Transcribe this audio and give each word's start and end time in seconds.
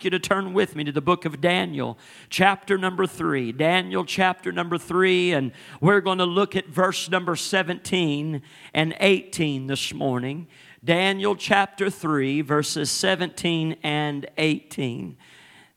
ask 0.00 0.04
you 0.06 0.10
to 0.10 0.18
turn 0.18 0.54
with 0.54 0.74
me 0.74 0.82
to 0.82 0.92
the 0.92 1.02
book 1.02 1.26
of 1.26 1.42
Daniel, 1.42 1.98
chapter 2.30 2.78
number 2.78 3.06
three. 3.06 3.52
Daniel, 3.52 4.02
chapter 4.02 4.50
number 4.50 4.78
three, 4.78 5.32
and 5.32 5.52
we're 5.78 6.00
going 6.00 6.16
to 6.16 6.24
look 6.24 6.56
at 6.56 6.66
verse 6.68 7.10
number 7.10 7.36
17 7.36 8.40
and 8.72 8.96
18 8.98 9.66
this 9.66 9.92
morning. 9.92 10.46
Daniel, 10.82 11.36
chapter 11.36 11.90
3, 11.90 12.40
verses 12.40 12.90
17 12.90 13.76
and 13.82 14.24
18. 14.38 15.18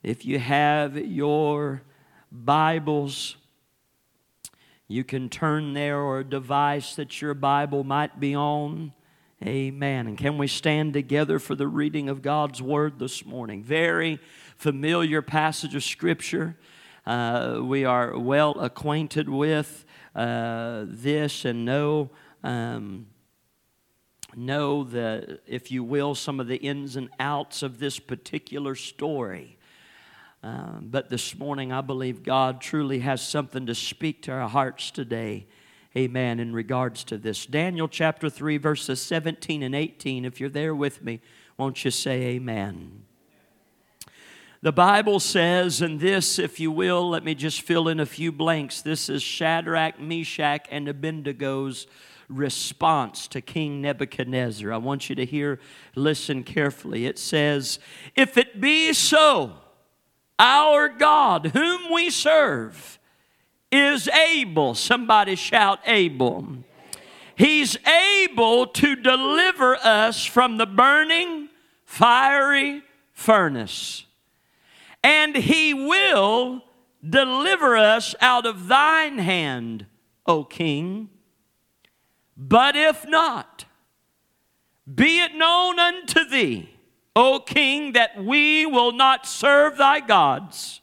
If 0.03 0.25
you 0.25 0.39
have 0.39 0.95
your 0.95 1.81
Bibles, 2.31 3.35
you 4.87 5.03
can 5.03 5.27
turn 5.27 5.73
there 5.73 5.99
or 5.99 6.19
a 6.19 6.23
device 6.23 6.95
that 6.95 7.21
your 7.21 7.33
Bible 7.33 7.83
might 7.83 8.21
be 8.21 8.33
on. 8.33 8.93
Amen. 9.41 10.07
And 10.07 10.17
can 10.17 10.37
we 10.37 10.47
stand 10.47 10.93
together 10.93 11.37
for 11.37 11.53
the 11.55 11.67
reading 11.67 12.07
of 12.07 12.21
God's 12.21 12.61
Word 12.61 12.97
this 12.99 13.25
morning? 13.25 13.61
Very 13.61 14.19
familiar 14.55 15.21
passage 15.21 15.75
of 15.75 15.83
Scripture. 15.83 16.55
Uh, 17.05 17.59
we 17.61 17.83
are 17.83 18.17
well 18.17 18.51
acquainted 18.59 19.27
with 19.27 19.85
uh, 20.15 20.85
this 20.87 21.43
and 21.43 21.65
know, 21.65 22.11
um, 22.41 23.07
know 24.33 24.85
the, 24.85 25.39
if 25.45 25.71
you 25.71 25.83
will, 25.83 26.15
some 26.15 26.39
of 26.39 26.47
the 26.47 26.57
ins 26.57 26.95
and 26.95 27.09
outs 27.19 27.63
of 27.63 27.79
this 27.79 27.99
particular 27.99 28.75
story. 28.75 29.57
Uh, 30.41 30.79
but 30.79 31.09
this 31.09 31.37
morning, 31.37 31.73
I 31.73 31.81
believe 31.81 32.23
God 32.23 32.61
truly 32.61 32.99
has 32.99 33.21
something 33.27 33.65
to 33.65 33.75
speak 33.75 34.21
to 34.23 34.31
our 34.31 34.47
hearts 34.47 34.89
today 34.89 35.47
amen, 35.97 36.39
in 36.39 36.53
regards 36.53 37.03
to 37.05 37.17
this. 37.17 37.45
Daniel 37.45 37.87
chapter 37.87 38.29
3, 38.29 38.57
verses 38.57 39.01
17 39.01 39.63
and 39.63 39.75
18. 39.75 40.25
If 40.25 40.39
you're 40.39 40.49
there 40.49 40.73
with 40.73 41.03
me, 41.03 41.21
won't 41.57 41.85
you 41.85 41.91
say 41.91 42.23
amen? 42.23 43.05
The 44.61 44.71
Bible 44.71 45.19
says, 45.19 45.81
and 45.81 45.99
this, 45.99 46.39
if 46.39 46.59
you 46.59 46.71
will, 46.71 47.09
let 47.09 47.25
me 47.25 47.35
just 47.35 47.61
fill 47.61 47.89
in 47.89 47.99
a 47.99 48.05
few 48.05 48.31
blanks. 48.31 48.81
This 48.81 49.09
is 49.09 49.21
Shadrach, 49.21 49.99
Meshach, 49.99 50.67
and 50.71 50.87
Abednego's 50.87 51.85
response 52.29 53.27
to 53.27 53.41
King 53.41 53.81
Nebuchadnezzar. 53.81 54.71
I 54.71 54.77
want 54.77 55.09
you 55.09 55.15
to 55.15 55.25
hear, 55.25 55.59
listen 55.95 56.43
carefully. 56.43 57.05
It 57.05 57.19
says, 57.19 57.79
If 58.15 58.37
it 58.37 58.61
be 58.61 58.93
so, 58.93 59.53
our 60.39 60.89
God, 60.89 61.47
whom 61.47 61.91
we 61.91 62.09
serve, 62.09 62.99
is 63.73 64.07
able. 64.07 64.75
Somebody 64.75 65.35
shout, 65.35 65.79
able. 65.87 66.57
He's 67.35 67.75
able 67.87 68.67
to 68.67 68.95
deliver 68.95 69.75
us 69.77 70.23
from 70.23 70.57
the 70.57 70.67
burning, 70.67 71.49
fiery 71.83 72.83
furnace. 73.11 74.05
And 75.03 75.35
He 75.35 75.73
will 75.73 76.63
deliver 77.07 77.75
us 77.75 78.13
out 78.21 78.45
of 78.45 78.67
thine 78.67 79.17
hand, 79.17 79.87
O 80.27 80.43
King. 80.43 81.09
But 82.37 82.75
if 82.75 83.07
not, 83.07 83.65
be 84.93 85.19
it 85.19 85.33
known 85.33 85.79
unto 85.79 86.25
thee, 86.25 86.69
O 87.15 87.39
King, 87.39 87.93
that 87.93 88.23
we 88.23 88.67
will 88.67 88.91
not 88.91 89.25
serve 89.25 89.77
thy 89.77 89.99
gods 89.99 90.81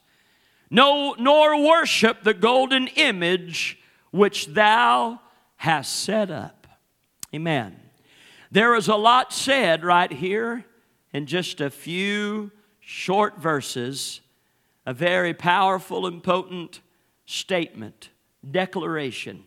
no, 0.70 1.14
nor 1.18 1.60
worship 1.62 2.22
the 2.22 2.34
golden 2.34 2.86
image 2.88 3.78
which 4.10 4.46
thou 4.46 5.20
hast 5.56 5.92
set 6.00 6.30
up. 6.30 6.66
Amen. 7.34 7.76
There 8.50 8.74
is 8.74 8.88
a 8.88 8.96
lot 8.96 9.32
said 9.32 9.84
right 9.84 10.10
here 10.10 10.64
in 11.12 11.26
just 11.26 11.60
a 11.60 11.70
few 11.70 12.50
short 12.80 13.38
verses, 13.38 14.20
a 14.86 14.94
very 14.94 15.34
powerful 15.34 16.06
and 16.06 16.22
potent 16.22 16.80
statement, 17.26 18.10
declaration. 18.48 19.44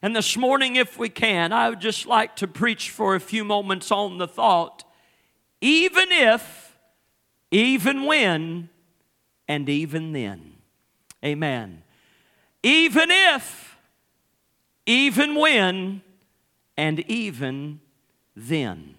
And 0.00 0.16
this 0.16 0.36
morning, 0.36 0.76
if 0.76 0.98
we 0.98 1.08
can, 1.08 1.52
I 1.52 1.68
would 1.68 1.80
just 1.80 2.06
like 2.06 2.36
to 2.36 2.48
preach 2.48 2.90
for 2.90 3.14
a 3.14 3.20
few 3.20 3.44
moments 3.44 3.90
on 3.90 4.18
the 4.18 4.26
thought 4.26 4.84
even 5.62 6.10
if, 6.10 6.76
even 7.52 8.04
when, 8.04 8.68
and 9.52 9.68
even 9.68 10.12
then. 10.12 10.54
Amen. 11.22 11.82
Even 12.62 13.10
if, 13.10 13.76
even 14.86 15.34
when, 15.34 16.00
and 16.74 17.00
even 17.00 17.80
then. 18.34 18.94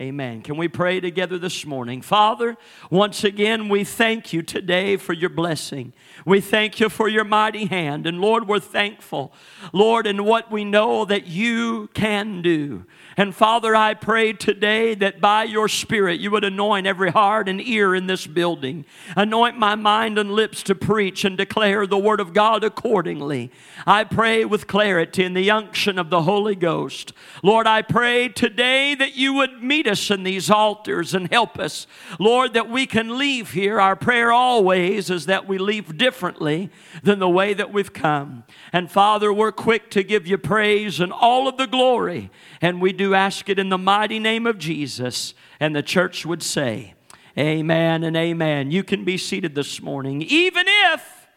Amen. 0.00 0.40
Can 0.40 0.56
we 0.56 0.66
pray 0.66 0.98
together 0.98 1.36
this 1.36 1.66
morning? 1.66 2.00
Father, 2.00 2.56
once 2.90 3.22
again, 3.22 3.68
we 3.68 3.84
thank 3.84 4.32
you 4.32 4.40
today 4.40 4.96
for 4.96 5.12
your 5.12 5.28
blessing. 5.28 5.92
We 6.24 6.40
thank 6.40 6.80
you 6.80 6.88
for 6.88 7.06
your 7.06 7.24
mighty 7.24 7.66
hand. 7.66 8.06
And 8.06 8.18
Lord, 8.18 8.48
we're 8.48 8.60
thankful, 8.60 9.30
Lord, 9.74 10.06
in 10.06 10.24
what 10.24 10.50
we 10.50 10.64
know 10.64 11.04
that 11.04 11.26
you 11.26 11.88
can 11.92 12.40
do. 12.40 12.86
And 13.18 13.34
Father, 13.34 13.76
I 13.76 13.92
pray 13.92 14.32
today 14.32 14.94
that 14.94 15.20
by 15.20 15.44
your 15.44 15.68
Spirit 15.68 16.18
you 16.18 16.30
would 16.30 16.44
anoint 16.44 16.86
every 16.86 17.10
heart 17.10 17.46
and 17.46 17.60
ear 17.60 17.94
in 17.94 18.06
this 18.06 18.26
building. 18.26 18.86
Anoint 19.16 19.58
my 19.58 19.74
mind 19.74 20.16
and 20.16 20.32
lips 20.32 20.62
to 20.62 20.74
preach 20.74 21.26
and 21.26 21.36
declare 21.36 21.86
the 21.86 21.98
Word 21.98 22.20
of 22.20 22.32
God 22.32 22.64
accordingly. 22.64 23.50
I 23.86 24.04
pray 24.04 24.46
with 24.46 24.66
clarity 24.66 25.24
in 25.24 25.34
the 25.34 25.50
unction 25.50 25.98
of 25.98 26.08
the 26.08 26.22
Holy 26.22 26.54
Ghost. 26.54 27.12
Lord, 27.42 27.66
I 27.66 27.82
pray 27.82 28.28
today 28.28 28.94
that 28.94 29.16
you 29.16 29.34
would 29.34 29.62
meet 29.62 29.89
us 29.90 30.10
in 30.10 30.22
these 30.22 30.48
altars 30.50 31.12
and 31.14 31.30
help 31.30 31.58
us. 31.58 31.86
Lord, 32.18 32.54
that 32.54 32.70
we 32.70 32.86
can 32.86 33.18
leave 33.18 33.50
here. 33.50 33.78
Our 33.78 33.96
prayer 33.96 34.32
always 34.32 35.10
is 35.10 35.26
that 35.26 35.46
we 35.46 35.58
leave 35.58 35.98
differently 35.98 36.70
than 37.02 37.18
the 37.18 37.28
way 37.28 37.52
that 37.52 37.72
we've 37.72 37.92
come. 37.92 38.44
And 38.72 38.90
Father, 38.90 39.32
we're 39.32 39.52
quick 39.52 39.90
to 39.90 40.02
give 40.02 40.26
you 40.26 40.38
praise 40.38 41.00
and 41.00 41.12
all 41.12 41.48
of 41.48 41.58
the 41.58 41.66
glory. 41.66 42.30
And 42.62 42.80
we 42.80 42.92
do 42.92 43.14
ask 43.14 43.48
it 43.48 43.58
in 43.58 43.68
the 43.68 43.78
mighty 43.78 44.18
name 44.18 44.46
of 44.46 44.56
Jesus. 44.56 45.34
And 45.58 45.76
the 45.76 45.82
church 45.82 46.24
would 46.24 46.42
say, 46.42 46.94
Amen 47.38 48.02
and 48.02 48.16
amen. 48.16 48.70
You 48.70 48.82
can 48.82 49.04
be 49.04 49.16
seated 49.16 49.54
this 49.54 49.80
morning, 49.80 50.22
even 50.22 50.64
if, 50.66 51.28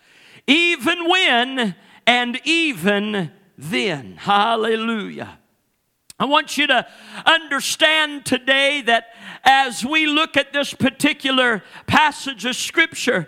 even 0.47 1.07
when, 1.07 1.75
and 2.07 2.41
even 2.43 3.31
then. 3.57 4.15
Hallelujah. 4.17 5.39
I 6.19 6.25
want 6.25 6.57
you 6.57 6.67
to 6.67 6.87
understand 7.25 8.25
today 8.25 8.81
that 8.81 9.07
as 9.43 9.83
we 9.83 10.05
look 10.05 10.37
at 10.37 10.53
this 10.53 10.73
particular 10.73 11.63
passage 11.87 12.45
of 12.45 12.55
Scripture, 12.55 13.27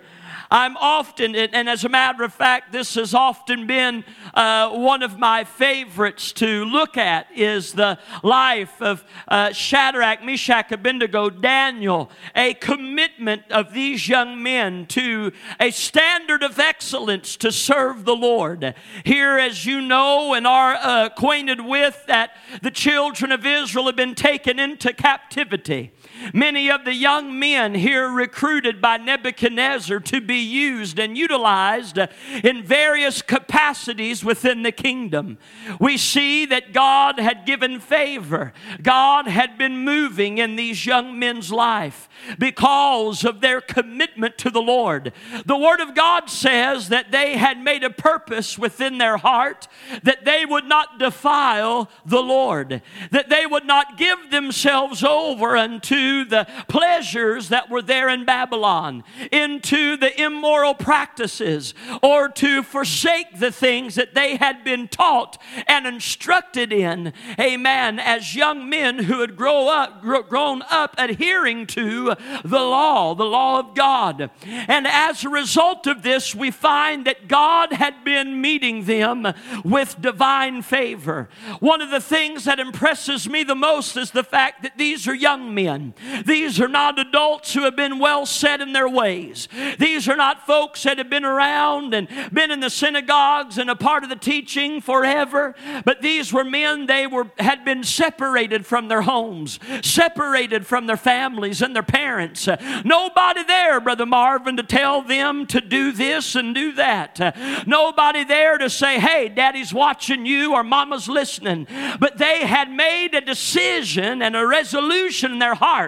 I'm 0.56 0.78
often, 0.78 1.36
and 1.36 1.68
as 1.68 1.84
a 1.84 1.90
matter 1.90 2.24
of 2.24 2.32
fact, 2.32 2.72
this 2.72 2.94
has 2.94 3.12
often 3.12 3.66
been 3.66 4.04
uh, 4.32 4.70
one 4.70 5.02
of 5.02 5.18
my 5.18 5.44
favorites 5.44 6.32
to 6.32 6.64
look 6.64 6.96
at 6.96 7.26
is 7.36 7.74
the 7.74 7.98
life 8.22 8.80
of 8.80 9.04
uh, 9.28 9.52
Shadrach, 9.52 10.24
Meshach, 10.24 10.72
Abednego, 10.72 11.28
Daniel, 11.28 12.10
a 12.34 12.54
commitment 12.54 13.42
of 13.50 13.74
these 13.74 14.08
young 14.08 14.42
men 14.42 14.86
to 14.86 15.30
a 15.60 15.70
standard 15.72 16.42
of 16.42 16.58
excellence 16.58 17.36
to 17.36 17.52
serve 17.52 18.06
the 18.06 18.16
Lord. 18.16 18.74
Here, 19.04 19.36
as 19.36 19.66
you 19.66 19.82
know 19.82 20.32
and 20.32 20.46
are 20.46 21.04
acquainted 21.04 21.60
with, 21.60 22.02
that 22.06 22.30
the 22.62 22.70
children 22.70 23.30
of 23.30 23.44
Israel 23.44 23.84
have 23.84 23.96
been 23.96 24.14
taken 24.14 24.58
into 24.58 24.94
captivity. 24.94 25.92
Many 26.32 26.70
of 26.70 26.84
the 26.84 26.94
young 26.94 27.38
men 27.38 27.74
here 27.74 28.08
recruited 28.08 28.80
by 28.80 28.96
Nebuchadnezzar 28.96 30.00
to 30.00 30.20
be 30.20 30.38
used 30.38 30.98
and 30.98 31.16
utilized 31.16 31.98
in 32.42 32.62
various 32.62 33.22
capacities 33.22 34.24
within 34.24 34.62
the 34.62 34.72
kingdom. 34.72 35.38
We 35.80 35.96
see 35.96 36.46
that 36.46 36.72
God 36.72 37.18
had 37.18 37.46
given 37.46 37.80
favor, 37.80 38.52
God 38.82 39.26
had 39.26 39.58
been 39.58 39.84
moving 39.84 40.38
in 40.38 40.56
these 40.56 40.86
young 40.86 41.18
men's 41.18 41.52
life 41.52 42.08
because 42.38 43.24
of 43.24 43.40
their 43.40 43.60
commitment 43.60 44.38
to 44.38 44.50
the 44.50 44.62
Lord. 44.62 45.12
The 45.44 45.56
Word 45.56 45.80
of 45.80 45.94
God 45.94 46.30
says 46.30 46.88
that 46.88 47.12
they 47.12 47.36
had 47.36 47.58
made 47.58 47.84
a 47.84 47.90
purpose 47.90 48.58
within 48.58 48.98
their 48.98 49.16
heart 49.16 49.68
that 50.02 50.24
they 50.24 50.44
would 50.44 50.64
not 50.64 50.98
defile 50.98 51.90
the 52.04 52.22
Lord, 52.22 52.82
that 53.10 53.28
they 53.28 53.46
would 53.46 53.66
not 53.66 53.98
give 53.98 54.30
themselves 54.30 55.02
over 55.02 55.56
unto 55.56 55.96
the 56.24 56.46
pleasures 56.68 57.48
that 57.48 57.70
were 57.70 57.82
there 57.82 58.08
in 58.08 58.24
Babylon, 58.24 59.04
into 59.32 59.96
the 59.96 60.20
immoral 60.20 60.74
practices, 60.74 61.74
or 62.02 62.28
to 62.28 62.62
forsake 62.62 63.38
the 63.38 63.50
things 63.50 63.94
that 63.94 64.14
they 64.14 64.36
had 64.36 64.64
been 64.64 64.88
taught 64.88 65.40
and 65.66 65.86
instructed 65.86 66.72
in. 66.72 67.12
Amen. 67.38 67.98
As 67.98 68.34
young 68.34 68.68
men 68.68 68.98
who 69.00 69.20
had 69.20 69.36
grow 69.36 69.68
up, 69.68 70.02
grown 70.02 70.62
up 70.70 70.94
adhering 70.98 71.66
to 71.66 72.14
the 72.44 72.60
law, 72.60 73.14
the 73.14 73.24
law 73.24 73.60
of 73.60 73.74
God. 73.74 74.30
And 74.44 74.86
as 74.86 75.24
a 75.24 75.28
result 75.28 75.86
of 75.86 76.02
this, 76.02 76.34
we 76.34 76.50
find 76.50 77.06
that 77.06 77.28
God 77.28 77.72
had 77.72 78.04
been 78.04 78.40
meeting 78.40 78.84
them 78.84 79.26
with 79.64 80.00
divine 80.00 80.62
favor. 80.62 81.28
One 81.60 81.80
of 81.80 81.90
the 81.90 82.00
things 82.00 82.44
that 82.44 82.60
impresses 82.60 83.28
me 83.28 83.42
the 83.42 83.54
most 83.54 83.96
is 83.96 84.10
the 84.10 84.24
fact 84.24 84.62
that 84.62 84.78
these 84.78 85.08
are 85.08 85.14
young 85.14 85.54
men. 85.54 85.94
These 86.24 86.60
are 86.60 86.68
not 86.68 86.98
adults 86.98 87.52
who 87.54 87.62
have 87.62 87.76
been 87.76 87.98
well 87.98 88.26
set 88.26 88.60
in 88.60 88.72
their 88.72 88.88
ways. 88.88 89.48
These 89.78 90.08
are 90.08 90.16
not 90.16 90.46
folks 90.46 90.82
that 90.84 90.98
have 90.98 91.10
been 91.10 91.24
around 91.24 91.94
and 91.94 92.08
been 92.32 92.50
in 92.50 92.60
the 92.60 92.70
synagogues 92.70 93.58
and 93.58 93.70
a 93.70 93.76
part 93.76 94.02
of 94.02 94.08
the 94.08 94.16
teaching 94.16 94.80
forever. 94.80 95.54
But 95.84 96.02
these 96.02 96.32
were 96.32 96.44
men, 96.44 96.86
they 96.86 97.06
were 97.06 97.30
had 97.38 97.64
been 97.64 97.82
separated 97.84 98.66
from 98.66 98.88
their 98.88 99.02
homes, 99.02 99.58
separated 99.82 100.66
from 100.66 100.86
their 100.86 100.96
families 100.96 101.62
and 101.62 101.74
their 101.74 101.82
parents. 101.82 102.48
Nobody 102.84 103.42
there, 103.44 103.80
Brother 103.80 104.06
Marvin, 104.06 104.56
to 104.56 104.62
tell 104.62 105.02
them 105.02 105.46
to 105.46 105.60
do 105.60 105.92
this 105.92 106.34
and 106.34 106.54
do 106.54 106.72
that. 106.72 107.66
Nobody 107.66 108.24
there 108.24 108.58
to 108.58 108.70
say, 108.70 108.98
hey, 108.98 109.28
daddy's 109.28 109.72
watching 109.72 110.26
you 110.26 110.54
or 110.54 110.62
mama's 110.62 111.08
listening. 111.08 111.66
But 112.00 112.18
they 112.18 112.46
had 112.46 112.70
made 112.70 113.14
a 113.14 113.20
decision 113.20 114.22
and 114.22 114.36
a 114.36 114.46
resolution 114.46 115.32
in 115.32 115.38
their 115.38 115.54
heart, 115.54 115.85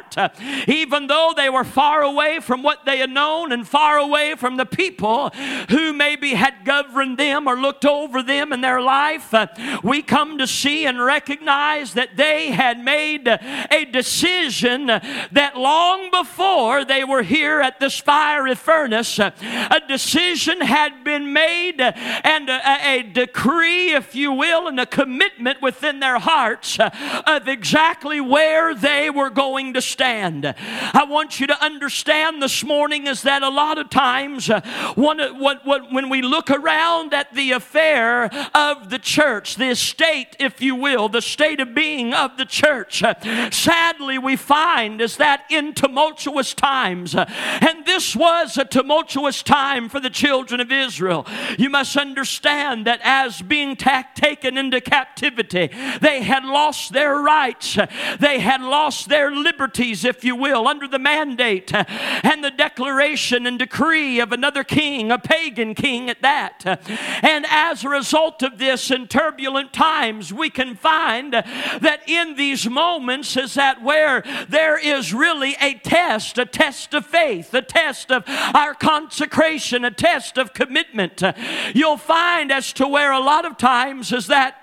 even 0.66 1.06
though 1.06 1.32
they 1.36 1.48
were 1.48 1.64
far 1.64 2.02
away 2.02 2.40
from 2.40 2.62
what 2.62 2.84
they 2.84 2.98
had 2.98 3.10
known 3.10 3.52
and 3.52 3.66
far 3.66 3.98
away 3.98 4.34
from 4.34 4.56
the 4.56 4.66
people 4.66 5.30
who 5.70 5.92
maybe 5.92 6.30
had 6.30 6.64
governed 6.64 7.18
them 7.18 7.46
or 7.46 7.56
looked 7.56 7.84
over 7.84 8.22
them 8.22 8.52
in 8.52 8.60
their 8.60 8.80
life. 8.80 9.32
Uh, 9.32 9.46
we 9.82 10.02
come 10.02 10.38
to 10.38 10.46
see 10.46 10.86
and 10.86 11.02
recognize 11.02 11.94
that 11.94 12.16
they 12.16 12.50
had 12.50 12.78
made 12.82 13.28
a 13.28 13.84
decision 13.90 14.86
that 14.86 15.52
long 15.56 16.10
before 16.10 16.84
they 16.84 17.04
were 17.04 17.22
here 17.22 17.60
at 17.60 17.80
this 17.80 17.98
fiery 17.98 18.54
furnace, 18.54 19.18
uh, 19.18 19.30
a 19.70 19.80
decision 19.86 20.60
had 20.60 21.04
been 21.04 21.32
made 21.32 21.80
and 21.80 22.48
a, 22.48 22.60
a 22.86 23.02
decree, 23.02 23.92
if 23.92 24.14
you 24.14 24.32
will, 24.32 24.68
and 24.68 24.78
a 24.80 24.86
commitment 24.86 25.60
within 25.62 26.00
their 26.00 26.18
hearts 26.18 26.78
uh, 26.78 26.90
of 27.26 27.48
exactly 27.48 28.20
where 28.20 28.74
they 28.74 29.10
were 29.10 29.30
going 29.30 29.74
to 29.74 29.80
stand. 29.88 30.44
I 30.46 31.04
want 31.08 31.40
you 31.40 31.46
to 31.46 31.64
understand 31.64 32.42
this 32.42 32.64
morning 32.64 33.06
is 33.06 33.22
that 33.22 33.42
a 33.42 33.48
lot 33.48 33.78
of 33.78 33.90
times 33.90 34.50
uh, 34.50 34.60
one, 34.94 35.20
uh, 35.20 35.32
what, 35.34 35.64
what, 35.64 35.92
when 35.92 36.08
we 36.08 36.22
look 36.22 36.50
around 36.50 37.14
at 37.14 37.34
the 37.34 37.52
affair 37.52 38.26
of 38.54 38.90
the 38.90 38.98
church, 38.98 39.56
the 39.56 39.70
estate, 39.70 40.36
if 40.38 40.60
you 40.60 40.74
will, 40.74 41.08
the 41.08 41.22
state 41.22 41.60
of 41.60 41.74
being 41.74 42.14
of 42.14 42.36
the 42.36 42.44
church, 42.44 43.02
uh, 43.02 43.14
sadly 43.50 44.18
we 44.18 44.36
find 44.36 45.00
is 45.00 45.16
that 45.16 45.44
in 45.50 45.74
tumultuous 45.74 46.54
times, 46.54 47.14
and 47.14 47.86
this 47.86 48.14
was 48.14 48.56
a 48.56 48.64
tumultuous 48.64 49.42
time 49.42 49.88
for 49.88 50.00
the 50.00 50.10
children 50.10 50.60
of 50.60 50.70
Israel. 50.70 51.26
You 51.58 51.70
must 51.70 51.96
understand 51.96 52.86
that 52.86 53.00
as 53.02 53.42
being 53.42 53.76
ta- 53.76 54.08
taken 54.14 54.58
into 54.58 54.80
captivity, 54.80 55.70
they 56.00 56.22
had 56.22 56.44
lost 56.44 56.92
their 56.92 57.16
rights, 57.16 57.78
they 58.18 58.40
had 58.40 58.60
lost 58.60 59.08
their 59.08 59.30
if 59.78 60.24
you 60.24 60.34
will, 60.34 60.66
under 60.66 60.88
the 60.88 60.98
mandate 60.98 61.72
and 61.72 62.42
the 62.42 62.50
declaration 62.50 63.46
and 63.46 63.58
decree 63.58 64.18
of 64.20 64.32
another 64.32 64.64
king, 64.64 65.10
a 65.10 65.18
pagan 65.18 65.74
king 65.74 66.10
at 66.10 66.20
that. 66.22 66.64
And 67.22 67.46
as 67.48 67.84
a 67.84 67.88
result 67.88 68.42
of 68.42 68.58
this, 68.58 68.90
in 68.90 69.06
turbulent 69.06 69.72
times, 69.72 70.32
we 70.32 70.50
can 70.50 70.74
find 70.74 71.32
that 71.32 72.00
in 72.06 72.34
these 72.36 72.68
moments 72.68 73.36
is 73.36 73.54
that 73.54 73.82
where 73.82 74.24
there 74.48 74.78
is 74.78 75.14
really 75.14 75.56
a 75.60 75.74
test, 75.74 76.38
a 76.38 76.44
test 76.44 76.94
of 76.94 77.06
faith, 77.06 77.54
a 77.54 77.62
test 77.62 78.10
of 78.10 78.24
our 78.26 78.74
consecration, 78.74 79.84
a 79.84 79.90
test 79.90 80.38
of 80.38 80.52
commitment. 80.52 81.22
You'll 81.74 81.96
find 81.96 82.50
as 82.50 82.72
to 82.74 82.88
where 82.88 83.12
a 83.12 83.20
lot 83.20 83.44
of 83.44 83.56
times 83.56 84.12
is 84.12 84.26
that 84.26 84.56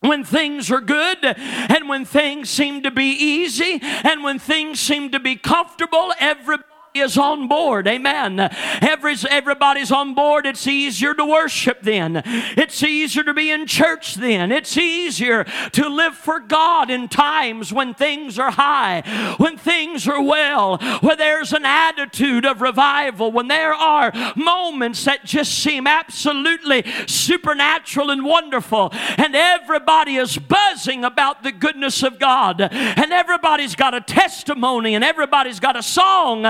when 0.00 0.24
things 0.24 0.70
are 0.70 0.80
good 0.80 1.18
and 1.22 1.88
when 1.88 2.04
things 2.04 2.48
seem 2.48 2.82
to 2.82 2.90
be 2.90 3.10
easy 3.10 3.78
and 3.82 4.24
when 4.24 4.38
things 4.38 4.80
seem 4.80 5.10
to 5.10 5.20
be 5.20 5.36
comfortable, 5.36 6.12
everybody 6.18 6.69
is 6.94 7.16
on 7.16 7.48
board. 7.48 7.86
Amen. 7.86 8.40
Every, 8.80 9.14
everybody's 9.28 9.92
on 9.92 10.14
board. 10.14 10.46
It's 10.46 10.66
easier 10.66 11.14
to 11.14 11.24
worship 11.24 11.82
then. 11.82 12.22
It's 12.24 12.82
easier 12.82 13.22
to 13.24 13.34
be 13.34 13.50
in 13.50 13.66
church 13.66 14.14
then. 14.16 14.50
It's 14.50 14.76
easier 14.76 15.44
to 15.44 15.88
live 15.88 16.14
for 16.14 16.40
God 16.40 16.90
in 16.90 17.08
times 17.08 17.72
when 17.72 17.94
things 17.94 18.38
are 18.38 18.50
high, 18.50 19.02
when 19.38 19.56
things 19.56 20.08
are 20.08 20.22
well, 20.22 20.78
where 21.00 21.16
there's 21.16 21.52
an 21.52 21.64
attitude 21.64 22.44
of 22.44 22.60
revival, 22.60 23.30
when 23.30 23.48
there 23.48 23.74
are 23.74 24.12
moments 24.34 25.04
that 25.04 25.24
just 25.24 25.58
seem 25.58 25.86
absolutely 25.86 26.84
supernatural 27.06 28.10
and 28.10 28.24
wonderful, 28.24 28.90
and 28.92 29.34
everybody 29.34 30.16
is 30.16 30.38
buzzing 30.38 31.04
about 31.04 31.42
the 31.42 31.52
goodness 31.52 32.02
of 32.02 32.18
God, 32.18 32.60
and 32.60 33.12
everybody's 33.12 33.74
got 33.74 33.94
a 33.94 34.00
testimony, 34.00 34.94
and 34.94 35.04
everybody's 35.04 35.60
got 35.60 35.76
a 35.76 35.82
song 35.82 36.44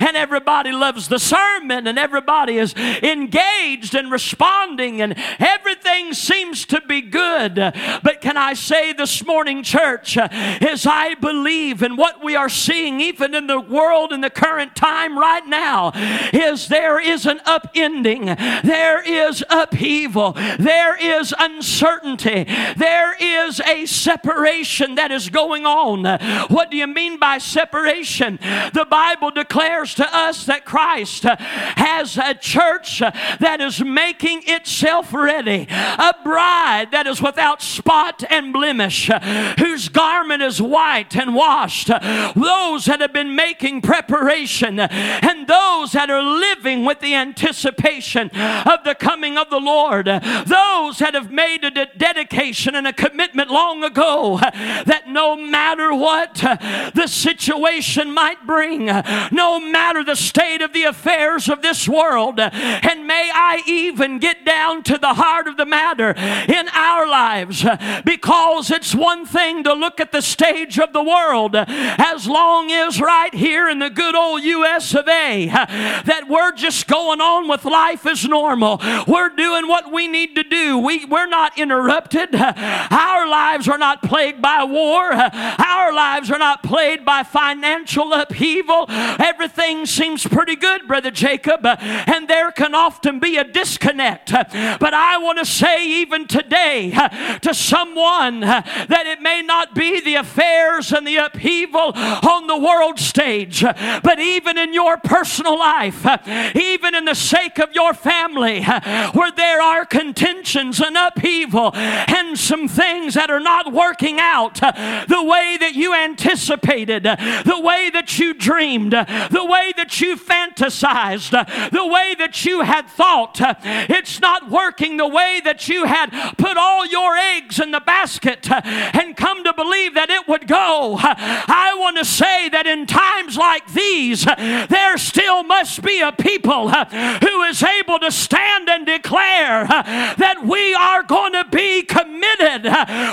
and 0.00 0.16
everybody 0.16 0.72
loves 0.72 1.08
the 1.08 1.18
sermon 1.18 1.86
and 1.86 1.98
everybody 1.98 2.58
is 2.58 2.74
engaged 2.74 3.94
and 3.94 4.10
responding 4.10 5.00
and 5.00 5.14
everything 5.38 6.12
seems 6.14 6.64
to 6.66 6.80
be 6.82 7.00
good. 7.00 7.54
But 7.54 8.20
can 8.20 8.36
I 8.36 8.54
say 8.54 8.92
this 8.92 9.24
morning, 9.24 9.62
church, 9.62 10.16
as 10.16 10.86
I 10.86 11.14
believe 11.14 11.82
in 11.82 11.96
what 11.96 12.24
we 12.24 12.36
are 12.36 12.48
seeing, 12.48 13.00
even 13.00 13.34
in 13.34 13.46
the 13.46 13.60
world 13.60 14.12
in 14.12 14.20
the 14.20 14.30
current 14.30 14.74
time 14.74 15.18
right 15.18 15.46
now, 15.46 15.92
is 16.32 16.68
there 16.68 17.00
is 17.00 17.26
an 17.26 17.38
upending, 17.40 18.36
there 18.62 19.02
is 19.02 19.44
upheaval, 19.50 20.32
there 20.58 20.96
is 20.96 21.34
uncertainty, 21.38 22.44
there 22.76 23.16
is 23.20 23.60
a 23.60 23.86
separation 23.86 24.94
that 24.96 25.10
is 25.10 25.28
going 25.30 25.66
on. 25.66 26.04
What 26.48 26.70
do 26.70 26.76
you 26.76 26.86
mean 26.86 27.18
by 27.18 27.38
separation? 27.38 28.38
The 28.72 28.86
Bible 28.88 29.30
declares 29.30 29.75
declares 29.76 29.94
to 29.94 30.16
us 30.16 30.46
that 30.46 30.64
Christ 30.64 31.24
has 31.24 32.16
a 32.16 32.34
church 32.34 33.00
that 33.00 33.60
is 33.60 33.82
making 33.82 34.42
itself 34.46 35.12
ready, 35.12 35.66
a 35.70 36.14
bride 36.24 36.92
that 36.92 37.06
is 37.06 37.20
without 37.20 37.60
spot 37.60 38.24
and 38.30 38.52
blemish, 38.52 39.10
whose 39.58 39.88
garment 39.88 40.42
is 40.42 40.62
white 40.62 41.14
and 41.16 41.34
washed, 41.34 41.88
those 41.88 42.86
that 42.86 43.00
have 43.00 43.12
been 43.12 43.34
making 43.34 43.82
preparation, 43.82 44.80
and 44.80 45.46
those 45.46 45.92
that 45.92 46.08
are 46.10 46.22
living 46.22 46.84
with 46.84 47.00
the 47.00 47.14
anticipation 47.14 48.30
of 48.30 48.82
the 48.84 48.96
coming 48.98 49.36
of 49.36 49.50
the 49.50 49.60
Lord, 49.60 50.06
those 50.06 50.98
that 50.98 51.12
have 51.12 51.30
made 51.30 51.64
a 51.64 51.70
de- 51.70 51.90
dedication 51.96 52.74
and 52.74 52.86
a 52.86 52.92
commitment 52.92 53.50
long 53.50 53.84
ago 53.84 54.38
that 54.38 55.04
no 55.06 55.36
matter 55.36 55.94
what 55.94 56.34
the 56.34 57.06
situation 57.06 58.12
might 58.12 58.46
bring, 58.46 58.86
no 58.86 59.60
matter 59.72 60.04
the 60.04 60.16
state 60.16 60.62
of 60.62 60.72
the 60.72 60.84
affairs 60.84 61.48
of 61.48 61.62
this 61.62 61.88
world. 61.88 62.38
And 62.38 63.06
may 63.06 63.30
I 63.32 63.62
even 63.66 64.18
get 64.18 64.44
down 64.44 64.82
to 64.84 64.98
the 64.98 65.14
heart 65.14 65.48
of 65.48 65.56
the 65.56 65.66
matter 65.66 66.10
in 66.10 66.68
our 66.68 67.08
lives 67.08 67.64
because 68.04 68.70
it's 68.70 68.94
one 68.94 69.26
thing 69.26 69.64
to 69.64 69.72
look 69.72 70.00
at 70.00 70.12
the 70.12 70.22
stage 70.22 70.78
of 70.78 70.92
the 70.92 71.02
world 71.02 71.54
as 71.56 72.26
long 72.26 72.70
as 72.70 73.00
right 73.00 73.34
here 73.34 73.68
in 73.68 73.78
the 73.78 73.90
good 73.90 74.14
old 74.14 74.42
US 74.42 74.94
of 74.94 75.08
A 75.08 75.46
that 75.46 76.24
we're 76.28 76.52
just 76.52 76.86
going 76.86 77.20
on 77.20 77.48
with 77.48 77.64
life 77.64 78.06
as 78.06 78.24
normal. 78.24 78.80
We're 79.06 79.30
doing 79.30 79.68
what 79.68 79.92
we 79.92 80.08
need 80.08 80.34
to 80.36 80.44
do. 80.44 80.78
We, 80.78 81.04
we're 81.04 81.26
not 81.26 81.58
interrupted. 81.58 82.34
Our 82.34 83.28
lives 83.28 83.68
are 83.68 83.78
not 83.78 84.02
plagued 84.02 84.42
by 84.42 84.64
war. 84.64 85.12
Our 85.12 85.92
lives 85.92 86.30
are 86.30 86.38
not 86.38 86.62
plagued 86.62 87.04
by 87.04 87.22
financial 87.22 88.12
upheaval. 88.12 88.86
Everything 88.88 89.55
everything 89.56 89.86
seems 89.86 90.26
pretty 90.26 90.56
good, 90.56 90.86
Brother 90.86 91.10
Jacob, 91.10 91.64
uh, 91.64 91.76
and 91.80 92.28
there 92.28 92.52
can 92.52 92.74
often 92.74 93.18
be 93.18 93.36
a 93.38 93.44
disconnect. 93.44 94.32
Uh, 94.32 94.44
but 94.78 94.92
I 94.92 95.16
want 95.18 95.38
to 95.38 95.46
say, 95.46 95.86
even 96.00 96.26
today, 96.26 96.92
uh, 96.94 97.38
to 97.38 97.54
someone 97.54 98.44
uh, 98.44 98.62
that 98.88 99.06
it 99.06 99.22
may 99.22 99.42
not 99.42 99.74
be 99.74 100.00
the 100.00 100.16
affairs 100.16 100.92
and 100.92 101.06
the 101.06 101.16
upheaval 101.16 101.92
on 101.94 102.46
the 102.46 102.58
world 102.58 102.98
stage, 102.98 103.64
uh, 103.64 104.00
but 104.02 104.20
even 104.20 104.58
in 104.58 104.74
your 104.74 104.98
personal 104.98 105.58
life, 105.58 106.04
uh, 106.04 106.18
even 106.54 106.94
in 106.94 107.06
the 107.06 107.14
sake 107.14 107.58
of 107.58 107.74
your 107.74 107.94
family, 107.94 108.62
where 108.62 109.32
there 109.32 109.62
are 109.62 109.86
contentions 109.86 110.80
and 110.80 110.96
upheaval 110.96 111.70
and 111.74 112.38
some 112.38 112.68
things 112.68 113.14
that 113.14 113.30
are 113.30 113.40
not 113.40 113.72
working 113.72 114.18
out 114.20 114.56
the 114.56 115.24
way 115.24 115.56
that 115.58 115.72
you 115.74 115.94
anticipated, 115.94 117.04
the 117.04 117.60
way 117.62 117.90
that 117.90 118.18
you 118.18 118.34
dreamed, 118.34 118.92
the 118.92 119.45
way 119.46 119.72
that 119.76 120.00
you 120.00 120.16
fantasized, 120.16 121.30
the 121.70 121.86
way 121.86 122.14
that 122.18 122.44
you 122.44 122.62
had 122.62 122.88
thought. 122.88 123.36
It's 123.40 124.20
not 124.20 124.50
working 124.50 124.96
the 124.96 125.08
way 125.08 125.40
that 125.44 125.68
you 125.68 125.84
had 125.84 126.10
put 126.36 126.56
all 126.56 126.86
your 126.86 127.16
eggs 127.16 127.60
in 127.60 127.70
the 127.70 127.80
basket 127.80 128.50
and 128.50 129.16
come 129.16 129.44
to 129.44 129.52
believe 129.52 129.94
that 129.94 130.10
it 130.10 130.28
would 130.28 130.46
go. 130.46 130.96
I 131.00 131.74
want 131.78 131.96
to 131.98 132.04
say 132.04 132.48
that 132.48 132.66
in 132.66 132.86
times 132.86 133.36
like 133.36 133.72
these, 133.72 134.24
there 134.24 134.98
still 134.98 135.42
must 135.42 135.82
be 135.82 136.00
a 136.00 136.12
people 136.12 136.70
who 136.70 137.42
is 137.44 137.62
able 137.62 137.98
to 138.00 138.10
stand 138.10 138.68
and 138.68 138.86
declare 138.86 139.66
that 139.66 140.44
we 140.44 140.74
are 140.74 141.02
going 141.02 141.32
to 141.32 141.44
be 141.50 141.82
committed, 141.82 142.64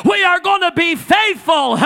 we 0.06 0.24
are 0.24 0.40
going 0.40 0.62
to 0.62 0.72
be 0.76 0.96
faithful, 0.96 1.78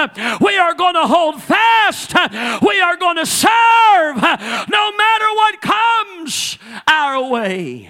we 0.42 0.58
are 0.58 0.74
going 0.74 0.96
to 0.96 1.08
hold 1.08 1.42
fast, 1.42 2.14
we 2.62 2.80
are 2.80 2.98
going 2.98 3.18
to 3.18 3.26
serve 3.26 4.18
no 4.40 4.92
matter 4.92 5.26
what 5.34 5.62
comes 5.62 6.58
our 6.88 7.30
way. 7.30 7.90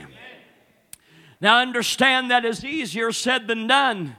Now, 1.39 1.59
understand 1.59 2.31
that 2.31 2.45
is 2.45 2.65
easier 2.65 3.11
said 3.11 3.47
than 3.47 3.67
done. 3.67 4.15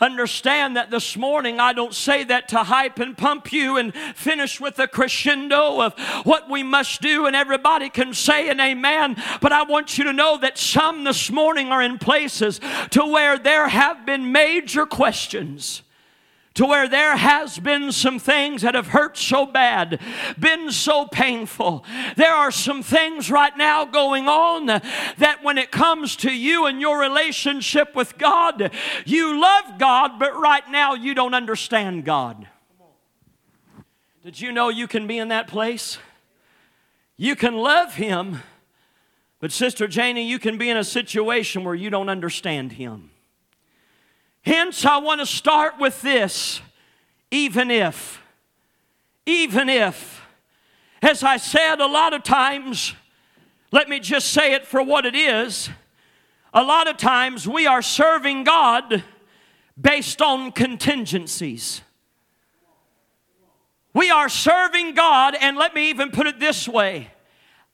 Understand 0.00 0.76
that 0.76 0.90
this 0.90 1.16
morning 1.16 1.60
I 1.60 1.72
don't 1.72 1.94
say 1.94 2.24
that 2.24 2.48
to 2.48 2.64
hype 2.64 2.98
and 2.98 3.16
pump 3.16 3.52
you 3.52 3.76
and 3.76 3.94
finish 4.16 4.60
with 4.60 4.78
a 4.80 4.88
crescendo 4.88 5.80
of 5.80 5.96
what 6.24 6.50
we 6.50 6.64
must 6.64 7.02
do, 7.02 7.26
and 7.26 7.36
everybody 7.36 7.88
can 7.88 8.12
say 8.12 8.48
an 8.48 8.58
amen. 8.58 9.16
But 9.40 9.52
I 9.52 9.62
want 9.62 9.98
you 9.98 10.04
to 10.04 10.12
know 10.12 10.38
that 10.38 10.58
some 10.58 11.04
this 11.04 11.30
morning 11.30 11.68
are 11.68 11.82
in 11.82 11.98
places 11.98 12.60
to 12.90 13.06
where 13.06 13.38
there 13.38 13.68
have 13.68 14.04
been 14.04 14.32
major 14.32 14.86
questions 14.86 15.82
to 16.54 16.66
where 16.66 16.88
there 16.88 17.16
has 17.16 17.58
been 17.58 17.92
some 17.92 18.18
things 18.18 18.62
that 18.62 18.74
have 18.74 18.88
hurt 18.88 19.16
so 19.16 19.46
bad, 19.46 20.00
been 20.38 20.70
so 20.70 21.06
painful. 21.06 21.84
There 22.16 22.34
are 22.34 22.50
some 22.50 22.82
things 22.82 23.30
right 23.30 23.56
now 23.56 23.84
going 23.84 24.28
on 24.28 24.66
that 24.66 25.38
when 25.42 25.56
it 25.56 25.70
comes 25.70 26.16
to 26.16 26.30
you 26.30 26.66
and 26.66 26.80
your 26.80 27.00
relationship 27.00 27.94
with 27.94 28.18
God, 28.18 28.70
you 29.06 29.40
love 29.40 29.78
God, 29.78 30.18
but 30.18 30.38
right 30.38 30.68
now 30.70 30.94
you 30.94 31.14
don't 31.14 31.34
understand 31.34 32.04
God. 32.04 32.46
Did 34.22 34.40
you 34.40 34.52
know 34.52 34.68
you 34.68 34.86
can 34.86 35.06
be 35.06 35.18
in 35.18 35.28
that 35.28 35.48
place? 35.48 35.98
You 37.16 37.34
can 37.34 37.56
love 37.56 37.94
Him, 37.94 38.42
but 39.40 39.52
Sister 39.52 39.86
Janie, 39.88 40.28
you 40.28 40.38
can 40.38 40.58
be 40.58 40.68
in 40.68 40.76
a 40.76 40.84
situation 40.84 41.64
where 41.64 41.74
you 41.74 41.88
don't 41.88 42.08
understand 42.08 42.72
Him. 42.72 43.11
Hence, 44.42 44.84
I 44.84 44.98
want 44.98 45.20
to 45.20 45.26
start 45.26 45.78
with 45.78 46.02
this 46.02 46.60
even 47.32 47.70
if, 47.70 48.22
even 49.24 49.68
if, 49.70 50.20
as 51.00 51.22
I 51.22 51.38
said 51.38 51.80
a 51.80 51.86
lot 51.86 52.12
of 52.12 52.22
times, 52.22 52.94
let 53.72 53.88
me 53.88 53.98
just 54.00 54.28
say 54.28 54.52
it 54.52 54.66
for 54.66 54.82
what 54.82 55.06
it 55.06 55.14
is. 55.14 55.70
A 56.52 56.62
lot 56.62 56.88
of 56.88 56.98
times 56.98 57.48
we 57.48 57.66
are 57.66 57.80
serving 57.80 58.44
God 58.44 59.02
based 59.80 60.20
on 60.20 60.52
contingencies. 60.52 61.80
We 63.94 64.10
are 64.10 64.28
serving 64.28 64.94
God, 64.94 65.34
and 65.40 65.56
let 65.56 65.74
me 65.74 65.88
even 65.88 66.10
put 66.10 66.26
it 66.26 66.38
this 66.38 66.68
way 66.68 67.10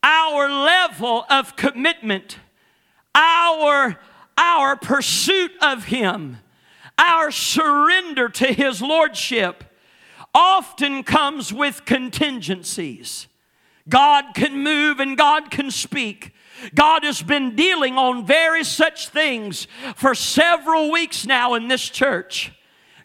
our 0.02 0.48
level 0.48 1.26
of 1.28 1.56
commitment, 1.56 2.38
our, 3.14 3.98
our 4.36 4.76
pursuit 4.76 5.50
of 5.60 5.86
Him 5.86 6.38
our 6.98 7.30
surrender 7.30 8.28
to 8.28 8.52
His 8.52 8.82
Lordship 8.82 9.64
often 10.34 11.02
comes 11.02 11.52
with 11.52 11.84
contingencies. 11.84 13.28
God 13.88 14.34
can 14.34 14.62
move 14.62 15.00
and 15.00 15.16
God 15.16 15.50
can 15.50 15.70
speak. 15.70 16.32
God 16.74 17.04
has 17.04 17.22
been 17.22 17.54
dealing 17.54 17.96
on 17.96 18.26
very 18.26 18.64
such 18.64 19.08
things 19.08 19.66
for 19.94 20.14
several 20.14 20.90
weeks 20.90 21.24
now 21.24 21.54
in 21.54 21.68
this 21.68 21.88
church. 21.88 22.52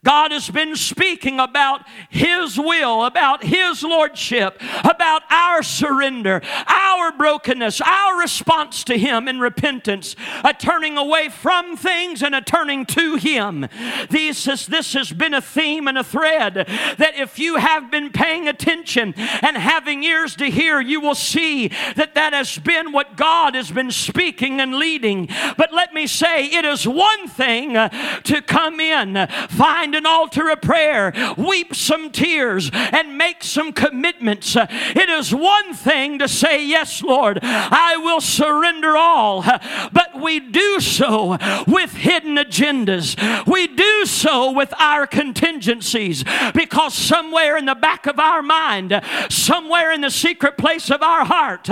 God 0.03 0.31
has 0.31 0.49
been 0.49 0.75
speaking 0.75 1.39
about 1.39 1.85
His 2.09 2.57
will, 2.57 3.05
about 3.05 3.43
His 3.43 3.83
lordship, 3.83 4.61
about 4.83 5.23
our 5.29 5.63
surrender, 5.63 6.41
our 6.67 7.11
brokenness, 7.13 7.79
our 7.81 8.19
response 8.19 8.83
to 8.85 8.97
Him 8.97 9.27
in 9.27 9.39
repentance, 9.39 10.15
a 10.43 10.53
turning 10.53 10.97
away 10.97 11.29
from 11.29 11.77
things 11.77 12.21
and 12.21 12.35
a 12.35 12.41
turning 12.41 12.85
to 12.87 13.15
Him. 13.15 13.67
This, 14.09 14.47
is, 14.47 14.67
this 14.67 14.93
has 14.93 15.11
been 15.13 15.33
a 15.33 15.41
theme 15.41 15.87
and 15.87 15.97
a 15.97 16.03
thread 16.03 16.55
that 16.55 17.13
if 17.15 17.39
you 17.39 17.55
have 17.55 17.89
been 17.89 18.11
paying 18.11 18.47
attention 18.47 19.13
and 19.17 19.57
having 19.57 20.03
ears 20.03 20.35
to 20.35 20.45
hear, 20.49 20.81
you 20.81 20.99
will 20.99 21.15
see 21.15 21.69
that 21.95 22.15
that 22.15 22.33
has 22.33 22.57
been 22.59 22.91
what 22.91 23.15
God 23.15 23.55
has 23.55 23.71
been 23.71 23.91
speaking 23.91 24.59
and 24.59 24.75
leading. 24.75 25.29
But 25.57 25.73
let 25.73 25.93
me 25.93 26.07
say, 26.07 26.45
it 26.45 26.65
is 26.65 26.85
one 26.85 27.29
thing 27.29 27.73
to 27.73 28.41
come 28.45 28.81
in, 28.81 29.27
find 29.49 29.92
find 29.93 30.05
an 30.05 30.05
altar 30.05 30.49
of 30.49 30.61
prayer, 30.61 31.13
weep 31.37 31.75
some 31.75 32.09
tears, 32.11 32.69
and 32.73 33.17
make 33.17 33.43
some 33.43 33.71
commitments. 33.71 34.55
It 34.55 35.09
is 35.09 35.33
one 35.33 35.73
thing 35.73 36.19
to 36.19 36.27
say, 36.27 36.65
Yes, 36.65 37.03
Lord, 37.03 37.39
I 37.43 37.97
will 37.97 38.21
surrender 38.21 38.97
all, 38.97 39.43
but 39.91 40.19
we 40.19 40.39
do 40.39 40.79
so 40.79 41.37
with 41.67 41.93
hidden 41.93 42.37
agendas. 42.37 43.15
We 43.45 43.67
do 43.67 44.05
so 44.05 44.51
with 44.51 44.73
our 44.79 45.05
contingencies 45.05 46.23
because 46.55 46.93
somewhere 46.93 47.57
in 47.57 47.65
the 47.65 47.75
back 47.75 48.07
of 48.07 48.19
our 48.19 48.41
mind, 48.41 48.99
somewhere 49.29 49.91
in 49.91 50.01
the 50.01 50.11
secret 50.11 50.57
place 50.57 50.89
of 50.89 51.03
our 51.03 51.25
heart, 51.25 51.69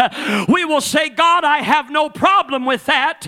we 0.47 0.65
will 0.65 0.81
say, 0.81 1.09
God, 1.09 1.43
I 1.43 1.59
have 1.59 1.89
no 1.89 2.09
problem 2.09 2.65
with 2.65 2.85
that 2.85 3.25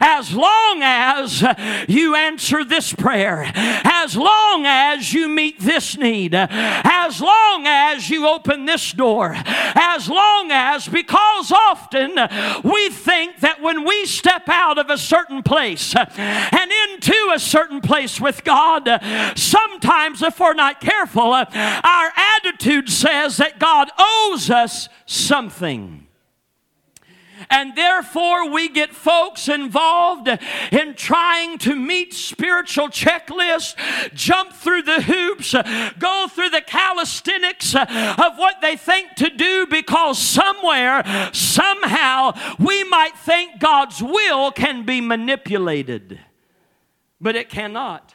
as 0.00 0.34
long 0.34 0.80
as 0.82 1.42
you 1.88 2.14
answer 2.14 2.64
this 2.64 2.92
prayer, 2.92 3.50
as 3.54 4.16
long 4.16 4.33
long 4.34 4.66
as 4.66 5.12
you 5.12 5.28
meet 5.28 5.58
this 5.60 5.96
need, 5.96 6.34
as 6.34 7.20
long 7.20 7.66
as 7.66 8.10
you 8.10 8.26
open 8.26 8.66
this 8.66 8.92
door, 8.92 9.34
as 9.36 10.08
long 10.08 10.50
as, 10.50 10.88
because 10.88 11.52
often 11.52 12.10
we 12.62 12.88
think 12.90 13.40
that 13.40 13.60
when 13.60 13.84
we 13.84 14.06
step 14.06 14.48
out 14.48 14.78
of 14.78 14.90
a 14.90 14.98
certain 14.98 15.42
place 15.42 15.94
and 15.96 16.70
into 16.88 17.32
a 17.34 17.38
certain 17.38 17.80
place 17.80 18.20
with 18.20 18.44
God, 18.44 18.88
sometimes 19.36 20.22
if 20.22 20.38
we're 20.40 20.54
not 20.54 20.80
careful, 20.80 21.32
our 21.32 22.12
attitude 22.16 22.88
says 22.88 23.36
that 23.38 23.58
God 23.58 23.90
owes 23.98 24.50
us 24.50 24.88
something. 25.06 26.03
And 27.50 27.76
therefore, 27.76 28.50
we 28.50 28.68
get 28.68 28.94
folks 28.94 29.48
involved 29.48 30.28
in 30.70 30.94
trying 30.94 31.58
to 31.58 31.74
meet 31.74 32.14
spiritual 32.14 32.88
checklists, 32.88 33.74
jump 34.14 34.52
through 34.52 34.82
the 34.82 35.02
hoops, 35.02 35.54
go 35.98 36.26
through 36.28 36.50
the 36.50 36.60
calisthenics 36.60 37.74
of 37.74 38.36
what 38.36 38.60
they 38.60 38.76
think 38.76 39.14
to 39.16 39.30
do 39.30 39.66
because 39.66 40.18
somewhere, 40.18 41.02
somehow, 41.32 42.32
we 42.58 42.84
might 42.84 43.16
think 43.18 43.58
God's 43.60 44.02
will 44.02 44.50
can 44.50 44.84
be 44.84 45.00
manipulated. 45.00 46.20
But 47.20 47.36
it 47.36 47.48
cannot. 47.48 48.13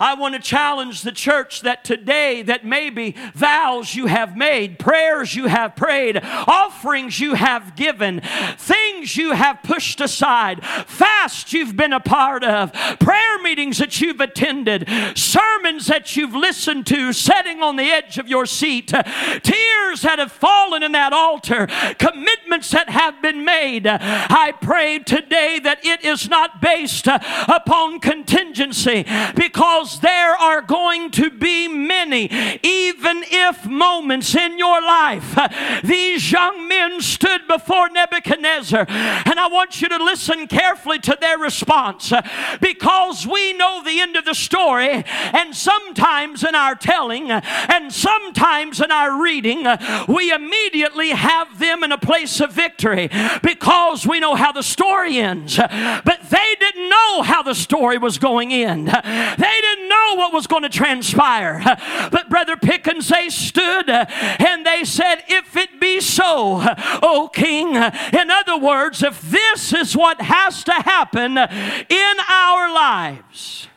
I 0.00 0.14
want 0.14 0.36
to 0.36 0.40
challenge 0.40 1.02
the 1.02 1.10
church 1.10 1.62
that 1.62 1.82
today, 1.82 2.42
that 2.42 2.64
maybe 2.64 3.16
vows 3.34 3.96
you 3.96 4.06
have 4.06 4.36
made, 4.36 4.78
prayers 4.78 5.34
you 5.34 5.46
have 5.46 5.74
prayed, 5.74 6.20
offerings 6.22 7.18
you 7.18 7.34
have 7.34 7.74
given, 7.74 8.20
things 8.56 9.16
you 9.16 9.32
have 9.32 9.60
pushed 9.64 10.00
aside, 10.00 10.64
fasts 10.86 11.52
you've 11.52 11.76
been 11.76 11.92
a 11.92 11.98
part 11.98 12.44
of, 12.44 12.72
prayer 13.00 13.40
meetings 13.42 13.78
that 13.78 14.00
you've 14.00 14.20
attended, 14.20 14.88
sermons 15.16 15.88
that 15.88 16.14
you've 16.14 16.34
listened 16.34 16.86
to, 16.86 17.12
sitting 17.12 17.60
on 17.60 17.74
the 17.74 17.90
edge 17.90 18.18
of 18.18 18.28
your 18.28 18.46
seat, 18.46 18.86
tears 18.86 20.02
that 20.02 20.20
have 20.20 20.30
fallen 20.30 20.84
in 20.84 20.92
that 20.92 21.12
altar, 21.12 21.66
commitments 21.98 22.70
that 22.70 22.88
have 22.88 23.20
been 23.20 23.44
made. 23.44 23.84
I 23.88 24.52
pray 24.60 25.00
today 25.00 25.58
that 25.58 25.84
it 25.84 26.04
is 26.04 26.28
not 26.28 26.62
based 26.62 27.08
upon 27.08 27.98
contingency 27.98 29.04
because 29.34 29.87
because 29.88 30.00
there 30.00 30.36
are 30.36 30.60
going 30.60 31.10
to 31.10 31.30
be 31.30 31.66
many, 31.66 32.24
even 32.62 33.24
if 33.26 33.64
moments 33.66 34.34
in 34.34 34.58
your 34.58 34.82
life. 34.82 35.36
Uh, 35.36 35.48
these 35.82 36.30
young 36.30 36.68
men 36.68 37.00
stood 37.00 37.46
before 37.48 37.88
Nebuchadnezzar, 37.88 38.84
and 38.88 39.40
I 39.40 39.48
want 39.48 39.80
you 39.80 39.88
to 39.88 39.96
listen 39.96 40.46
carefully 40.46 40.98
to 41.00 41.16
their 41.20 41.38
response 41.38 42.12
uh, 42.12 42.20
because 42.60 43.26
we 43.26 43.54
know 43.54 43.82
the 43.82 44.00
end 44.00 44.16
of 44.16 44.24
the 44.24 44.34
story, 44.34 45.04
and 45.06 45.54
sometimes 45.54 46.44
in 46.44 46.54
our 46.54 46.74
telling, 46.74 47.30
uh, 47.30 47.40
and 47.68 47.92
sometimes 47.92 48.80
in 48.80 48.90
our 48.90 49.22
reading, 49.22 49.66
we 50.06 50.32
immediately 50.32 51.10
have 51.10 51.58
them 51.58 51.82
in 51.82 51.92
a 51.92 51.98
place 51.98 52.40
of 52.40 52.52
victory 52.52 53.08
because 53.42 54.06
we 54.06 54.20
know 54.20 54.34
how 54.34 54.52
the 54.52 54.62
story 54.62 55.18
ends. 55.18 55.56
But 55.56 56.20
they 56.30 56.54
didn't 56.60 56.78
didn't 56.78 56.90
know 56.90 57.22
how 57.22 57.42
the 57.42 57.54
story 57.54 57.98
was 57.98 58.18
going 58.18 58.50
in. 58.50 58.84
They 58.84 59.60
didn't 59.60 59.77
know 59.86 60.14
what 60.16 60.32
was 60.32 60.46
going 60.46 60.62
to 60.62 60.68
transpire. 60.68 61.62
But 62.10 62.30
Brother 62.30 62.56
Pickens, 62.56 63.08
they 63.08 63.28
stood 63.28 63.88
and 63.88 64.64
they 64.64 64.84
said, 64.84 65.22
If 65.28 65.56
it 65.56 65.80
be 65.80 66.00
so, 66.00 66.64
O 67.02 67.30
King, 67.32 67.76
in 67.76 68.30
other 68.30 68.56
words, 68.58 69.02
if 69.02 69.20
this 69.20 69.72
is 69.72 69.96
what 69.96 70.20
has 70.20 70.64
to 70.64 70.72
happen 70.72 71.36
in 71.36 72.14
our 72.28 72.72
lives, 72.72 73.68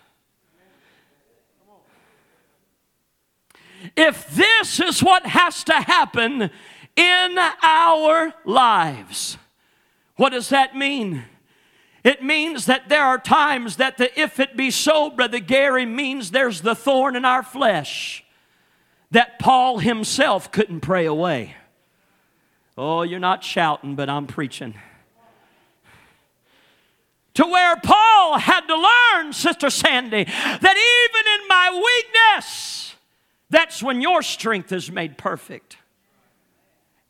if 3.95 4.29
this 4.33 4.79
is 4.79 5.03
what 5.03 5.25
has 5.25 5.63
to 5.65 5.73
happen 5.73 6.49
in 6.95 7.37
our 7.61 8.33
lives, 8.45 9.37
what 10.15 10.29
does 10.29 10.49
that 10.49 10.75
mean? 10.75 11.25
It 12.03 12.23
means 12.23 12.65
that 12.65 12.89
there 12.89 13.03
are 13.03 13.19
times 13.19 13.75
that 13.75 13.97
the 13.97 14.19
if 14.19 14.39
it 14.39 14.57
be 14.57 14.71
so, 14.71 15.09
Brother 15.09 15.39
Gary, 15.39 15.85
means 15.85 16.31
there's 16.31 16.61
the 16.61 16.75
thorn 16.75 17.15
in 17.15 17.25
our 17.25 17.43
flesh 17.43 18.23
that 19.11 19.37
Paul 19.39 19.79
himself 19.79 20.51
couldn't 20.51 20.79
pray 20.81 21.05
away. 21.05 21.55
Oh, 22.77 23.03
you're 23.03 23.19
not 23.19 23.43
shouting, 23.43 23.95
but 23.95 24.09
I'm 24.09 24.25
preaching. 24.25 24.73
To 27.35 27.45
where 27.45 27.75
Paul 27.77 28.39
had 28.39 28.61
to 28.61 28.75
learn, 28.75 29.33
Sister 29.33 29.69
Sandy, 29.69 30.23
that 30.23 30.59
even 30.61 31.41
in 31.41 31.47
my 31.47 31.81
weakness, 32.35 32.95
that's 33.49 33.83
when 33.83 34.01
your 34.01 34.21
strength 34.21 34.71
is 34.71 34.91
made 34.91 35.17
perfect. 35.17 35.77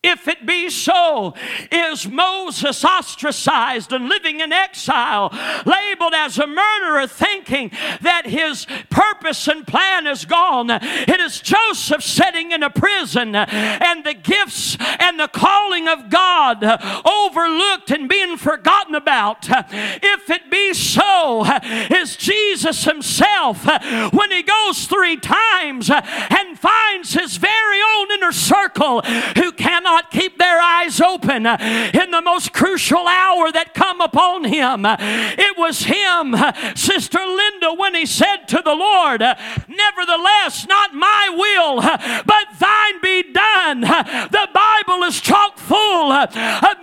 If 0.04 0.28
it 0.28 0.48
be 0.48 0.72
so, 0.72 1.36
is 1.72 2.08
Moses 2.08 2.84
ostracized 2.84 3.94
and 3.94 4.10
living 4.10 4.40
in 4.40 4.52
exile, 4.52 5.30
labeled 5.64 6.16
as 6.16 6.40
a 6.40 6.48
murderer, 6.48 7.06
thinking 7.06 7.70
that 8.02 8.26
his 8.26 8.66
purpose 8.90 9.48
and 9.48 9.66
plan 9.66 10.08
is 10.08 10.26
gone? 10.26 10.72
It 10.72 11.20
is 11.20 11.40
Joseph 11.40 12.02
sitting 12.02 12.52
in 12.52 12.64
a 12.64 12.72
prison 12.72 13.36
and 13.36 14.04
the 14.04 14.16
gifts 14.16 14.76
and 15.00 15.20
the 15.20 15.28
calling 15.28 15.88
of 15.88 16.10
God 16.10 16.64
overlooked 17.06 17.92
and 17.92 18.10
being 18.10 18.38
forgotten 18.38 18.96
about. 18.96 19.46
If 19.52 20.32
it 20.32 20.50
be 20.50 20.74
so, 20.74 21.46
is 21.92 22.16
Jesus 22.16 22.86
himself 22.86 23.66
when 24.12 24.32
he 24.32 24.42
goes 24.42 24.88
three 24.88 25.18
times 25.18 25.92
and 25.92 26.58
finds 26.58 27.14
his 27.14 27.38
very 27.38 27.82
own 27.98 28.12
inner 28.14 28.32
circle 28.32 29.02
who 29.36 29.52
cannot 29.52 29.91
not 29.92 30.10
keep 30.10 30.38
their 30.38 30.62
eyes 30.62 31.02
open 31.02 31.46
uh, 31.46 31.58
in 31.94 32.12
the 32.12 32.22
most 32.22 32.54
crucial 32.54 33.06
hour 33.08 33.52
that 33.52 33.74
come 33.74 34.00
upon 34.00 34.46
him. 34.46 34.86
Uh, 34.86 34.96
it 35.00 35.58
was 35.58 35.84
him, 35.84 36.34
uh, 36.34 36.54
Sister 36.76 37.20
Linda, 37.20 37.74
when 37.74 37.94
he 37.94 38.06
said 38.06 38.48
to 38.48 38.62
the 38.64 38.74
Lord, 38.74 39.20
Nevertheless, 39.20 40.66
not 40.68 40.94
my 40.94 41.24
will, 41.44 41.82
but 41.82 42.46
thine 42.58 43.02
be 43.02 43.34
done. 43.34 43.82
The 43.82 44.48
Bible 44.54 45.04
is 45.04 45.20
chock 45.20 45.58
full 45.58 46.12
of 46.12 46.34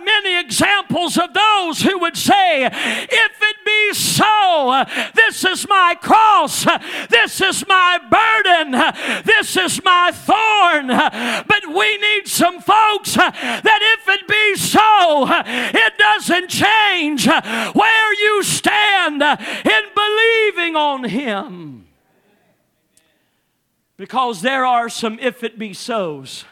many 0.03 0.39
examples 0.39 1.17
of 1.17 1.33
those 1.33 1.81
who 1.81 1.97
would 1.99 2.17
say, 2.17 2.65
If 2.65 3.33
it 3.41 3.57
be 3.65 3.93
so, 3.93 4.83
this 5.15 5.43
is 5.43 5.67
my 5.67 5.95
cross, 5.99 6.65
this 7.09 7.41
is 7.41 7.67
my 7.67 7.97
burden, 8.17 8.71
this 9.25 9.38
is 9.55 9.83
my 9.83 10.11
thorn. 10.11 10.87
But 10.87 11.67
we 11.67 11.97
need 11.97 12.27
some 12.27 12.59
folks 12.61 12.79
folks, 12.89 13.15
that 13.15 13.97
if 13.99 14.09
it 14.09 14.27
be 14.27 14.55
so, 14.55 15.27
it 15.29 15.97
doesn't 15.97 16.49
change 16.49 17.27
where 17.27 18.13
you 18.13 18.43
stand 18.43 19.21
in 19.21 19.81
believing 19.95 20.75
on 20.75 21.03
Him. 21.05 21.87
Because 23.97 24.41
there 24.41 24.65
are 24.65 24.89
some 24.89 25.19
if 25.19 25.43
it 25.43 25.59
be 25.59 25.73
so's 25.73 26.45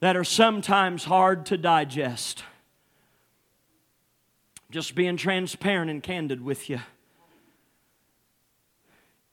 that 0.00 0.16
are 0.16 0.24
sometimes 0.24 1.04
hard 1.04 1.46
to 1.46 1.56
digest. 1.56 2.44
Just 4.70 4.94
being 4.94 5.16
transparent 5.16 5.90
and 5.90 6.02
candid 6.02 6.42
with 6.42 6.68
you. 6.68 6.80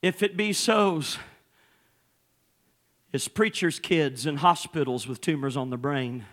If 0.01 0.24
it 0.24 0.36
be 0.36 0.53
so's, 0.53 1.18
is 3.13 3.27
preachers' 3.27 3.79
kids 3.79 4.25
in 4.25 4.38
hospitals 4.38 5.08
with 5.08 5.22
tumors 5.22 5.55
on 5.55 5.70
the 5.70 5.77
brain. 5.77 6.25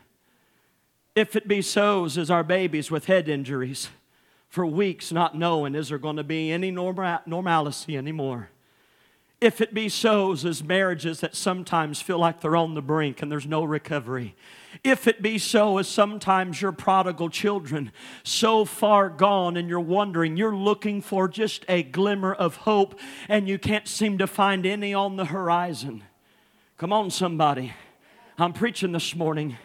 If 1.14 1.36
it 1.36 1.46
be 1.46 1.62
so, 1.62 2.06
is 2.06 2.30
our 2.30 2.42
babies 2.42 2.90
with 2.90 3.04
head 3.04 3.28
injuries 3.28 3.90
for 4.48 4.66
weeks 4.66 5.12
not 5.12 5.38
knowing 5.38 5.74
is 5.76 5.90
there 5.90 5.98
going 5.98 6.16
to 6.16 6.24
be 6.24 6.50
any 6.50 6.70
normal, 6.70 7.20
normalcy 7.24 7.96
anymore. 7.96 8.50
If 9.40 9.62
it 9.62 9.72
be 9.72 9.88
so, 9.88 10.32
as 10.32 10.62
marriages 10.62 11.20
that 11.20 11.34
sometimes 11.34 12.02
feel 12.02 12.18
like 12.18 12.40
they're 12.40 12.56
on 12.56 12.74
the 12.74 12.82
brink 12.82 13.22
and 13.22 13.32
there's 13.32 13.46
no 13.46 13.64
recovery. 13.64 14.34
If 14.84 15.06
it 15.06 15.22
be 15.22 15.38
so, 15.38 15.78
as 15.78 15.88
sometimes 15.88 16.60
your 16.60 16.72
prodigal 16.72 17.30
children 17.30 17.90
so 18.22 18.66
far 18.66 19.08
gone 19.08 19.56
and 19.56 19.66
you're 19.66 19.80
wondering, 19.80 20.36
you're 20.36 20.54
looking 20.54 21.00
for 21.00 21.26
just 21.26 21.64
a 21.68 21.82
glimmer 21.82 22.34
of 22.34 22.56
hope 22.56 22.98
and 23.28 23.48
you 23.48 23.58
can't 23.58 23.88
seem 23.88 24.18
to 24.18 24.26
find 24.26 24.66
any 24.66 24.92
on 24.92 25.16
the 25.16 25.26
horizon. 25.26 26.04
Come 26.80 26.94
on, 26.94 27.10
somebody. 27.10 27.74
I'm 28.38 28.54
preaching 28.54 28.92
this 28.92 29.14
morning. 29.14 29.58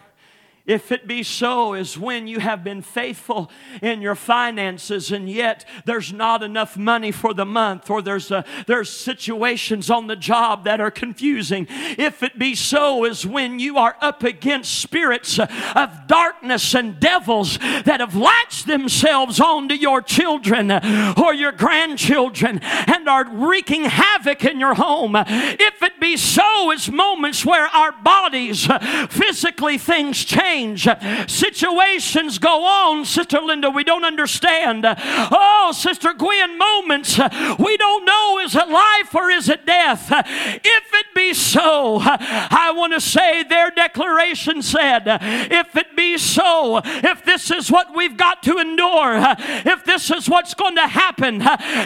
If 0.66 0.90
it 0.90 1.06
be 1.06 1.22
so, 1.22 1.74
is 1.74 1.96
when 1.96 2.26
you 2.26 2.40
have 2.40 2.64
been 2.64 2.82
faithful 2.82 3.52
in 3.80 4.02
your 4.02 4.16
finances 4.16 5.12
and 5.12 5.30
yet 5.30 5.64
there's 5.84 6.12
not 6.12 6.42
enough 6.42 6.76
money 6.76 7.12
for 7.12 7.32
the 7.32 7.44
month, 7.44 7.88
or 7.88 8.02
there's, 8.02 8.32
a, 8.32 8.44
there's 8.66 8.90
situations 8.90 9.90
on 9.90 10.08
the 10.08 10.16
job 10.16 10.64
that 10.64 10.80
are 10.80 10.90
confusing. 10.90 11.68
If 11.70 12.24
it 12.24 12.36
be 12.36 12.56
so, 12.56 13.04
is 13.04 13.24
when 13.24 13.60
you 13.60 13.78
are 13.78 13.96
up 14.00 14.24
against 14.24 14.80
spirits 14.80 15.38
of 15.38 15.90
darkness 16.08 16.74
and 16.74 16.98
devils 16.98 17.58
that 17.58 18.00
have 18.00 18.16
latched 18.16 18.66
themselves 18.66 19.38
onto 19.38 19.76
your 19.76 20.02
children 20.02 20.72
or 21.16 21.32
your 21.32 21.52
grandchildren 21.52 22.58
and 22.62 23.08
are 23.08 23.24
wreaking 23.24 23.84
havoc 23.84 24.44
in 24.44 24.58
your 24.58 24.74
home. 24.74 25.14
If 25.14 25.80
it 25.80 26.00
be 26.00 26.16
so, 26.16 26.72
is 26.72 26.90
moments 26.90 27.46
where 27.46 27.66
our 27.66 27.92
bodies, 28.02 28.66
physically, 29.10 29.78
things 29.78 30.24
change 30.24 30.55
change. 30.56 30.88
Situations 31.28 32.38
go 32.38 32.64
on, 32.64 33.04
Sister 33.04 33.40
Linda, 33.40 33.70
we 33.70 33.84
don't 33.84 34.04
understand. 34.04 34.84
Oh, 34.86 35.72
Sister 35.74 36.14
Gwen, 36.14 36.58
moments 36.58 37.18
we 37.58 37.76
don't 37.76 38.04
know 38.04 38.38
is 38.38 38.54
it 38.54 38.68
life 38.68 39.14
or 39.14 39.30
is 39.30 39.48
it 39.48 39.66
death? 39.66 40.10
If 40.10 40.94
it 40.94 41.06
be 41.14 41.34
so, 41.34 41.98
I 42.00 42.72
want 42.74 42.92
to 42.94 43.00
say 43.00 43.42
their 43.42 43.70
declaration 43.70 44.62
said, 44.62 45.02
if 45.06 45.76
it 45.76 45.96
be 45.96 46.18
so, 46.18 46.80
if 46.84 47.24
this 47.24 47.50
is 47.50 47.70
what 47.70 47.94
we've 47.94 48.16
got 48.16 48.42
to 48.44 48.58
endure, 48.58 49.18
if 49.64 49.84
this 49.84 50.10
is 50.10 50.28
what's 50.28 50.54
going 50.54 50.76
to 50.76 50.86
happen, 50.86 51.38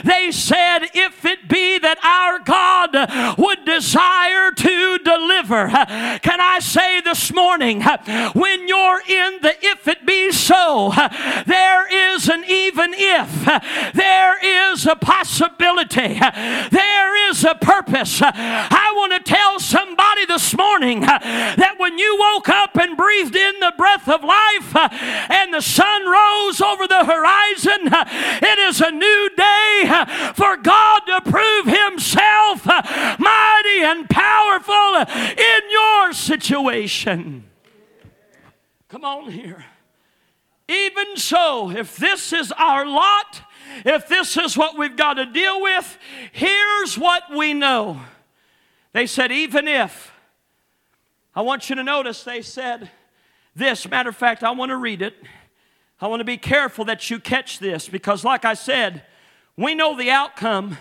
they 0.05 0.31
said, 0.31 0.81
if 0.95 1.25
it 1.25 1.49
be 1.49 1.79
that 1.79 1.99
our 2.05 2.39
God 2.39 3.39
would 3.39 3.65
desire 3.65 4.53
to 4.53 4.99
deliver. 4.99 5.69
Can 5.69 6.41
I 6.41 6.59
say 6.61 7.01
this 7.01 7.33
morning, 7.33 7.83
when 8.35 8.60
when 8.61 8.69
you're 8.69 9.01
in 9.09 9.41
the 9.43 9.55
if 9.63 9.89
it 9.89 10.07
be 10.07 10.31
so, 10.33 10.93
there 11.47 12.15
is 12.15 12.29
an 12.29 12.45
even 12.47 12.93
if, 12.95 13.45
there 13.95 14.71
is 14.73 14.87
a 14.87 14.97
possibility, 14.97 16.19
there 16.19 17.31
is 17.31 17.45
a 17.45 17.55
purpose. 17.55 18.21
I 18.23 18.93
want 18.97 19.13
to 19.13 19.21
tell 19.21 19.59
somebody 19.61 20.27
this 20.27 20.55
morning 20.57 21.01
that 21.01 21.77
when 21.79 21.99
you 21.99 22.17
woke 22.19 22.49
up 22.49 22.77
and 22.77 22.97
breathed 22.97 23.37
in 23.37 23.61
the 23.61 23.73
breath 23.77 24.09
of 24.09 24.23
life 24.23 24.77
and 25.31 25.55
the 25.55 25.63
sun 25.63 26.07
rose 26.07 26.61
over 26.61 26.87
the 26.87 27.05
horizon, 27.05 27.89
it 28.43 28.59
is 28.59 28.81
a 28.81 28.91
new 28.91 29.31
day 29.37 30.05
for 30.35 30.57
God 30.57 31.01
to 31.07 31.31
prove 31.31 31.67
Himself 31.67 32.67
mighty 32.67 33.81
and 33.83 34.09
powerful 34.09 34.97
in 35.17 35.71
your 35.71 36.13
situation. 36.13 37.50
Come 38.91 39.05
on 39.05 39.31
here. 39.31 39.65
Even 40.69 41.17
so, 41.17 41.71
if 41.71 41.97
this 41.97 42.33
is 42.33 42.53
our 42.53 42.85
lot, 42.85 43.41
if 43.85 44.09
this 44.09 44.37
is 44.37 44.57
what 44.57 44.77
we've 44.77 44.97
got 44.97 45.15
to 45.15 45.27
deal 45.27 45.63
with, 45.63 45.97
here's 46.33 46.99
what 46.99 47.23
we 47.35 47.55
know. 47.55 48.01
They 48.93 49.07
said, 49.07 49.31
even 49.31 49.69
if. 49.69 50.13
I 51.37 51.43
want 51.43 51.71
you 51.71 51.77
to 51.77 51.85
notice 51.85 52.25
they 52.25 52.43
said 52.43 52.91
this. 53.55 53.89
Matter 53.89 54.09
of 54.09 54.17
fact, 54.17 54.43
I 54.43 54.51
want 54.51 54.71
to 54.71 54.77
read 54.77 55.03
it. 55.03 55.15
I 56.01 56.09
want 56.09 56.21
to 56.21 56.25
be 56.25 56.37
careful 56.37 56.85
that 56.87 57.11
you 57.11 57.21
catch 57.21 57.61
this 57.61 57.89
because, 57.89 58.25
like 58.25 58.45
I 58.45 58.55
said, 58.55 59.05
we 59.57 59.77
know 59.77 59.97
the 59.97 60.11
outcome, 60.11 60.79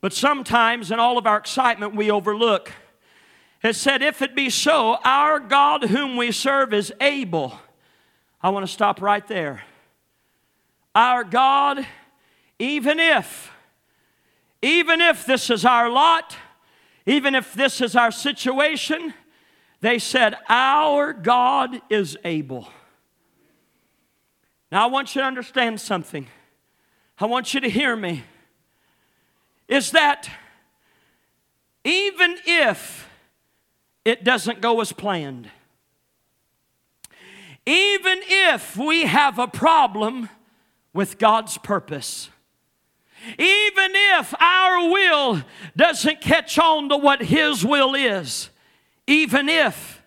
but 0.00 0.12
sometimes 0.12 0.92
in 0.92 1.00
all 1.00 1.18
of 1.18 1.26
our 1.26 1.38
excitement, 1.38 1.96
we 1.96 2.12
overlook. 2.12 2.70
It 3.64 3.74
said, 3.74 4.02
If 4.02 4.22
it 4.22 4.36
be 4.36 4.50
so, 4.50 4.98
our 5.04 5.40
God 5.40 5.84
whom 5.84 6.16
we 6.16 6.30
serve 6.30 6.72
is 6.72 6.92
able. 7.00 7.58
I 8.40 8.50
want 8.50 8.64
to 8.64 8.72
stop 8.72 9.02
right 9.02 9.26
there. 9.26 9.64
Our 10.94 11.24
God 11.24 11.84
even 12.58 13.00
if, 13.00 13.52
even 14.62 15.00
if 15.00 15.26
this 15.26 15.50
is 15.50 15.64
our 15.64 15.90
lot, 15.90 16.36
even 17.06 17.34
if 17.34 17.52
this 17.52 17.80
is 17.80 17.96
our 17.96 18.10
situation, 18.10 19.12
they 19.80 19.98
said, 19.98 20.36
Our 20.48 21.12
God 21.12 21.80
is 21.90 22.16
able. 22.24 22.68
Now, 24.70 24.84
I 24.84 24.86
want 24.86 25.14
you 25.14 25.20
to 25.20 25.26
understand 25.26 25.80
something. 25.80 26.26
I 27.18 27.26
want 27.26 27.54
you 27.54 27.60
to 27.60 27.70
hear 27.70 27.94
me. 27.94 28.24
Is 29.68 29.92
that 29.92 30.28
even 31.84 32.36
if 32.46 33.08
it 34.04 34.24
doesn't 34.24 34.60
go 34.60 34.80
as 34.80 34.92
planned, 34.92 35.50
even 37.66 38.20
if 38.22 38.76
we 38.76 39.04
have 39.04 39.38
a 39.38 39.46
problem 39.48 40.28
with 40.92 41.18
God's 41.18 41.56
purpose, 41.58 42.28
even 43.38 43.92
if 43.94 44.34
our 44.40 44.90
will 44.90 45.42
doesn't 45.76 46.20
catch 46.20 46.58
on 46.58 46.90
to 46.90 46.96
what 46.96 47.22
His 47.22 47.64
will 47.64 47.94
is, 47.94 48.50
even 49.06 49.48
if 49.48 50.02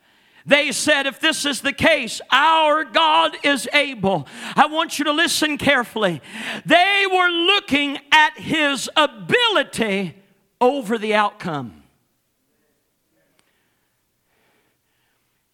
they 0.46 0.72
said, 0.72 1.08
if 1.08 1.20
this 1.20 1.46
is 1.46 1.60
the 1.62 1.74
case, 1.74 2.22
our 2.32 2.86
God 2.86 3.36
is 3.44 3.68
able. 3.74 4.28
I 4.56 4.68
want 4.68 4.98
you 4.98 5.06
to 5.06 5.12
listen 5.12 5.58
carefully. 5.58 6.22
They 6.66 7.06
were 7.12 7.28
looking 7.28 7.98
at 8.14 8.38
His 8.38 8.90
ability 8.96 10.16
over 10.62 10.98
the 10.98 11.16
outcome. 11.16 11.77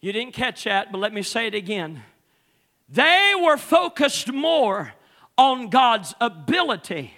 You 0.03 0.11
didn't 0.11 0.33
catch 0.33 0.65
that, 0.65 0.91
but 0.91 0.97
let 0.97 1.13
me 1.13 1.21
say 1.21 1.47
it 1.47 1.55
again. 1.55 2.03
They 2.89 3.31
were 3.41 3.55
focused 3.55 4.33
more 4.33 4.95
on 5.37 5.69
God's 5.69 6.13
ability 6.19 7.13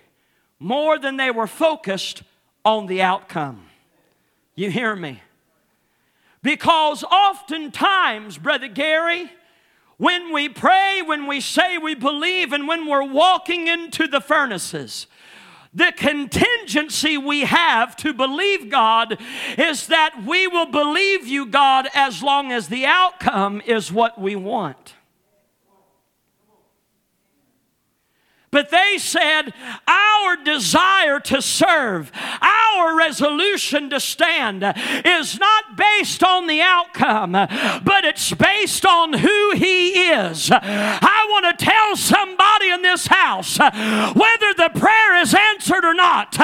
more 0.59 0.99
than 0.99 1.17
they 1.17 1.31
were 1.31 1.47
focused 1.47 2.21
on 2.63 2.85
the 2.85 3.01
outcome. 3.01 3.65
You 4.53 4.69
hear 4.69 4.95
me? 4.95 5.23
Because 6.43 7.03
oftentimes, 7.03 8.37
Brother 8.37 8.67
Gary, 8.67 9.31
when 9.97 10.31
we 10.31 10.47
pray, 10.47 11.01
when 11.03 11.25
we 11.25 11.41
say 11.41 11.79
we 11.79 11.95
believe, 11.95 12.53
and 12.53 12.67
when 12.67 12.85
we're 12.85 13.11
walking 13.11 13.65
into 13.65 14.05
the 14.05 14.21
furnaces, 14.21 15.07
the 15.75 15.93
contingency 15.95 17.17
we 17.17 17.41
have 17.41 17.97
to 17.97 18.13
believe 18.13 18.71
God 18.71 19.19
is 19.57 19.87
that 19.87 20.23
we 20.25 20.47
will 20.47 20.67
believe 20.67 21.27
you, 21.27 21.45
God, 21.45 21.89
as 21.93 22.23
long 22.23 22.51
as 22.53 22.69
the 22.69 22.85
outcome 22.85 23.61
is 23.65 23.91
what 23.91 24.19
we 24.19 24.37
want. 24.37 24.95
But 28.55 28.69
they 28.69 28.97
said, 28.97 29.53
Our 29.85 30.37
desire 30.37 31.19
to 31.19 31.41
serve, 31.41 32.09
our 32.41 32.97
resolution 32.97 33.89
to 33.89 33.99
stand 33.99 34.63
is 35.03 35.37
not 35.37 35.75
based 35.75 36.23
on 36.23 36.47
the 36.47 36.61
outcome, 36.61 37.33
but 37.33 38.05
it's 38.05 38.33
based 38.33 38.85
on 38.85 39.11
who 39.11 39.51
He 39.55 40.04
is. 40.31 40.49
I 40.51 41.27
want 41.29 41.57
to 41.57 41.65
tell 41.65 41.95
somebody 41.95 42.69
in 42.69 42.81
this 42.81 43.07
house 43.07 43.57
whether 43.59 44.53
the 44.53 44.71
prayer 44.73 45.21
is 45.21 45.33
answered 45.33 45.85
or 45.85 45.93
not, 45.93 46.35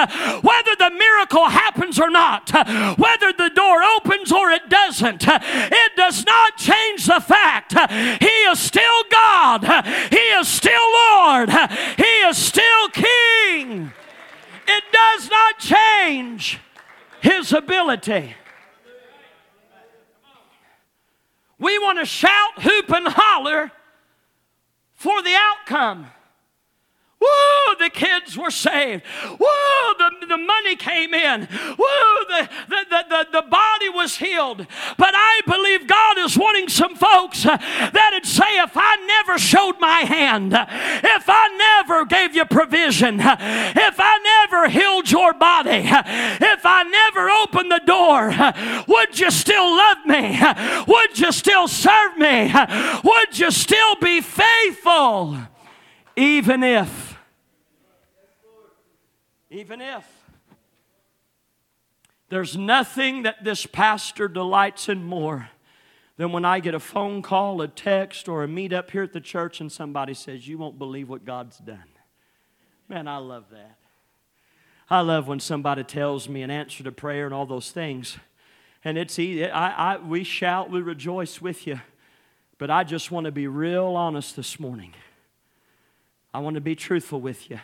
whether 0.44 0.76
the 0.78 0.91
miracle 0.91 1.50
happens 1.50 2.00
or 2.00 2.10
not, 2.10 2.50
whether 2.98 3.34
the 3.34 3.52
door 3.54 3.84
opens 3.84 4.32
or 4.32 4.52
it 4.52 4.70
doesn't, 4.70 5.24
it 5.28 5.91
does 5.96 6.26
not 6.26 6.58
change 6.58 7.06
the 7.06 7.20
fact 7.20 7.74
He 8.22 8.36
is 8.52 8.60
still 8.60 9.04
God, 9.10 9.63
He 10.12 10.17
is 10.17 10.48
still 10.48 10.82
Lord. 10.91 11.50
He 11.98 12.04
is 12.04 12.38
still 12.38 12.89
king. 12.89 13.91
It 14.67 14.84
does 14.91 15.30
not 15.30 15.60
change 15.60 16.60
his 17.22 17.54
ability. 17.54 18.36
We 21.62 21.78
want 21.78 22.00
to 22.00 22.06
shout, 22.06 22.63
hoop, 22.63 22.89
and 22.89 23.08
holler 23.08 23.71
for 24.95 25.21
the 25.21 25.36
outcome. 25.36 26.08
Woo, 27.21 27.75
the 27.77 27.91
kids 27.91 28.36
were 28.36 28.49
saved. 28.49 29.03
Woo, 29.23 29.93
the, 29.99 30.25
the 30.27 30.38
money 30.38 30.75
came 30.75 31.13
in. 31.13 31.41
Woo, 31.51 32.25
the, 32.27 32.49
the, 32.67 32.86
the, 32.89 33.05
the, 33.10 33.27
the 33.31 33.41
body 33.47 33.89
was 33.89 34.17
healed. 34.17 34.65
But 34.97 35.13
I 35.13 35.41
believe 35.45 35.88
God 35.88 36.17
is 36.17 36.36
wanting 36.36 36.67
some 36.67 36.95
folks 36.95 37.45
uh, 37.45 37.57
that'd 37.57 38.25
say, 38.25 38.57
if 38.60 38.71
I 38.75 38.95
never 39.05 39.38
showed 39.38 39.79
my 39.79 39.99
hand, 39.99 40.53
if 40.53 41.25
I 41.27 41.47
never 41.57 42.05
gave 42.05 42.36
you 42.36 42.45
provision, 42.45 43.19
if 43.19 43.95
I 43.99 44.19
never 44.23 44.69
healed 44.69 45.12
your 45.12 45.34
body, 45.34 45.84
if 45.84 46.65
I 46.65 46.84
never 46.84 47.29
opened 47.29 47.71
the 47.71 47.81
door, 47.86 48.34
would 48.88 49.19
you 49.19 49.29
still 49.29 49.75
love 49.75 50.05
me? 50.05 50.39
Would 50.88 51.19
you 51.19 51.31
still 51.31 51.67
serve 51.67 52.17
me? 52.17 52.51
Would 53.03 53.38
you 53.38 53.51
still 53.51 53.95
be 54.01 54.21
faithful? 54.21 55.38
Even 56.15 56.63
if 56.63 57.11
even 59.52 59.82
if. 59.82 60.08
There's 62.30 62.56
nothing 62.56 63.24
that 63.24 63.44
this 63.44 63.66
pastor 63.66 64.30
delights 64.30 64.88
in 64.88 65.04
more 65.04 65.50
than 66.16 66.32
when 66.32 66.46
I 66.46 66.62
get 66.62 66.74
a 66.74 66.80
phone 66.80 67.22
call, 67.22 67.62
a 67.62 67.68
text, 67.68 68.30
or 68.30 68.44
a 68.44 68.48
meet 68.48 68.72
up 68.72 68.92
here 68.92 69.04
at 69.04 69.12
the 69.12 69.20
church 69.20 69.60
and 69.60 69.70
somebody 69.70 70.14
says, 70.14 70.48
You 70.48 70.58
won't 70.58 70.80
believe 70.80 71.10
what 71.10 71.26
God's 71.26 71.58
done. 71.58 71.84
Man, 72.88 73.08
I 73.08 73.18
love 73.18 73.46
that. 73.52 73.78
I 74.90 75.02
love 75.02 75.28
when 75.28 75.40
somebody 75.40 75.84
tells 75.84 76.30
me 76.30 76.42
an 76.42 76.52
answer 76.52 76.84
to 76.84 76.92
prayer 76.92 77.26
and 77.26 77.34
all 77.34 77.46
those 77.46 77.72
things. 77.72 78.18
And 78.84 78.98
it's 78.98 79.20
easy. 79.20 79.50
I, 79.50 79.94
I, 79.94 79.98
we 79.98 80.24
shout, 80.24 80.72
we 80.72 80.82
rejoice 80.82 81.42
with 81.42 81.68
you. 81.68 81.82
But 82.58 82.70
I 82.70 82.84
just 82.84 83.12
want 83.12 83.26
to 83.26 83.32
be 83.32 83.48
real 83.48 83.96
honest 83.96 84.36
this 84.36 84.60
morning. 84.60 84.94
I 86.34 86.40
want 86.40 86.56
to 86.56 86.62
be 86.62 86.76
truthful 86.76 87.20
with 87.20 87.50
you. 87.50 87.60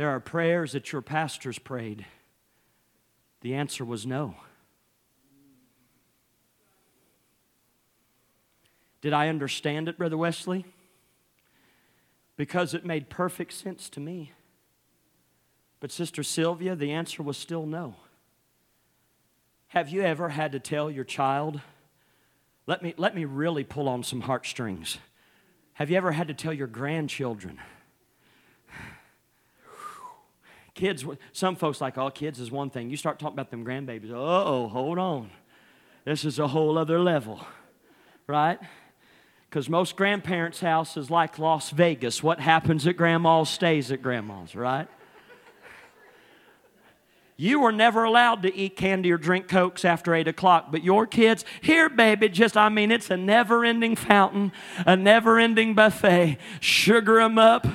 There 0.00 0.08
are 0.08 0.18
prayers 0.18 0.72
that 0.72 0.92
your 0.92 1.02
pastors 1.02 1.58
prayed. 1.58 2.06
The 3.42 3.52
answer 3.52 3.84
was 3.84 4.06
no. 4.06 4.34
Did 9.02 9.12
I 9.12 9.28
understand 9.28 9.90
it, 9.90 9.98
Brother 9.98 10.16
Wesley? 10.16 10.64
Because 12.38 12.72
it 12.72 12.82
made 12.82 13.10
perfect 13.10 13.52
sense 13.52 13.90
to 13.90 14.00
me. 14.00 14.32
But, 15.80 15.92
Sister 15.92 16.22
Sylvia, 16.22 16.74
the 16.74 16.92
answer 16.92 17.22
was 17.22 17.36
still 17.36 17.66
no. 17.66 17.96
Have 19.68 19.90
you 19.90 20.00
ever 20.00 20.30
had 20.30 20.52
to 20.52 20.60
tell 20.60 20.90
your 20.90 21.04
child, 21.04 21.60
let 22.66 22.82
me, 22.82 22.94
let 22.96 23.14
me 23.14 23.26
really 23.26 23.64
pull 23.64 23.86
on 23.86 24.02
some 24.02 24.22
heartstrings? 24.22 24.96
Have 25.74 25.90
you 25.90 25.98
ever 25.98 26.12
had 26.12 26.28
to 26.28 26.34
tell 26.34 26.54
your 26.54 26.68
grandchildren, 26.68 27.60
Kids, 30.80 31.04
some 31.32 31.56
folks 31.56 31.82
like, 31.82 31.98
oh, 31.98 32.08
kids 32.08 32.40
is 32.40 32.50
one 32.50 32.70
thing. 32.70 32.88
You 32.88 32.96
start 32.96 33.18
talking 33.18 33.34
about 33.34 33.50
them 33.50 33.66
grandbabies, 33.66 34.10
oh, 34.14 34.66
hold 34.66 34.98
on. 34.98 35.30
This 36.06 36.24
is 36.24 36.38
a 36.38 36.48
whole 36.48 36.78
other 36.78 36.98
level, 36.98 37.46
right? 38.26 38.58
Because 39.50 39.68
most 39.68 39.94
grandparents' 39.94 40.60
house 40.60 40.96
is 40.96 41.10
like 41.10 41.38
Las 41.38 41.68
Vegas. 41.68 42.22
What 42.22 42.40
happens 42.40 42.86
at 42.86 42.96
grandma's 42.96 43.50
stays 43.50 43.92
at 43.92 44.00
grandma's, 44.00 44.56
right? 44.56 44.88
You 47.40 47.60
were 47.60 47.72
never 47.72 48.04
allowed 48.04 48.42
to 48.42 48.54
eat 48.54 48.76
candy 48.76 49.10
or 49.10 49.16
drink 49.16 49.48
cokes 49.48 49.82
after 49.82 50.14
8 50.14 50.28
o'clock, 50.28 50.66
but 50.70 50.84
your 50.84 51.06
kids, 51.06 51.42
here, 51.62 51.88
baby, 51.88 52.28
just, 52.28 52.54
I 52.54 52.68
mean, 52.68 52.90
it's 52.90 53.08
a 53.08 53.16
never 53.16 53.64
ending 53.64 53.96
fountain, 53.96 54.52
a 54.84 54.94
never 54.94 55.38
ending 55.38 55.74
buffet. 55.74 56.36
Sugar 56.60 57.14
them 57.14 57.38
up, 57.38 57.66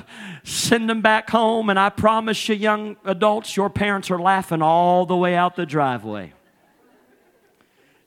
send 0.44 0.88
them 0.88 1.02
back 1.02 1.28
home, 1.30 1.68
and 1.68 1.80
I 1.80 1.88
promise 1.88 2.48
you, 2.48 2.54
young 2.54 2.96
adults, 3.04 3.56
your 3.56 3.68
parents 3.68 4.08
are 4.08 4.20
laughing 4.20 4.62
all 4.62 5.04
the 5.04 5.16
way 5.16 5.34
out 5.34 5.56
the 5.56 5.66
driveway. 5.66 6.32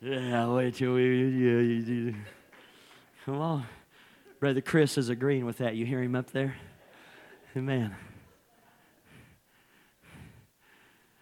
Yeah, 0.02 0.48
wait 0.54 0.76
till 0.76 0.94
we. 0.94 2.16
Come 3.26 3.42
on. 3.42 3.66
Brother 4.40 4.62
Chris 4.62 4.98
is 4.98 5.10
agreeing 5.10 5.46
with 5.46 5.58
that. 5.58 5.76
You 5.76 5.86
hear 5.86 6.02
him 6.02 6.16
up 6.16 6.32
there? 6.32 6.56
Amen. 7.58 7.98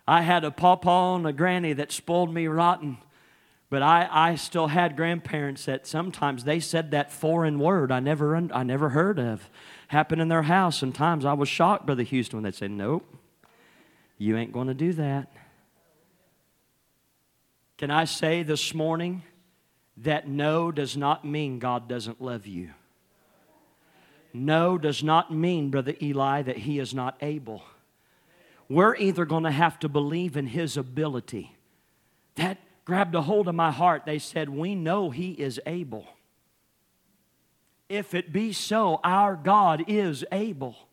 I 0.08 0.22
had 0.22 0.44
a 0.44 0.52
pawpaw 0.52 1.16
and 1.16 1.28
a 1.28 1.34
granny 1.34 1.74
that 1.74 1.92
spoiled 1.92 2.34
me 2.34 2.48
rotten. 2.48 2.98
But 3.70 3.82
I, 3.82 4.08
I 4.10 4.36
still 4.36 4.68
had 4.68 4.96
grandparents 4.96 5.66
that 5.66 5.86
sometimes 5.86 6.46
they 6.46 6.62
said 6.62 6.92
that 6.92 7.12
foreign 7.12 7.60
word 7.60 7.92
I 7.92 8.00
never, 8.00 8.36
I 8.36 8.64
never 8.64 8.90
heard 8.90 9.20
of 9.20 9.50
happen 9.90 10.22
in 10.22 10.30
their 10.30 10.44
house. 10.44 10.78
Sometimes 10.78 11.26
I 11.26 11.34
was 11.34 11.50
shocked, 11.50 11.86
Brother 11.86 12.04
Houston, 12.04 12.38
when 12.38 12.44
they'd 12.46 12.56
say, 12.56 12.70
Nope, 12.70 13.06
you 14.18 14.38
ain't 14.38 14.54
going 14.54 14.68
to 14.68 14.74
do 14.74 14.94
that. 14.94 15.32
Can 17.78 17.92
I 17.92 18.06
say 18.06 18.42
this 18.42 18.74
morning 18.74 19.24
that 19.98 20.28
no 20.28 20.72
does 20.72 20.96
not 20.96 21.26
mean 21.26 21.60
God 21.60 21.90
doesn't 21.90 22.22
love 22.22 22.48
you? 22.48 22.72
no 24.34 24.78
does 24.78 25.04
not 25.04 25.34
mean, 25.34 25.70
Brother 25.70 25.96
Eli, 26.02 26.42
that 26.44 26.58
he 26.58 26.80
is 26.80 26.94
not 26.94 27.18
able. 27.22 27.64
We're 28.70 28.96
either 28.96 29.26
going 29.26 29.44
to 29.44 29.52
have 29.52 29.80
to 29.80 29.90
believe 29.90 30.36
in 30.36 30.48
his 30.48 30.78
ability. 30.78 31.56
That 32.36 32.58
grabbed 32.86 33.16
a 33.16 33.22
hold 33.22 33.48
of 33.48 33.56
my 33.56 33.72
heart. 33.72 34.04
They 34.06 34.20
said, 34.20 34.50
We 34.50 34.76
know 34.76 35.10
he 35.10 35.32
is 35.32 35.60
able. 35.66 36.06
If 37.90 38.14
it 38.14 38.34
be 38.34 38.52
so, 38.52 39.00
our 39.04 39.36
God 39.36 39.86
is 39.88 40.26
able 40.32 40.87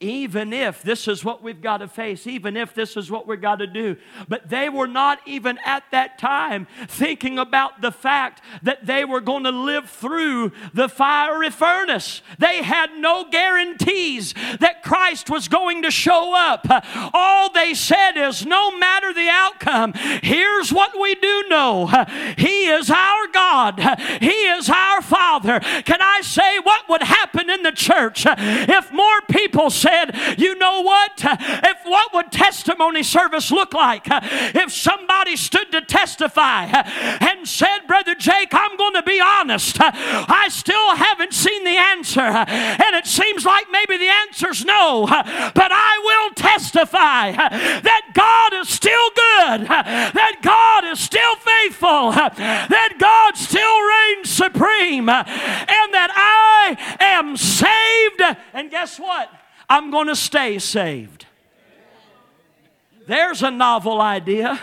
even 0.00 0.52
if 0.52 0.80
this 0.82 1.08
is 1.08 1.24
what 1.24 1.42
we've 1.42 1.60
got 1.60 1.78
to 1.78 1.88
face, 1.88 2.28
even 2.28 2.56
if 2.56 2.72
this 2.72 2.96
is 2.96 3.10
what 3.10 3.26
we've 3.26 3.40
got 3.40 3.56
to 3.56 3.66
do. 3.66 3.96
But 4.28 4.48
they 4.48 4.68
were 4.68 4.86
not 4.86 5.18
even 5.26 5.58
at 5.64 5.82
that 5.90 6.18
time 6.18 6.68
thinking 6.86 7.36
about 7.36 7.80
the 7.80 7.90
fact 7.90 8.40
that 8.62 8.86
they 8.86 9.04
were 9.04 9.20
going 9.20 9.42
to 9.42 9.50
live 9.50 9.90
through 9.90 10.52
the 10.72 10.88
fiery 10.88 11.50
furnace. 11.50 12.22
They 12.38 12.62
had 12.62 12.90
no 12.96 13.28
guarantees 13.28 14.34
that 14.60 14.84
Christ 14.84 15.30
was 15.30 15.48
going 15.48 15.82
to 15.82 15.90
show 15.90 16.32
up. 16.32 16.66
All 17.12 17.52
they 17.52 17.74
said 17.74 18.12
is, 18.16 18.46
no 18.46 18.78
matter 18.78 19.12
the 19.12 19.28
outcome, 19.28 19.94
here's 20.22 20.72
what 20.72 20.92
we 21.00 21.16
do 21.16 21.44
know 21.48 21.86
He 22.36 22.66
is 22.66 22.88
our 22.88 23.26
God, 23.32 23.80
He 24.20 24.28
is 24.28 24.70
our 24.70 25.02
Father. 25.02 25.58
Can 25.58 26.00
I 26.00 26.20
say 26.20 26.60
what 26.60 26.88
would 26.88 27.02
happen 27.02 27.50
in 27.50 27.64
the 27.64 27.72
church 27.72 28.26
if 28.28 28.92
more 28.92 29.22
people 29.28 29.70
said, 29.70 29.87
said, 29.88 30.38
You 30.38 30.54
know 30.56 30.82
what? 30.82 31.12
If 31.22 31.78
what 31.84 32.12
would 32.14 32.32
testimony 32.32 33.02
service 33.02 33.50
look 33.50 33.72
like 33.74 34.04
if 34.08 34.72
somebody 34.72 35.36
stood 35.36 35.70
to 35.72 35.80
testify 35.80 36.64
and 36.64 37.46
said, 37.46 37.80
Brother 37.86 38.14
Jake, 38.14 38.52
I'm 38.52 38.76
going 38.76 38.94
to 38.94 39.02
be 39.02 39.20
honest. 39.20 39.78
I 39.80 40.48
still 40.50 40.96
haven't 40.96 41.32
seen 41.32 41.64
the 41.64 41.76
answer. 41.76 42.20
And 42.20 42.96
it 42.96 43.06
seems 43.06 43.44
like 43.44 43.66
maybe 43.70 43.96
the 43.96 44.08
answer's 44.08 44.64
no. 44.64 45.06
But 45.06 45.70
I 45.72 46.00
will 46.04 46.34
testify 46.34 47.32
that 47.32 48.02
God 48.14 48.52
is 48.60 48.68
still 48.68 49.08
good, 49.10 49.68
that 49.68 50.38
God 50.42 50.84
is 50.84 51.00
still 51.00 51.36
faithful, 51.36 52.12
that 52.12 52.94
God 52.98 53.36
still 53.36 53.60
reigns 53.60 54.30
supreme, 54.30 55.08
and 55.08 55.94
that 55.94 56.10
I 56.14 56.76
am 57.00 57.36
saved. 57.36 58.38
And 58.52 58.70
guess 58.70 58.98
what? 58.98 59.30
I'm 59.68 59.90
going 59.90 60.08
to 60.08 60.16
stay 60.16 60.58
saved. 60.58 61.26
There's 63.06 63.42
a 63.42 63.50
novel 63.50 64.00
idea. 64.00 64.60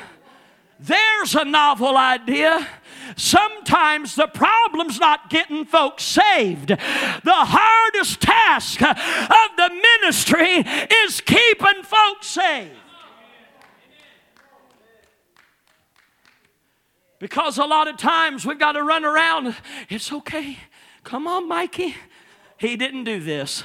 There's 0.80 1.36
a 1.36 1.46
novel 1.46 1.96
idea. 1.96 2.68
Sometimes 3.16 4.16
the 4.16 4.28
problem's 4.28 5.00
not 5.00 5.30
getting 5.30 5.66
folks 5.66 6.04
saved. 6.04 6.70
The 6.70 6.78
hardest 7.26 8.22
task 8.22 8.82
of 8.82 9.50
the 9.58 9.70
ministry 9.70 10.64
is 11.06 11.22
keeping 11.22 11.84
folks 11.84 12.28
saved. 12.28 12.72
Because 17.20 17.58
a 17.58 17.66
lot 17.66 17.88
of 17.88 17.98
times 17.98 18.46
we've 18.46 18.60
got 18.60 18.74
to 18.74 18.84
run 18.84 19.06
around. 19.06 19.56
It's 19.90 20.12
okay. 20.12 20.58
Come 21.04 21.28
on, 21.28 21.48
Mikey. 21.48 21.96
He 22.58 22.76
didn't 22.76 23.06
do 23.06 23.20
this. 23.20 23.64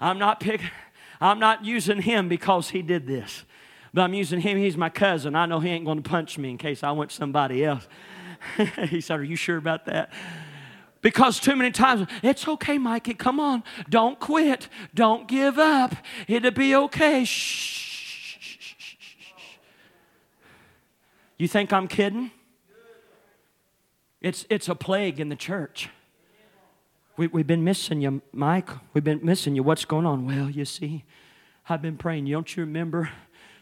I'm 0.00 0.18
not 0.18 0.40
picking, 0.40 0.70
I'm 1.20 1.38
not 1.38 1.64
using 1.64 2.02
him 2.02 2.28
because 2.28 2.70
he 2.70 2.82
did 2.82 3.06
this. 3.06 3.44
But 3.94 4.02
I'm 4.02 4.14
using 4.14 4.40
him, 4.40 4.58
he's 4.58 4.76
my 4.76 4.90
cousin. 4.90 5.34
I 5.34 5.46
know 5.46 5.60
he 5.60 5.70
ain't 5.70 5.84
going 5.84 6.02
to 6.02 6.08
punch 6.08 6.36
me 6.36 6.50
in 6.50 6.58
case 6.58 6.82
I 6.82 6.90
want 6.92 7.12
somebody 7.12 7.64
else. 7.64 7.88
he 8.88 9.00
said, 9.00 9.20
Are 9.20 9.24
you 9.24 9.36
sure 9.36 9.56
about 9.56 9.86
that? 9.86 10.12
Because 11.00 11.38
too 11.38 11.56
many 11.56 11.70
times, 11.70 12.08
it's 12.22 12.46
okay, 12.48 12.78
Mikey, 12.78 13.14
come 13.14 13.38
on. 13.38 13.62
Don't 13.88 14.18
quit. 14.18 14.68
Don't 14.94 15.28
give 15.28 15.58
up. 15.58 15.94
It'll 16.26 16.50
be 16.50 16.74
okay. 16.74 17.24
Shh. 17.24 17.84
You 21.38 21.48
think 21.48 21.72
I'm 21.72 21.86
kidding? 21.86 22.30
It's, 24.20 24.46
it's 24.50 24.68
a 24.68 24.74
plague 24.74 25.20
in 25.20 25.28
the 25.28 25.36
church. 25.36 25.88
We, 27.16 27.28
we've 27.28 27.46
been 27.46 27.64
missing 27.64 28.02
you, 28.02 28.20
Mike. 28.32 28.68
We've 28.92 29.04
been 29.04 29.20
missing 29.22 29.56
you. 29.56 29.62
What's 29.62 29.86
going 29.86 30.04
on? 30.04 30.26
Well, 30.26 30.50
you 30.50 30.66
see, 30.66 31.04
I've 31.68 31.80
been 31.80 31.96
praying. 31.96 32.26
Don't 32.26 32.56
you 32.56 32.64
remember? 32.64 33.10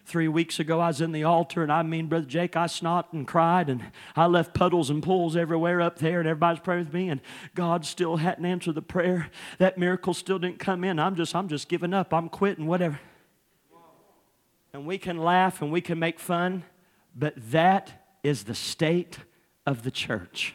Three 0.07 0.29
weeks 0.29 0.61
ago, 0.61 0.81
I 0.81 0.89
was 0.89 1.01
in 1.01 1.13
the 1.13 1.25
altar, 1.25 1.63
and 1.63 1.73
I 1.73 1.83
mean, 1.83 2.09
Brother 2.09 2.27
Jake, 2.27 2.57
I 2.57 2.67
snot 2.67 3.15
and 3.15 3.27
cried, 3.27 3.71
and 3.71 3.83
I 4.15 4.27
left 4.27 4.53
puddles 4.53 4.91
and 4.91 5.03
pools 5.03 5.35
everywhere 5.35 5.81
up 5.81 5.99
there, 5.99 6.19
and 6.19 6.29
everybody's 6.29 6.61
praying 6.61 6.85
with 6.85 6.93
me, 6.93 7.09
and 7.09 7.23
God 7.55 7.87
still 7.87 8.19
hadn't 8.19 8.45
answered 8.45 8.75
the 8.75 8.83
prayer. 8.83 9.31
That 9.57 9.79
miracle 9.79 10.13
still 10.13 10.39
didn't 10.39 10.59
come 10.59 10.85
in. 10.85 10.99
I'm 10.99 11.15
just, 11.15 11.35
I'm 11.35 11.49
just 11.49 11.69
giving 11.71 11.95
up. 11.95 12.13
I'm 12.13 12.29
quitting, 12.29 12.67
whatever. 12.67 13.01
And 14.75 14.85
we 14.85 14.99
can 14.99 15.17
laugh 15.17 15.63
and 15.63 15.73
we 15.73 15.81
can 15.81 15.99
make 15.99 16.19
fun, 16.19 16.65
but 17.17 17.35
that 17.53 18.05
is 18.23 18.45
the 18.45 18.55
state 18.55 19.21
of 19.65 19.85
the 19.85 19.91
church. 19.91 20.53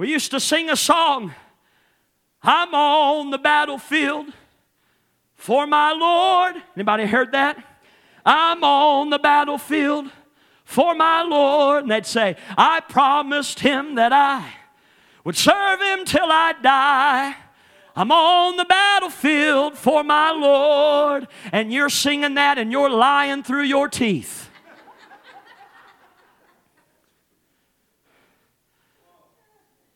We 0.00 0.08
used 0.08 0.30
to 0.30 0.40
sing 0.40 0.70
a 0.70 0.76
song 0.76 1.34
I'm 2.42 2.74
on 2.74 3.28
the 3.28 3.36
battlefield 3.36 4.32
for 5.34 5.66
my 5.66 5.92
Lord. 5.92 6.54
Anybody 6.74 7.04
heard 7.04 7.32
that? 7.32 7.62
I'm 8.24 8.64
on 8.64 9.10
the 9.10 9.18
battlefield 9.18 10.10
for 10.64 10.94
my 10.94 11.20
Lord. 11.20 11.82
And 11.82 11.90
they'd 11.90 12.06
say, 12.06 12.38
I 12.56 12.80
promised 12.80 13.60
him 13.60 13.96
that 13.96 14.10
I 14.10 14.50
would 15.22 15.36
serve 15.36 15.82
him 15.82 16.06
till 16.06 16.32
I 16.32 16.54
die. 16.62 17.36
I'm 17.94 18.10
on 18.10 18.56
the 18.56 18.64
battlefield 18.64 19.76
for 19.76 20.02
my 20.02 20.30
Lord. 20.30 21.28
And 21.52 21.70
you're 21.70 21.90
singing 21.90 22.36
that 22.36 22.56
and 22.56 22.72
you're 22.72 22.88
lying 22.88 23.42
through 23.42 23.64
your 23.64 23.86
teeth. 23.86 24.49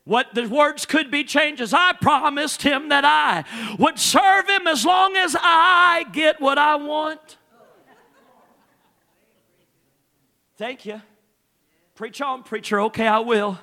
What 0.05 0.35
the 0.35 0.47
words 0.47 0.85
could 0.85 1.09
be 1.09 1.23
changed 1.23 1.61
is 1.61 1.73
I 1.73 1.93
promised 1.93 2.61
him 2.61 2.89
that 2.89 3.03
I 3.03 3.43
would 3.79 3.97
serve 3.97 4.47
him 4.47 4.67
as 4.67 4.85
long 4.85 5.17
as 5.17 5.35
I 5.39 6.05
get 6.13 6.39
what 6.39 6.59
I 6.59 6.75
want. 6.75 7.37
Thank 10.57 10.85
you. 10.85 11.01
Preach 11.95 12.21
on, 12.21 12.43
preacher. 12.43 12.79
Okay, 12.81 13.07
I 13.07 13.19
will. 13.19 13.59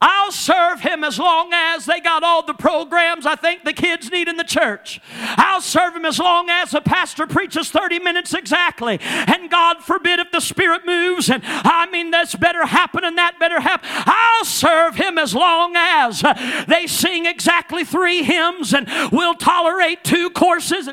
I'll 0.00 0.32
serve 0.32 0.80
him 0.80 1.04
as 1.04 1.18
long 1.18 1.50
as 1.52 1.84
they 1.84 2.00
got 2.00 2.22
all 2.22 2.44
the 2.44 2.54
programs 2.54 3.26
I 3.26 3.34
think 3.34 3.64
the 3.64 3.72
kids 3.72 4.10
need 4.10 4.28
in 4.28 4.36
the 4.36 4.44
church. 4.44 5.00
I'll 5.12 5.60
serve 5.60 5.94
him 5.94 6.04
as 6.06 6.18
long 6.18 6.48
as 6.48 6.70
the 6.70 6.80
pastor 6.80 7.26
preaches 7.26 7.70
30 7.70 7.98
minutes 7.98 8.32
exactly. 8.32 8.98
And 9.00 9.50
God 9.50 9.82
forbid 9.84 10.18
if 10.18 10.30
the 10.30 10.40
Spirit 10.40 10.86
moves 10.86 11.28
and 11.28 11.42
I 11.44 11.88
mean 11.90 12.10
that's 12.10 12.34
better 12.34 12.64
happen 12.64 13.04
and 13.04 13.18
that 13.18 13.38
better 13.38 13.60
happen. 13.60 13.88
I'll 13.92 14.44
serve 14.44 14.96
him 14.96 15.18
as 15.18 15.34
long 15.34 15.74
as 15.76 16.22
they 16.66 16.86
sing 16.86 17.26
exactly 17.26 17.84
three 17.84 18.22
hymns 18.22 18.72
and 18.72 18.88
we'll 19.12 19.34
tolerate 19.34 20.04
two 20.04 20.30
courses. 20.30 20.88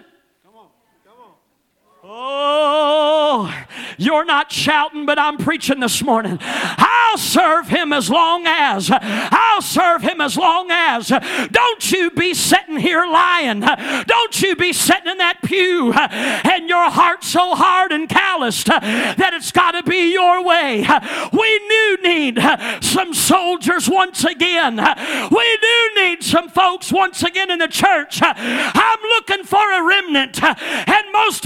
Oh, 2.10 3.54
you're 3.98 4.24
not 4.24 4.50
shouting, 4.50 5.06
but 5.06 5.20
I'm 5.20 5.38
preaching 5.38 5.82
this 5.82 6.02
morning. 6.02 6.38
I'll 6.42 7.18
serve 7.18 7.68
him 7.68 7.92
as 7.92 8.10
long 8.10 8.46
as, 8.48 8.90
I'll 8.94 9.62
serve 9.62 10.04
him 10.04 10.22
as 10.22 10.38
long 10.38 10.72
as. 10.72 11.10
Don't 11.10 11.92
you 11.92 12.10
be 12.12 12.34
sitting 12.34 12.78
here 12.78 13.06
lying. 13.06 13.60
Don't 13.60 14.42
you 14.42 14.56
be 14.56 14.72
sitting 14.72 15.12
in 15.12 15.18
that 15.18 15.40
pew 15.44 15.92
and 15.92 16.70
your 16.70 16.90
heart 16.90 17.26
so 17.26 17.56
hard 17.56 17.92
and 17.92 18.08
calloused 18.08 18.68
that 18.68 19.34
it's 19.34 19.52
got 19.52 19.72
to 19.72 19.84
be 19.84 20.14
your 20.14 20.42
way. 20.46 20.88
We 21.34 21.60
do 21.68 21.98
need 22.04 22.40
some 22.82 23.14
soldiers 23.14 23.90
once 23.90 24.24
again. 24.24 24.78
We 24.78 25.58
do 25.62 25.90
need 25.98 26.24
some 26.24 26.48
folks 26.48 26.90
once 26.90 27.22
again 27.24 27.52
in 27.52 27.60
the 27.60 27.68
church. 27.68 28.22
I'm 28.22 29.00
looking 29.02 29.44
for 29.44 29.72
a 29.74 29.84
remnant. 29.84 30.42
And 30.42 31.12
most 31.12 31.46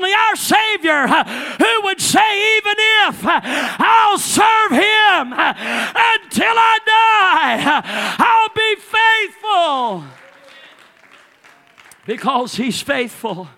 importantly, 0.00 0.12
our 0.12 0.36
Savior 0.36 1.04
uh, 1.08 1.56
who 1.58 1.82
would 1.84 2.00
say, 2.00 2.56
Even 2.58 2.74
if 2.78 3.26
uh, 3.26 3.40
I'll 3.42 4.18
serve 4.18 4.72
Him 4.72 5.32
uh, 5.32 5.54
until 6.22 6.54
I 6.56 6.78
die, 6.86 8.16
I'll 8.18 8.54
be 8.54 8.76
faithful 8.80 10.04
because 12.06 12.54
He's 12.54 12.80
faithful. 12.80 13.48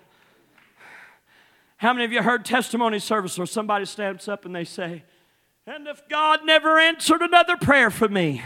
How 1.77 1.91
many 1.91 2.05
of 2.05 2.11
you 2.13 2.21
heard 2.21 2.45
testimony 2.45 2.99
service 2.99 3.37
where 3.37 3.47
somebody 3.47 3.85
stands 3.85 4.27
up 4.27 4.45
and 4.45 4.55
they 4.55 4.63
say, 4.63 5.03
And 5.67 5.87
if 5.87 6.07
God 6.07 6.45
never 6.45 6.79
answered 6.79 7.21
another 7.21 7.57
prayer 7.57 7.89
for 7.89 8.07
me? 8.07 8.41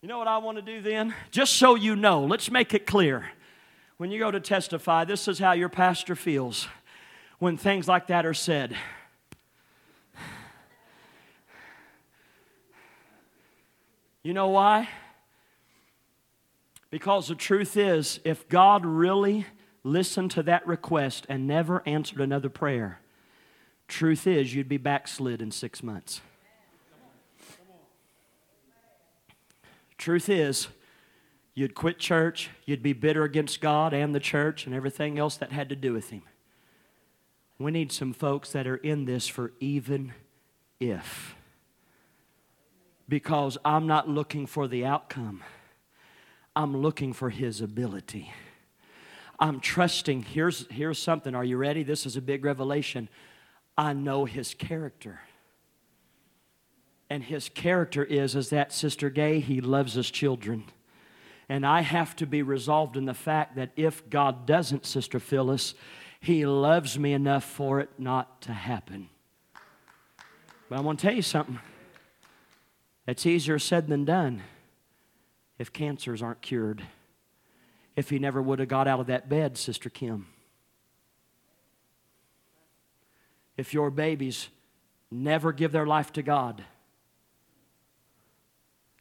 You 0.00 0.08
know 0.08 0.18
what 0.18 0.26
I 0.26 0.38
want 0.38 0.58
to 0.58 0.62
do 0.62 0.82
then? 0.82 1.14
Just 1.30 1.52
so 1.52 1.76
you 1.76 1.94
know, 1.94 2.24
let's 2.24 2.50
make 2.50 2.74
it 2.74 2.86
clear. 2.86 3.30
When 3.96 4.10
you 4.10 4.18
go 4.18 4.30
to 4.30 4.40
testify, 4.40 5.04
this 5.04 5.28
is 5.28 5.38
how 5.38 5.52
your 5.52 5.68
pastor 5.68 6.16
feels 6.16 6.66
when 7.38 7.56
things 7.56 7.88
like 7.88 8.08
that 8.08 8.26
are 8.26 8.34
said. 8.34 8.76
You 14.22 14.32
know 14.32 14.48
why? 14.48 14.88
Because 16.90 17.26
the 17.26 17.34
truth 17.34 17.76
is, 17.76 18.20
if 18.24 18.48
God 18.48 18.86
really 18.86 19.46
listened 19.82 20.30
to 20.32 20.42
that 20.44 20.64
request 20.66 21.26
and 21.28 21.46
never 21.46 21.82
answered 21.86 22.20
another 22.20 22.48
prayer, 22.48 23.00
truth 23.88 24.26
is, 24.26 24.54
you'd 24.54 24.68
be 24.68 24.76
backslid 24.76 25.42
in 25.42 25.50
six 25.50 25.82
months. 25.82 26.20
Truth 29.98 30.28
is, 30.28 30.68
you'd 31.54 31.74
quit 31.74 31.98
church, 31.98 32.50
you'd 32.64 32.82
be 32.82 32.92
bitter 32.92 33.24
against 33.24 33.60
God 33.60 33.92
and 33.92 34.14
the 34.14 34.20
church 34.20 34.66
and 34.66 34.74
everything 34.74 35.18
else 35.18 35.36
that 35.36 35.52
had 35.52 35.68
to 35.68 35.76
do 35.76 35.92
with 35.92 36.10
Him. 36.10 36.22
We 37.58 37.70
need 37.70 37.92
some 37.92 38.12
folks 38.12 38.52
that 38.52 38.66
are 38.66 38.76
in 38.76 39.04
this 39.04 39.28
for 39.28 39.52
even 39.60 40.12
if. 40.80 41.36
Because 43.08 43.58
I'm 43.64 43.86
not 43.86 44.08
looking 44.08 44.46
for 44.46 44.66
the 44.66 44.84
outcome, 44.84 45.42
I'm 46.56 46.76
looking 46.76 47.12
for 47.12 47.30
His 47.30 47.60
ability. 47.60 48.32
I'm 49.38 49.60
trusting. 49.60 50.22
Here's, 50.22 50.66
here's 50.70 51.00
something. 51.00 51.34
Are 51.34 51.44
you 51.44 51.56
ready? 51.56 51.82
This 51.82 52.06
is 52.06 52.16
a 52.16 52.20
big 52.20 52.44
revelation. 52.44 53.08
I 53.76 53.92
know 53.92 54.24
His 54.24 54.54
character. 54.54 55.20
And 57.10 57.24
His 57.24 57.48
character 57.48 58.04
is, 58.04 58.36
as 58.36 58.50
that 58.50 58.72
Sister 58.72 59.10
Gay, 59.10 59.40
He 59.40 59.60
loves 59.60 59.94
His 59.94 60.10
children. 60.10 60.64
And 61.52 61.66
I 61.66 61.82
have 61.82 62.16
to 62.16 62.26
be 62.26 62.40
resolved 62.40 62.96
in 62.96 63.04
the 63.04 63.12
fact 63.12 63.56
that 63.56 63.72
if 63.76 64.08
God 64.08 64.46
doesn't, 64.46 64.86
Sister 64.86 65.20
Phyllis, 65.20 65.74
He 66.18 66.46
loves 66.46 66.98
me 66.98 67.12
enough 67.12 67.44
for 67.44 67.78
it 67.78 67.90
not 67.98 68.40
to 68.42 68.54
happen. 68.54 69.10
But 70.70 70.78
I 70.78 70.80
want 70.80 70.98
to 70.98 71.06
tell 71.08 71.14
you 71.14 71.20
something. 71.20 71.58
It's 73.06 73.26
easier 73.26 73.58
said 73.58 73.86
than 73.86 74.06
done 74.06 74.40
if 75.58 75.74
cancers 75.74 76.22
aren't 76.22 76.40
cured. 76.40 76.84
If 77.96 78.08
he 78.08 78.18
never 78.18 78.40
would 78.40 78.58
have 78.58 78.68
got 78.68 78.88
out 78.88 79.00
of 79.00 79.08
that 79.08 79.28
bed, 79.28 79.58
Sister 79.58 79.90
Kim. 79.90 80.28
If 83.58 83.74
your 83.74 83.90
babies 83.90 84.48
never 85.10 85.52
give 85.52 85.70
their 85.70 85.86
life 85.86 86.14
to 86.14 86.22
God, 86.22 86.64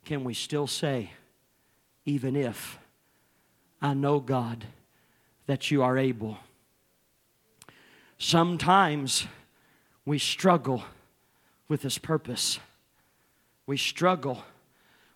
can 0.04 0.26
we 0.26 0.34
still 0.34 0.68
say, 0.68 1.12
even 2.06 2.36
if 2.36 2.80
I 3.82 3.94
know, 3.94 4.20
God, 4.20 4.66
that 5.48 5.72
you 5.72 5.84
are 5.84 5.98
able? 5.98 6.38
Sometimes 8.18 9.28
we 10.06 10.18
struggle 10.18 10.84
with 11.68 11.82
His 11.82 11.98
purpose, 11.98 12.60
we 13.66 13.78
struggle 13.78 14.44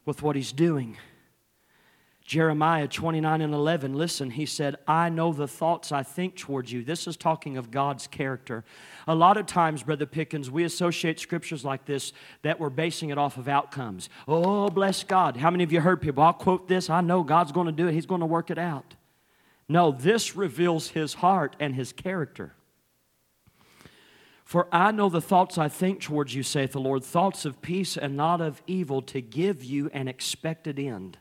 with 0.06 0.21
what 0.21 0.36
He's 0.36 0.52
doing. 0.52 0.98
Jeremiah 2.26 2.88
29 2.88 3.42
and 3.42 3.54
11, 3.54 3.94
listen, 3.94 4.32
he 4.32 4.48
said, 4.48 4.78
I 4.88 5.10
know 5.10 5.32
the 5.32 5.48
thoughts 5.48 5.92
I 5.92 6.02
think 6.02 6.36
towards 6.36 6.72
you. 6.72 6.84
This 6.84 7.06
is 7.06 7.16
talking 7.16 7.56
of 7.56 7.70
God's 7.70 8.08
character. 8.08 8.66
A 9.08 9.14
lot 9.14 9.38
of 9.38 9.46
times, 9.46 9.84
Brother 9.84 10.08
Pickens, 10.08 10.50
we 10.50 10.64
associate 10.64 11.20
scriptures 11.20 11.64
like 11.64 11.86
this 11.86 12.14
that 12.42 12.60
we're 12.60 12.72
basing 12.72 13.12
it 13.12 13.20
off 13.20 13.38
of 13.38 13.48
outcomes. 13.48 14.10
Oh, 14.28 14.72
bless 14.72 15.04
God. 15.04 15.38
How 15.38 15.52
many 15.52 15.64
of 15.64 15.72
you 15.72 15.82
heard 15.82 16.02
people? 16.02 16.24
I'll 16.24 16.34
quote 16.34 16.68
this. 16.68 16.90
I 16.90 17.02
know 17.02 17.22
God's 17.22 17.52
going 17.52 17.68
to 17.68 17.72
do 17.72 17.88
it, 17.88 17.94
He's 17.94 18.08
going 18.08 18.22
to 18.22 18.26
work 18.26 18.50
it 18.50 18.58
out. 18.58 18.96
No, 19.70 19.92
this 19.92 20.36
reveals 20.36 20.90
His 20.90 21.14
heart 21.14 21.56
and 21.60 21.76
His 21.76 21.94
character. 21.94 22.56
For 24.44 24.68
I 24.72 24.92
know 24.92 25.10
the 25.10 25.22
thoughts 25.22 25.60
I 25.60 25.70
think 25.70 26.02
towards 26.02 26.34
you, 26.34 26.42
saith 26.42 26.72
the 26.72 26.80
Lord, 26.80 27.04
thoughts 27.04 27.46
of 27.46 27.62
peace 27.62 27.96
and 27.98 28.18
not 28.18 28.42
of 28.42 28.64
evil, 28.66 29.04
to 29.04 29.22
give 29.22 29.64
you 29.64 29.92
an 29.94 30.08
expected 30.08 30.80
end. 30.80 31.20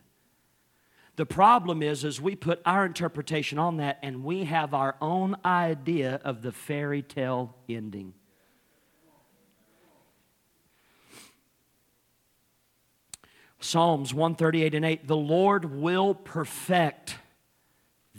The 1.17 1.27
problem 1.27 1.83
is, 1.83 2.05
is 2.05 2.21
we 2.21 2.35
put 2.35 2.61
our 2.67 2.85
interpretation 2.85 3.59
on 3.59 3.77
that 3.77 3.99
and 4.03 4.25
we 4.25 4.45
have 4.45 4.75
our 4.75 4.97
own 5.01 5.37
idea 5.45 6.21
of 6.25 6.43
the 6.43 6.51
fairy 6.51 7.03
tale 7.03 7.55
ending. 7.69 8.15
Psalms 13.61 14.13
138 14.13 14.75
and 14.75 14.85
8 14.85 15.07
The 15.07 15.17
Lord 15.17 15.65
will 15.65 16.15
perfect 16.15 17.17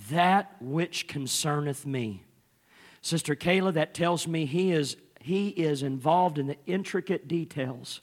that 0.09 0.55
which 0.59 1.07
concerneth 1.07 1.85
me. 1.85 2.23
Sister 3.01 3.35
Kayla, 3.35 3.73
that 3.73 3.93
tells 3.93 4.27
me 4.27 4.45
he 4.45 4.71
is, 4.71 4.97
he 5.21 5.49
is 5.49 5.83
involved 5.83 6.39
in 6.39 6.47
the 6.47 6.57
intricate 6.65 7.27
details 7.27 8.01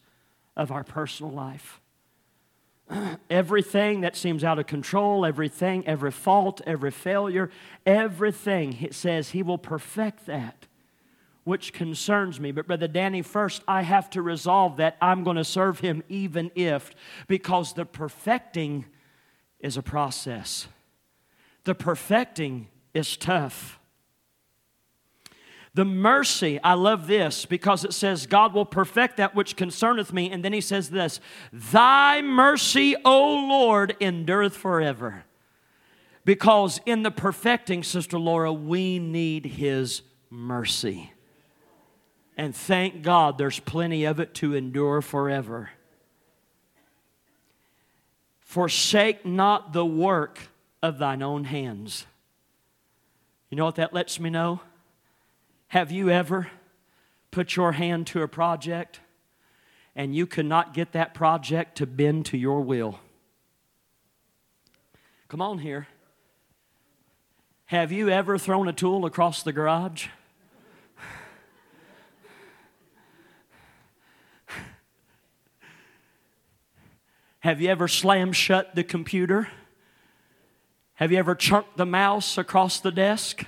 of 0.56 0.70
our 0.70 0.84
personal 0.84 1.32
life. 1.32 1.81
everything 3.30 4.02
that 4.02 4.16
seems 4.16 4.44
out 4.44 4.58
of 4.58 4.66
control, 4.66 5.24
everything, 5.24 5.86
every 5.86 6.10
fault, 6.10 6.60
every 6.66 6.90
failure, 6.90 7.50
everything, 7.86 8.78
it 8.80 8.94
says 8.94 9.30
He 9.30 9.42
will 9.42 9.58
perfect 9.58 10.26
that 10.26 10.66
which 11.44 11.72
concerns 11.72 12.38
me. 12.38 12.52
But, 12.52 12.66
Brother 12.66 12.88
Danny, 12.88 13.22
first 13.22 13.62
I 13.66 13.82
have 13.82 14.08
to 14.10 14.22
resolve 14.22 14.76
that 14.76 14.96
I'm 15.00 15.24
going 15.24 15.36
to 15.36 15.44
serve 15.44 15.80
Him 15.80 16.02
even 16.08 16.50
if, 16.54 16.92
because 17.26 17.72
the 17.72 17.84
perfecting 17.84 18.86
is 19.60 19.76
a 19.76 19.82
process. 19.82 20.68
The 21.64 21.74
perfecting 21.74 22.68
is 22.94 23.16
tough. 23.16 23.78
The 25.74 25.84
mercy, 25.86 26.60
I 26.62 26.74
love 26.74 27.06
this 27.06 27.46
because 27.46 27.84
it 27.84 27.94
says, 27.94 28.26
God 28.26 28.52
will 28.52 28.66
perfect 28.66 29.16
that 29.16 29.34
which 29.34 29.56
concerneth 29.56 30.12
me. 30.12 30.30
And 30.30 30.44
then 30.44 30.52
he 30.52 30.60
says 30.60 30.90
this, 30.90 31.18
Thy 31.50 32.20
mercy, 32.20 32.94
O 33.04 33.46
Lord, 33.48 33.96
endureth 33.98 34.54
forever. 34.54 35.24
Because 36.24 36.80
in 36.84 37.02
the 37.02 37.10
perfecting, 37.10 37.82
Sister 37.82 38.18
Laura, 38.18 38.52
we 38.52 38.98
need 38.98 39.46
his 39.46 40.02
mercy. 40.30 41.12
And 42.36 42.54
thank 42.54 43.02
God 43.02 43.38
there's 43.38 43.58
plenty 43.58 44.04
of 44.04 44.20
it 44.20 44.34
to 44.34 44.54
endure 44.54 45.00
forever. 45.00 45.70
Forsake 48.40 49.24
not 49.24 49.72
the 49.72 49.86
work 49.86 50.38
of 50.82 50.98
thine 50.98 51.22
own 51.22 51.44
hands. 51.44 52.06
You 53.48 53.56
know 53.56 53.64
what 53.64 53.76
that 53.76 53.94
lets 53.94 54.20
me 54.20 54.28
know? 54.28 54.60
Have 55.72 55.90
you 55.90 56.10
ever 56.10 56.48
put 57.30 57.56
your 57.56 57.72
hand 57.72 58.06
to 58.08 58.20
a 58.20 58.28
project 58.28 59.00
and 59.96 60.14
you 60.14 60.26
could 60.26 60.44
not 60.44 60.74
get 60.74 60.92
that 60.92 61.14
project 61.14 61.78
to 61.78 61.86
bend 61.86 62.26
to 62.26 62.36
your 62.36 62.60
will? 62.60 63.00
Come 65.28 65.40
on 65.40 65.60
here. 65.60 65.88
Have 67.64 67.90
you 67.90 68.10
ever 68.10 68.36
thrown 68.36 68.68
a 68.68 68.74
tool 68.74 69.06
across 69.06 69.42
the 69.42 69.50
garage? 69.50 70.08
Have 77.40 77.62
you 77.62 77.70
ever 77.70 77.88
slammed 77.88 78.36
shut 78.36 78.74
the 78.74 78.84
computer? 78.84 79.48
Have 80.96 81.10
you 81.10 81.16
ever 81.16 81.34
chunked 81.34 81.78
the 81.78 81.86
mouse 81.86 82.36
across 82.36 82.78
the 82.78 82.92
desk? 82.92 83.46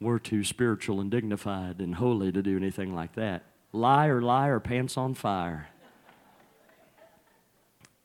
We're 0.00 0.18
too 0.18 0.44
spiritual 0.44 1.00
and 1.00 1.10
dignified 1.10 1.80
and 1.80 1.96
holy 1.96 2.32
to 2.32 2.42
do 2.42 2.56
anything 2.56 2.94
like 2.94 3.14
that. 3.14 3.44
Liar, 3.72 4.20
liar, 4.22 4.58
pants 4.58 4.96
on 4.96 5.14
fire. 5.14 5.68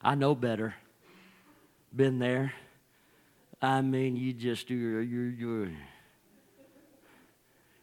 I 0.01 0.15
know 0.15 0.36
better. 0.36 0.75
Been 1.95 2.19
there. 2.19 2.53
I 3.62 3.81
mean, 3.81 4.15
you 4.17 4.34
just 4.34 4.67
do 4.67 4.75
you 4.75 5.21
you 5.21 5.71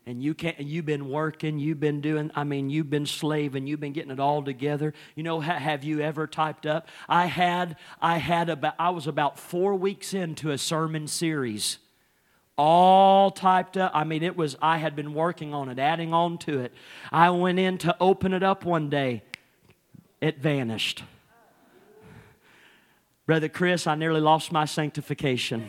and 0.06 0.22
you 0.22 0.34
can't 0.34 0.58
you've 0.60 0.86
been 0.86 1.08
working 1.08 1.58
you've 1.58 1.80
been 1.80 2.00
doing 2.00 2.30
i 2.34 2.44
mean 2.44 2.70
you've 2.70 2.90
been 2.90 3.06
slaving 3.06 3.66
you've 3.66 3.80
been 3.80 3.92
getting 3.92 4.10
it 4.10 4.20
all 4.20 4.42
together 4.42 4.92
you 5.14 5.22
know 5.22 5.40
ha, 5.40 5.54
have 5.54 5.84
you 5.84 6.00
ever 6.00 6.26
typed 6.26 6.66
up 6.66 6.88
i 7.08 7.26
had 7.26 7.76
i 8.00 8.18
had 8.18 8.48
about 8.48 8.74
i 8.78 8.90
was 8.90 9.06
about 9.06 9.38
four 9.38 9.74
weeks 9.74 10.12
into 10.12 10.50
a 10.50 10.58
sermon 10.58 11.06
series 11.06 11.78
all 12.56 13.30
typed 13.30 13.76
up. 13.76 13.92
I 13.94 14.04
mean, 14.04 14.22
it 14.22 14.36
was, 14.36 14.56
I 14.60 14.78
had 14.78 14.94
been 14.94 15.14
working 15.14 15.54
on 15.54 15.68
it, 15.68 15.78
adding 15.78 16.12
on 16.12 16.38
to 16.38 16.60
it. 16.60 16.72
I 17.10 17.30
went 17.30 17.58
in 17.58 17.78
to 17.78 17.96
open 18.00 18.32
it 18.32 18.42
up 18.42 18.64
one 18.64 18.90
day, 18.90 19.22
it 20.20 20.38
vanished. 20.38 21.02
Brother 23.26 23.48
Chris, 23.48 23.86
I 23.86 23.94
nearly 23.94 24.20
lost 24.20 24.52
my 24.52 24.64
sanctification. 24.64 25.68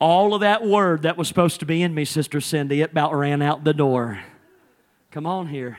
All 0.00 0.34
of 0.34 0.42
that 0.42 0.64
word 0.64 1.02
that 1.02 1.16
was 1.16 1.26
supposed 1.26 1.60
to 1.60 1.66
be 1.66 1.82
in 1.82 1.92
me, 1.92 2.04
Sister 2.04 2.40
Cindy, 2.40 2.82
it 2.82 2.92
about 2.92 3.14
ran 3.14 3.42
out 3.42 3.64
the 3.64 3.74
door. 3.74 4.20
Come 5.10 5.26
on 5.26 5.48
here. 5.48 5.78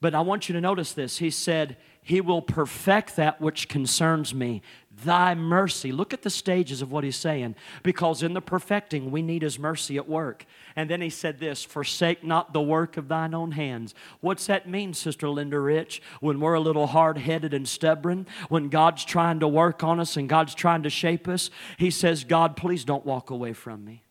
But 0.00 0.14
I 0.14 0.20
want 0.22 0.48
you 0.48 0.54
to 0.54 0.60
notice 0.60 0.92
this. 0.92 1.18
He 1.18 1.30
said, 1.30 1.76
He 2.04 2.20
will 2.20 2.42
perfect 2.42 3.14
that 3.14 3.40
which 3.40 3.68
concerns 3.68 4.34
me. 4.34 4.60
Thy 5.04 5.36
mercy. 5.36 5.92
Look 5.92 6.12
at 6.12 6.22
the 6.22 6.30
stages 6.30 6.82
of 6.82 6.90
what 6.90 7.04
he's 7.04 7.16
saying. 7.16 7.54
Because 7.84 8.24
in 8.24 8.34
the 8.34 8.40
perfecting, 8.40 9.12
we 9.12 9.22
need 9.22 9.42
his 9.42 9.56
mercy 9.56 9.96
at 9.96 10.08
work. 10.08 10.44
And 10.74 10.90
then 10.90 11.00
he 11.00 11.10
said 11.10 11.38
this 11.38 11.62
Forsake 11.64 12.24
not 12.24 12.52
the 12.52 12.60
work 12.60 12.96
of 12.96 13.06
thine 13.06 13.34
own 13.34 13.52
hands. 13.52 13.94
What's 14.20 14.46
that 14.46 14.68
mean, 14.68 14.94
Sister 14.94 15.28
Linda 15.28 15.60
Rich? 15.60 16.02
When 16.20 16.40
we're 16.40 16.54
a 16.54 16.60
little 16.60 16.88
hard 16.88 17.18
headed 17.18 17.54
and 17.54 17.68
stubborn, 17.68 18.26
when 18.48 18.68
God's 18.68 19.04
trying 19.04 19.38
to 19.40 19.48
work 19.48 19.84
on 19.84 20.00
us 20.00 20.16
and 20.16 20.28
God's 20.28 20.56
trying 20.56 20.82
to 20.82 20.90
shape 20.90 21.28
us, 21.28 21.50
he 21.78 21.90
says, 21.90 22.24
God, 22.24 22.56
please 22.56 22.84
don't 22.84 23.06
walk 23.06 23.30
away 23.30 23.52
from 23.52 23.84
me. 23.84 24.02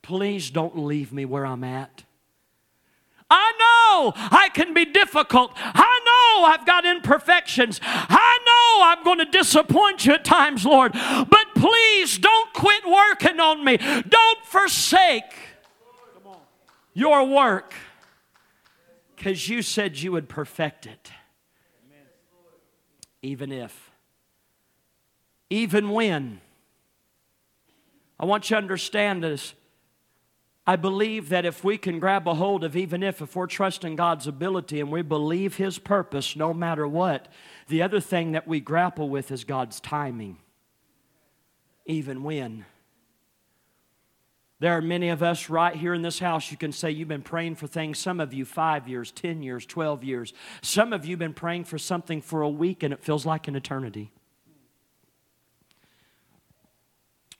Please 0.00 0.48
don't 0.48 0.78
leave 0.78 1.12
me 1.12 1.26
where 1.26 1.44
I'm 1.44 1.64
at. 1.64 2.04
I 3.30 3.52
know 3.58 4.12
I 4.16 4.48
can 4.54 4.72
be 4.72 4.86
difficult. 4.86 5.52
I 5.56 6.00
know 6.04 6.46
I've 6.46 6.64
got 6.64 6.86
imperfections. 6.86 7.80
I 7.82 8.38
know 8.46 8.84
I'm 8.86 9.04
going 9.04 9.18
to 9.18 9.30
disappoint 9.30 10.06
you 10.06 10.14
at 10.14 10.24
times, 10.24 10.64
Lord. 10.64 10.92
But 10.92 11.54
please 11.54 12.18
don't 12.18 12.52
quit 12.54 12.84
working 12.86 13.38
on 13.38 13.64
me. 13.64 13.76
Don't 13.76 14.44
forsake 14.44 15.34
your 16.94 17.24
work 17.24 17.74
because 19.14 19.48
you 19.48 19.62
said 19.62 19.98
you 19.98 20.12
would 20.12 20.28
perfect 20.28 20.86
it. 20.86 21.10
Even 23.20 23.52
if, 23.52 23.90
even 25.50 25.90
when. 25.90 26.40
I 28.20 28.24
want 28.24 28.48
you 28.48 28.54
to 28.54 28.58
understand 28.58 29.22
this 29.22 29.54
I 30.68 30.76
believe 30.76 31.30
that 31.30 31.46
if 31.46 31.64
we 31.64 31.78
can 31.78 31.98
grab 31.98 32.28
a 32.28 32.34
hold 32.34 32.62
of, 32.62 32.76
even 32.76 33.02
if, 33.02 33.22
if 33.22 33.34
we're 33.34 33.46
trusting 33.46 33.96
God's 33.96 34.26
ability 34.26 34.80
and 34.80 34.92
we 34.92 35.00
believe 35.00 35.56
His 35.56 35.78
purpose 35.78 36.36
no 36.36 36.52
matter 36.52 36.86
what, 36.86 37.32
the 37.68 37.80
other 37.80 38.00
thing 38.00 38.32
that 38.32 38.46
we 38.46 38.60
grapple 38.60 39.08
with 39.08 39.30
is 39.32 39.44
God's 39.44 39.80
timing, 39.80 40.36
even 41.86 42.22
when. 42.22 42.66
There 44.60 44.76
are 44.76 44.82
many 44.82 45.08
of 45.08 45.22
us 45.22 45.48
right 45.48 45.74
here 45.74 45.94
in 45.94 46.02
this 46.02 46.18
house. 46.18 46.50
You 46.50 46.58
can 46.58 46.72
say 46.72 46.90
you've 46.90 47.08
been 47.08 47.22
praying 47.22 47.54
for 47.54 47.66
things, 47.66 47.98
some 47.98 48.20
of 48.20 48.34
you 48.34 48.44
five 48.44 48.86
years, 48.86 49.10
10 49.10 49.42
years, 49.42 49.64
12 49.64 50.04
years. 50.04 50.34
Some 50.60 50.92
of 50.92 51.06
you 51.06 51.12
have 51.12 51.18
been 51.18 51.32
praying 51.32 51.64
for 51.64 51.78
something 51.78 52.20
for 52.20 52.42
a 52.42 52.48
week 52.50 52.82
and 52.82 52.92
it 52.92 53.02
feels 53.02 53.24
like 53.24 53.48
an 53.48 53.56
eternity. 53.56 54.10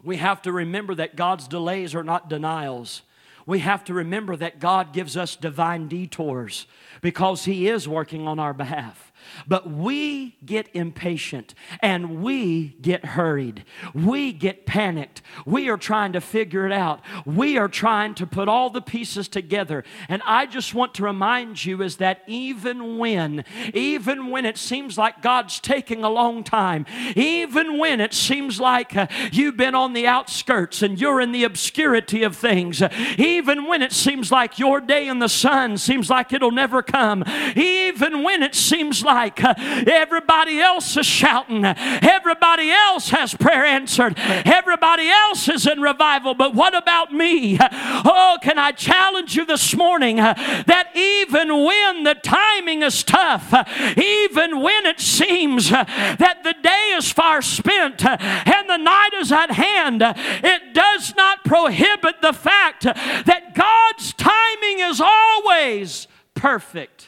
We 0.03 0.17
have 0.17 0.41
to 0.43 0.51
remember 0.53 0.95
that 0.95 1.15
God's 1.15 1.47
delays 1.47 1.95
are 1.95 2.05
not 2.05 2.31
denials 2.31 3.03
we 3.49 3.61
have 3.61 3.83
to 3.83 3.95
remember 3.95 4.37
that 4.37 4.61
God 4.61 4.93
gives 4.93 5.17
us 5.17 5.35
divine 5.35 5.89
detours 5.89 6.67
because 7.01 7.47
He 7.47 7.67
is 7.67 7.89
working 7.89 8.29
on 8.29 8.39
our 8.39 8.53
behalf. 8.53 9.08
But 9.47 9.71
we 9.71 10.37
get 10.45 10.69
impatient 10.75 11.55
and 11.81 12.23
we 12.23 12.77
get 12.81 13.05
hurried. 13.05 13.65
We 13.95 14.33
get 14.33 14.67
panicked. 14.67 15.23
We 15.47 15.69
are 15.69 15.77
trying 15.77 16.13
to 16.13 16.21
figure 16.21 16.67
it 16.67 16.73
out. 16.73 17.01
We 17.25 17.59
are 17.59 17.69
trying 17.69 18.15
to 18.17 18.27
put 18.27 18.49
all 18.49 18.71
the 18.71 18.81
pieces 18.81 19.29
together. 19.29 19.85
And 20.09 20.23
I 20.25 20.47
just 20.47 20.75
want 20.75 20.95
to 20.95 21.03
remind 21.03 21.65
you 21.65 21.83
is 21.83 21.97
that 21.97 22.23
even 22.27 22.99
when, 22.99 23.45
even 23.75 24.31
when 24.31 24.45
it 24.45 24.59
seems 24.59 24.99
like 24.99 25.23
God's 25.23 25.61
taking 25.61 26.05
a 26.05 26.11
long 26.11 26.45
time, 26.45 26.87
even 27.17 27.79
when 27.79 28.01
it 28.01 28.15
seems 28.15 28.61
like 28.61 28.97
uh, 28.97 29.07
you've 29.33 29.57
been 29.57 29.75
on 29.75 29.93
the 29.93 30.07
outskirts 30.07 30.83
and 30.83 31.01
you're 31.01 31.21
in 31.21 31.33
the 31.33 31.45
obscurity 31.45 32.23
of 32.23 32.37
things, 32.37 32.83
uh, 32.83 32.89
even 33.19 33.67
when 33.67 33.83
it 33.83 33.93
seems 33.93 34.31
like 34.33 34.59
your 34.59 34.81
day 34.81 35.09
in 35.09 35.19
the 35.19 35.29
sun 35.29 35.79
seems 35.79 36.11
like 36.11 36.33
it'll 36.33 36.51
never 36.51 36.83
come, 36.83 37.25
even 37.57 38.23
when 38.23 38.43
it 38.43 38.55
seems 38.55 39.03
like 39.05 39.18
uh, 39.27 39.55
everybody 39.87 40.61
else 40.61 40.97
is 40.97 41.07
shouting, 41.07 41.65
everybody 41.65 42.71
else 42.71 43.11
has 43.11 43.35
prayer 43.35 43.65
answered, 43.65 44.15
everybody 44.19 45.09
else 45.09 45.49
is 45.49 45.67
in 45.67 45.81
revival, 45.81 46.35
but 46.35 46.55
what 46.55 46.77
about 46.77 47.13
me? 47.13 47.59
Oh, 47.61 48.39
can 48.43 48.59
I 48.59 48.73
challenge 48.73 49.35
you 49.35 49.45
this 49.45 49.75
morning 49.75 50.21
uh, 50.21 50.35
that 50.67 50.91
even 50.95 51.65
when 51.65 52.05
the 52.05 52.15
timing 52.15 52.83
is 52.83 53.03
tough, 53.03 53.53
uh, 53.53 53.65
even 53.97 54.61
when 54.61 54.87
it 54.87 55.01
seems 55.01 55.71
that 55.71 56.41
the 56.45 56.55
day 56.63 56.95
is 56.97 57.11
far 57.11 57.43
spent 57.43 58.05
and 58.05 58.69
the 58.69 58.77
night 58.77 59.11
is 59.15 59.33
at 59.33 59.51
hand, 59.51 60.03
it 60.03 60.75
does 60.75 61.15
not 61.17 61.45
prohibit 61.45 62.23
the 62.23 62.33
fact 62.33 62.85
that 62.85 63.55
God's 63.55 64.13
timing 64.15 64.81
is 64.81 65.01
always 65.01 66.07
perfect. 66.35 67.08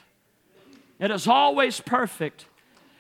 It 1.01 1.11
is 1.11 1.27
always 1.27 1.81
perfect. 1.81 2.47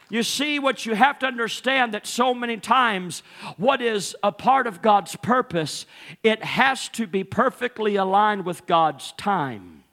You 0.08 0.24
see, 0.24 0.58
what 0.58 0.86
you 0.86 0.94
have 0.94 1.20
to 1.20 1.26
understand 1.26 1.94
that 1.94 2.06
so 2.06 2.34
many 2.34 2.56
times, 2.56 3.22
what 3.58 3.80
is 3.80 4.16
a 4.22 4.32
part 4.32 4.66
of 4.66 4.82
God's 4.82 5.14
purpose, 5.16 5.86
it 6.24 6.42
has 6.42 6.88
to 6.90 7.06
be 7.06 7.22
perfectly 7.22 7.94
aligned 7.94 8.44
with 8.44 8.66
God's 8.66 9.12
time. 9.12 9.84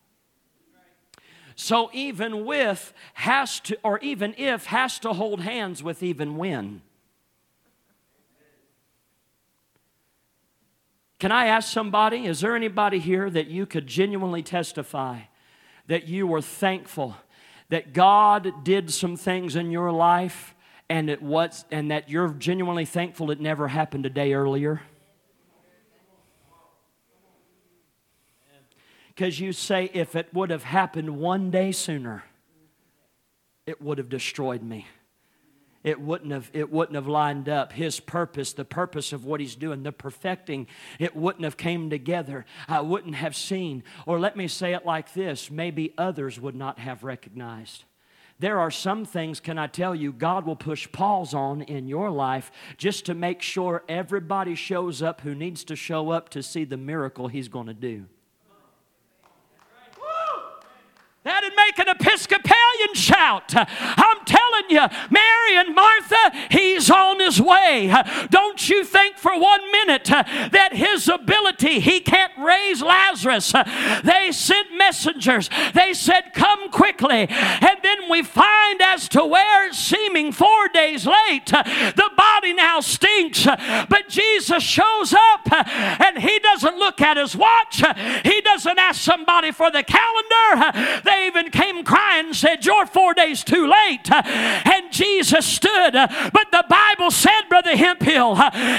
So 1.55 1.89
even 1.93 2.45
with 2.45 2.93
has 3.15 3.59
to, 3.61 3.77
or 3.83 3.99
even 3.99 4.33
if 4.37 4.67
has 4.67 4.99
to 4.99 5.13
hold 5.13 5.41
hands 5.41 5.83
with 5.83 6.01
even 6.01 6.37
when. 6.37 6.81
Can 11.19 11.31
I 11.31 11.47
ask 11.47 11.71
somebody, 11.71 12.25
is 12.25 12.41
there 12.41 12.55
anybody 12.55 12.99
here 12.99 13.29
that 13.29 13.47
you 13.47 13.65
could 13.65 13.87
genuinely 13.87 14.43
testify 14.43 15.21
that 15.87 16.07
you 16.07 16.27
were 16.27 16.41
thankful 16.41 17.15
that 17.69 17.93
God 17.93 18.63
did 18.63 18.91
some 18.91 19.17
things 19.17 19.55
in 19.55 19.71
your 19.71 19.91
life 19.91 20.55
and 20.89 21.09
it 21.09 21.21
was 21.21 21.65
and 21.71 21.91
that 21.91 22.09
you're 22.09 22.29
genuinely 22.29 22.85
thankful 22.85 23.31
it 23.31 23.39
never 23.39 23.67
happened 23.67 24.05
a 24.05 24.09
day 24.09 24.33
earlier? 24.33 24.81
Because 29.07 29.39
you 29.39 29.51
say, 29.51 29.89
if 29.93 30.15
it 30.15 30.31
would 30.33 30.51
have 30.51 30.63
happened 30.63 31.17
one 31.17 31.49
day 31.49 31.71
sooner, 31.71 32.23
it 33.65 33.81
would 33.81 33.97
have 33.97 34.09
destroyed 34.09 34.61
me 34.61 34.85
it 35.87 36.01
wouldn't 36.01 36.33
have 36.33 36.49
it 36.51 36.69
wouldn't 36.69 36.95
have 36.95 37.07
lined 37.07 37.47
up. 37.47 37.71
His 37.71 38.01
purpose 38.01 38.51
the 38.51 38.65
purpose 38.65 39.13
of 39.13 39.23
what 39.23 39.39
he's 39.39 39.55
doing 39.55 39.83
the 39.83 39.93
perfecting 39.93 40.67
it 40.99 41.15
wouldn't 41.15 41.45
have 41.45 41.55
came 41.55 41.89
together. 41.89 42.45
I 42.67 42.81
wouldn't 42.81 43.15
have 43.15 43.37
seen. 43.37 43.83
Or 44.05 44.19
let 44.19 44.35
me 44.35 44.49
say 44.49 44.73
it 44.73 44.85
like 44.85 45.13
this 45.13 45.49
maybe 45.49 45.93
others 45.97 46.41
would 46.41 46.55
not 46.55 46.79
have 46.79 47.05
recognized. 47.05 47.85
There 48.39 48.59
are 48.59 48.69
some 48.69 49.05
things, 49.05 49.39
can 49.39 49.57
I 49.57 49.67
tell 49.67 49.95
you, 49.95 50.11
God 50.11 50.45
will 50.45 50.57
push 50.57 50.91
pause 50.91 51.33
on 51.33 51.61
in 51.61 51.87
your 51.87 52.11
life 52.11 52.51
just 52.77 53.05
to 53.05 53.15
make 53.15 53.41
sure 53.41 53.83
everybody 53.89 54.53
shows 54.53 55.01
up 55.01 55.21
who 55.21 55.33
needs 55.33 55.63
to 55.63 55.75
show 55.75 56.11
up 56.11 56.29
to 56.29 56.43
see 56.43 56.65
the 56.65 56.77
miracle 56.77 57.29
He's 57.29 57.47
going 57.47 57.65
to 57.65 57.73
do. 57.73 58.05
That'd 61.23 61.46
make 61.65 61.79
an 61.79 61.89
Episcopalian 61.89 62.93
shout. 62.93 63.53
I'm 63.55 64.25
telling 64.25 64.69
you, 64.69 64.85
Mary 65.09 65.57
and 65.57 65.75
Martha, 65.75 66.31
he's 66.51 66.89
on 66.89 67.19
his 67.19 67.41
way. 67.41 67.93
Don't 68.29 68.69
you 68.69 68.83
think 68.83 69.17
for 69.17 69.37
one 69.37 69.71
minute 69.71 70.05
that 70.05 70.69
his 70.73 71.07
ability, 71.07 71.79
he 71.79 71.99
can't 71.99 72.33
raise 72.37 72.81
Lazarus. 72.81 73.53
They 74.03 74.31
sent 74.31 74.77
messengers. 74.77 75.49
They 75.73 75.93
said, 75.93 76.33
Come 76.33 76.69
quickly. 76.69 77.27
And 77.29 77.77
then 77.83 78.09
we 78.09 78.23
find 78.23 78.81
as 78.81 79.09
to 79.09 79.25
where, 79.25 79.67
it's 79.67 79.77
seeming 79.77 80.31
four 80.31 80.67
days 80.69 81.05
late, 81.05 81.47
the 81.47 82.09
body 82.15 82.53
now 82.53 82.79
stinks. 82.79 83.45
But 83.45 84.09
Jesus 84.09 84.63
shows 84.63 85.13
up 85.13 85.51
and 85.51 86.17
he 86.17 86.39
doesn't 86.39 86.77
look 86.77 87.01
at 87.01 87.17
his 87.17 87.35
watch. 87.35 87.83
He 88.23 88.41
doesn't 88.41 88.77
ask 88.77 89.01
somebody 89.01 89.51
for 89.51 89.71
the 89.71 89.83
calendar. 89.83 91.01
They 91.03 91.27
even 91.27 91.46
came 91.49 91.83
crying 91.83 92.27
and 92.27 92.35
said, 92.35 92.65
You're 92.65 92.85
four 92.85 93.13
days 93.13 93.43
too 93.43 93.67
late. 93.67 94.09
And 94.11 94.91
Jesus 94.91 95.45
stood. 95.45 95.93
But 95.93 96.51
the 96.51 96.65
Bible 96.69 97.11
said, 97.11 97.41
Brother 97.49 97.75
Hemphill, 97.75 98.35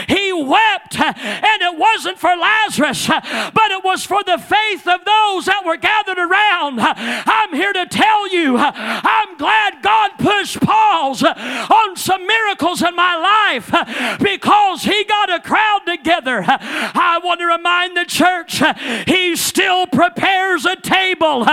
he 0.08 0.32
wept, 0.32 0.98
and 1.00 1.62
it 1.62 1.78
wasn't 1.78 2.18
for 2.18 2.34
Lazarus, 2.36 3.08
but 3.08 3.70
it 3.70 3.84
was 3.84 4.04
for 4.04 4.22
the 4.24 4.38
faith 4.38 4.86
of 4.86 5.04
those 5.04 5.46
that 5.46 5.62
were 5.64 5.76
gathered 5.76 6.18
around. 6.18 6.80
I'm 6.80 7.54
here 7.54 7.72
to 7.72 7.86
tell 7.86 8.28
you, 8.32 8.56
I'm 8.58 9.36
glad 9.36 9.82
God 9.82 10.12
pushed 10.18 10.60
pause 10.60 11.22
on 11.22 11.96
some 11.96 12.26
miracles 12.26 12.82
in 12.82 12.94
my 12.94 13.16
life 13.16 14.18
because 14.20 14.82
he 14.82 15.04
got 15.04 15.30
a 15.30 15.40
crowd 15.40 15.80
together. 15.86 16.44
I 16.46 17.20
want 17.22 17.40
to 17.40 17.46
remind 17.46 17.96
the 17.96 18.04
church, 18.04 18.62
he 19.06 19.36
still 19.36 19.86
prepares 19.86 20.64
a 20.64 20.76
table 20.76 21.44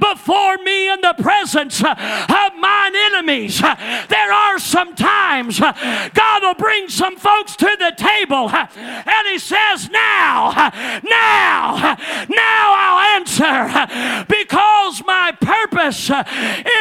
before 0.00 0.57
me 0.64 0.92
in 0.92 1.00
the 1.00 1.14
presence 1.18 1.82
uh, 1.82 1.92
of 1.92 2.58
mine 2.58 2.96
enemies. 2.96 3.62
Uh, 3.62 3.74
there 4.08 4.32
are 4.32 4.58
some 4.58 4.94
times 4.94 5.60
uh, 5.60 5.72
God 6.14 6.42
will 6.42 6.54
bring 6.54 6.88
some 6.88 7.16
folks 7.16 7.56
to 7.56 7.76
the 7.78 7.92
table 7.96 8.50
and 8.50 9.28
He 9.28 9.38
says, 9.38 9.88
Now, 9.90 10.70
now, 11.04 11.96
now 12.28 12.74
I'll 12.76 13.20
answer 13.20 14.24
because 14.28 15.02
my 15.06 15.32
purpose 15.40 15.58
purpose 15.78 16.10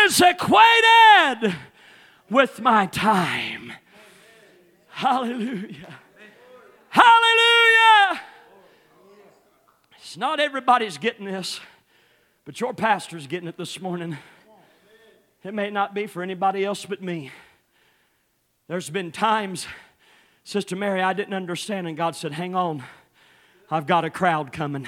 is 0.03 0.21
equated 0.21 1.55
with 2.29 2.59
my 2.61 2.85
time. 2.87 3.73
Hallelujah. 4.89 5.99
Hallelujah. 6.89 8.21
It's 9.97 10.17
not 10.17 10.39
everybody's 10.39 10.97
getting 10.97 11.25
this, 11.25 11.59
but 12.47 12.61
your 12.61 12.73
pastor's 12.73 13.27
getting 13.27 13.49
it 13.49 13.57
this 13.57 13.81
morning. 13.81 14.17
It 15.43 15.53
may 15.53 15.69
not 15.69 15.93
be 15.93 16.07
for 16.07 16.23
anybody 16.23 16.63
else 16.63 16.85
but 16.85 17.01
me. 17.01 17.29
There's 18.69 18.89
been 18.89 19.11
times, 19.11 19.67
Sister 20.45 20.77
Mary, 20.77 21.01
I 21.01 21.11
didn't 21.11 21.33
understand, 21.33 21.89
and 21.89 21.97
God 21.97 22.15
said, 22.15 22.31
Hang 22.31 22.55
on, 22.55 22.85
I've 23.69 23.85
got 23.85 24.05
a 24.05 24.09
crowd 24.09 24.53
coming. 24.53 24.87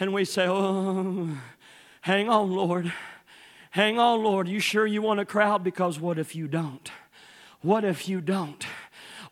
And 0.00 0.12
we 0.12 0.24
say, 0.24 0.48
Oh, 0.48 1.38
hang 2.00 2.28
on, 2.28 2.50
Lord. 2.50 2.92
Hang 3.70 4.00
on, 4.00 4.24
Lord. 4.24 4.48
You 4.48 4.58
sure 4.58 4.84
you 4.84 5.00
want 5.00 5.20
a 5.20 5.24
crowd? 5.24 5.62
Because 5.62 6.00
what 6.00 6.18
if 6.18 6.34
you 6.34 6.48
don't? 6.48 6.90
What 7.62 7.84
if 7.84 8.08
you 8.08 8.20
don't? 8.20 8.66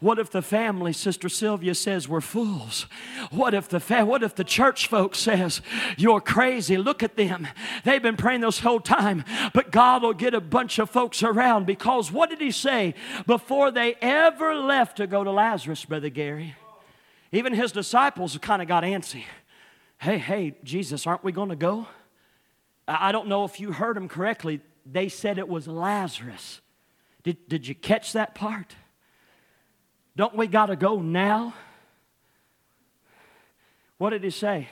What 0.04 0.18
if 0.18 0.28
the 0.28 0.42
family, 0.42 0.92
Sister 0.92 1.30
Sylvia 1.30 1.74
says, 1.74 2.06
we're 2.06 2.20
fools? 2.20 2.84
What 3.30 3.54
if 3.54 3.70
the 3.70 3.80
fa- 3.80 4.04
what 4.04 4.22
if 4.22 4.34
the 4.34 4.44
church 4.44 4.86
folks 4.86 5.18
says 5.18 5.62
you're 5.96 6.20
crazy? 6.20 6.76
Look 6.76 7.02
at 7.02 7.16
them. 7.16 7.48
They've 7.84 8.02
been 8.02 8.18
praying 8.18 8.42
this 8.42 8.58
whole 8.58 8.80
time, 8.80 9.24
but 9.54 9.70
God 9.70 10.02
will 10.02 10.12
get 10.12 10.34
a 10.34 10.42
bunch 10.42 10.78
of 10.78 10.90
folks 10.90 11.22
around 11.22 11.64
because 11.64 12.12
what 12.12 12.28
did 12.28 12.42
He 12.42 12.50
say 12.50 12.92
before 13.26 13.70
they 13.70 13.94
ever 14.02 14.54
left 14.54 14.98
to 14.98 15.06
go 15.06 15.24
to 15.24 15.30
Lazarus, 15.30 15.86
Brother 15.86 16.10
Gary? 16.10 16.54
Even 17.32 17.54
His 17.54 17.72
disciples 17.72 18.36
kind 18.36 18.60
of 18.60 18.68
got 18.68 18.84
antsy. 18.84 19.24
Hey, 19.96 20.18
hey, 20.18 20.54
Jesus, 20.62 21.06
aren't 21.06 21.24
we 21.24 21.32
going 21.32 21.48
to 21.48 21.56
go? 21.56 21.86
I 22.86 23.10
don't 23.10 23.28
know 23.28 23.44
if 23.44 23.58
you 23.58 23.72
heard 23.72 23.96
them 23.96 24.08
correctly. 24.08 24.60
They 24.84 25.08
said 25.08 25.38
it 25.38 25.48
was 25.48 25.66
Lazarus. 25.66 26.60
Did, 27.22 27.48
did 27.48 27.66
you 27.66 27.74
catch 27.74 28.12
that 28.12 28.34
part? 28.34 28.76
Don't 30.16 30.36
we 30.36 30.46
got 30.46 30.66
to 30.66 30.76
go 30.76 31.00
now? 31.00 31.54
What 33.98 34.10
did 34.10 34.22
he 34.22 34.30
say? 34.30 34.68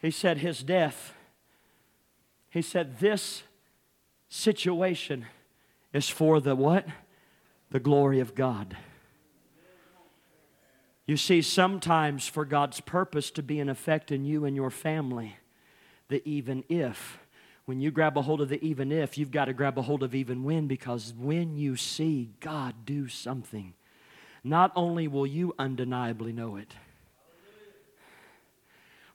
He 0.00 0.10
said, 0.10 0.38
His 0.38 0.62
death. 0.62 1.14
He 2.50 2.62
said, 2.62 2.98
This 2.98 3.42
situation 4.28 5.26
is 5.92 6.08
for 6.08 6.40
the 6.40 6.54
what? 6.54 6.86
The 7.70 7.80
glory 7.80 8.20
of 8.20 8.34
God. 8.34 8.76
You 11.06 11.16
see, 11.16 11.42
sometimes 11.42 12.28
for 12.28 12.44
God's 12.44 12.80
purpose 12.80 13.30
to 13.32 13.42
be 13.42 13.58
in 13.58 13.68
effect 13.68 14.12
in 14.12 14.24
you 14.24 14.44
and 14.44 14.54
your 14.54 14.70
family, 14.70 15.36
the 16.08 16.22
even 16.28 16.64
if, 16.68 17.18
when 17.64 17.80
you 17.80 17.90
grab 17.90 18.16
a 18.16 18.22
hold 18.22 18.40
of 18.40 18.48
the 18.48 18.64
even 18.64 18.92
if, 18.92 19.18
you've 19.18 19.30
got 19.30 19.46
to 19.46 19.52
grab 19.52 19.78
a 19.78 19.82
hold 19.82 20.02
of 20.02 20.14
even 20.14 20.44
when 20.44 20.66
because 20.66 21.12
when 21.16 21.56
you 21.56 21.76
see 21.76 22.30
God 22.40 22.84
do 22.84 23.08
something, 23.08 23.74
not 24.44 24.72
only 24.74 25.06
will 25.08 25.26
you 25.26 25.54
undeniably 25.58 26.32
know 26.32 26.56
it, 26.56 26.74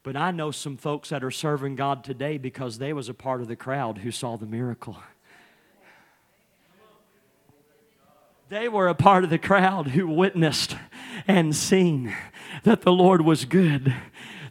but 0.04 0.16
I 0.16 0.32
know 0.32 0.52
some 0.52 0.78
folks 0.78 1.10
that 1.10 1.24
are 1.24 1.32
serving 1.32 1.76
God 1.76 2.04
today 2.04 2.38
because 2.38 2.78
they 2.78 2.94
was 2.94 3.10
a 3.10 3.14
part 3.14 3.42
of 3.42 3.48
the 3.48 3.56
crowd 3.58 4.00
who 4.00 4.12
saw 4.12 4.38
the 4.38 4.46
miracle. 4.46 4.98
They 8.50 8.70
were 8.70 8.88
a 8.88 8.96
part 8.96 9.26
of 9.26 9.30
the 9.30 9.38
crowd 9.38 9.88
who 9.88 10.08
witnessed 10.08 10.78
and 11.28 11.54
seen 11.54 12.16
that 12.64 12.84
the 12.84 12.94
Lord 12.94 13.22
was 13.22 13.44
good. 13.44 13.94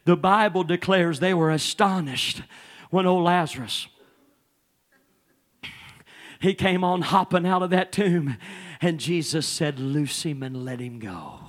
The 0.04 0.16
Bible 0.16 0.62
declares 0.62 1.20
they 1.20 1.32
were 1.32 1.50
astonished 1.50 2.42
when 2.90 3.06
old 3.06 3.24
Lazarus 3.24 3.88
he 6.40 6.54
came 6.54 6.84
on 6.84 7.02
hopping 7.02 7.46
out 7.46 7.62
of 7.62 7.70
that 7.70 7.92
tomb 7.92 8.36
and 8.80 9.00
Jesus 9.00 9.46
said, 9.46 9.78
Loose 9.78 10.22
him 10.22 10.42
and 10.42 10.64
let 10.64 10.80
him 10.80 10.98
go. 10.98 11.40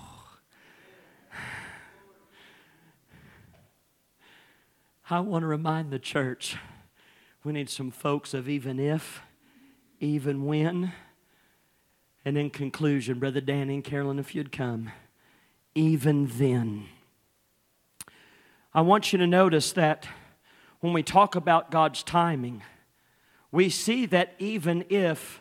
I 5.10 5.22
want 5.22 5.44
to 5.44 5.48
remind 5.48 5.92
the 5.92 6.00
church 6.00 6.58
we 7.44 7.54
need 7.54 7.70
some 7.70 7.92
folks 7.92 8.34
of 8.34 8.50
even 8.50 8.78
if, 8.78 9.22
even 10.02 10.46
when. 10.46 10.92
And 12.26 12.38
in 12.38 12.50
conclusion, 12.50 13.20
Brother 13.20 13.40
Danny 13.40 13.76
and 13.76 13.84
Carolyn, 13.86 14.20
if 14.20 14.36
you'd 14.36 14.52
come, 14.52 14.92
even 15.74 16.28
then. 16.34 16.88
I 18.74 18.82
want 18.82 19.14
you 19.14 19.20
to 19.20 19.28
notice 19.28 19.72
that 19.74 20.08
when 20.82 20.92
we 20.92 21.04
talk 21.04 21.36
about 21.36 21.72
God's 21.72 22.04
timing, 22.04 22.64
we 23.50 23.70
see 23.70 24.06
that 24.08 24.34
even 24.40 24.84
if 24.90 25.40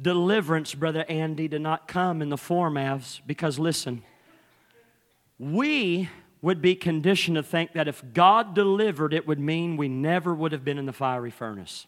deliverance, 0.00 0.74
Brother 0.74 1.04
Andy, 1.08 1.48
did 1.48 1.60
not 1.60 1.88
come 1.88 2.22
in 2.22 2.28
the 2.28 2.36
form 2.36 2.76
as, 2.76 3.20
because 3.26 3.58
listen, 3.58 4.02
we 5.38 6.08
would 6.40 6.62
be 6.62 6.74
conditioned 6.74 7.36
to 7.36 7.42
think 7.42 7.72
that 7.72 7.88
if 7.88 8.02
God 8.12 8.54
delivered, 8.54 9.12
it 9.12 9.26
would 9.26 9.40
mean 9.40 9.76
we 9.76 9.88
never 9.88 10.34
would 10.34 10.52
have 10.52 10.64
been 10.64 10.78
in 10.78 10.86
the 10.86 10.92
fiery 10.92 11.30
furnace. 11.30 11.86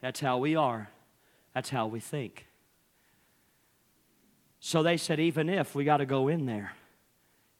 That's 0.00 0.20
how 0.20 0.38
we 0.38 0.54
are. 0.54 0.90
That's 1.54 1.70
how 1.70 1.86
we 1.86 2.00
think. 2.00 2.46
So 4.60 4.82
they 4.82 4.96
said, 4.96 5.20
even 5.20 5.48
if 5.48 5.74
we 5.74 5.84
got 5.84 5.98
to 5.98 6.06
go 6.06 6.28
in 6.28 6.44
there, 6.44 6.72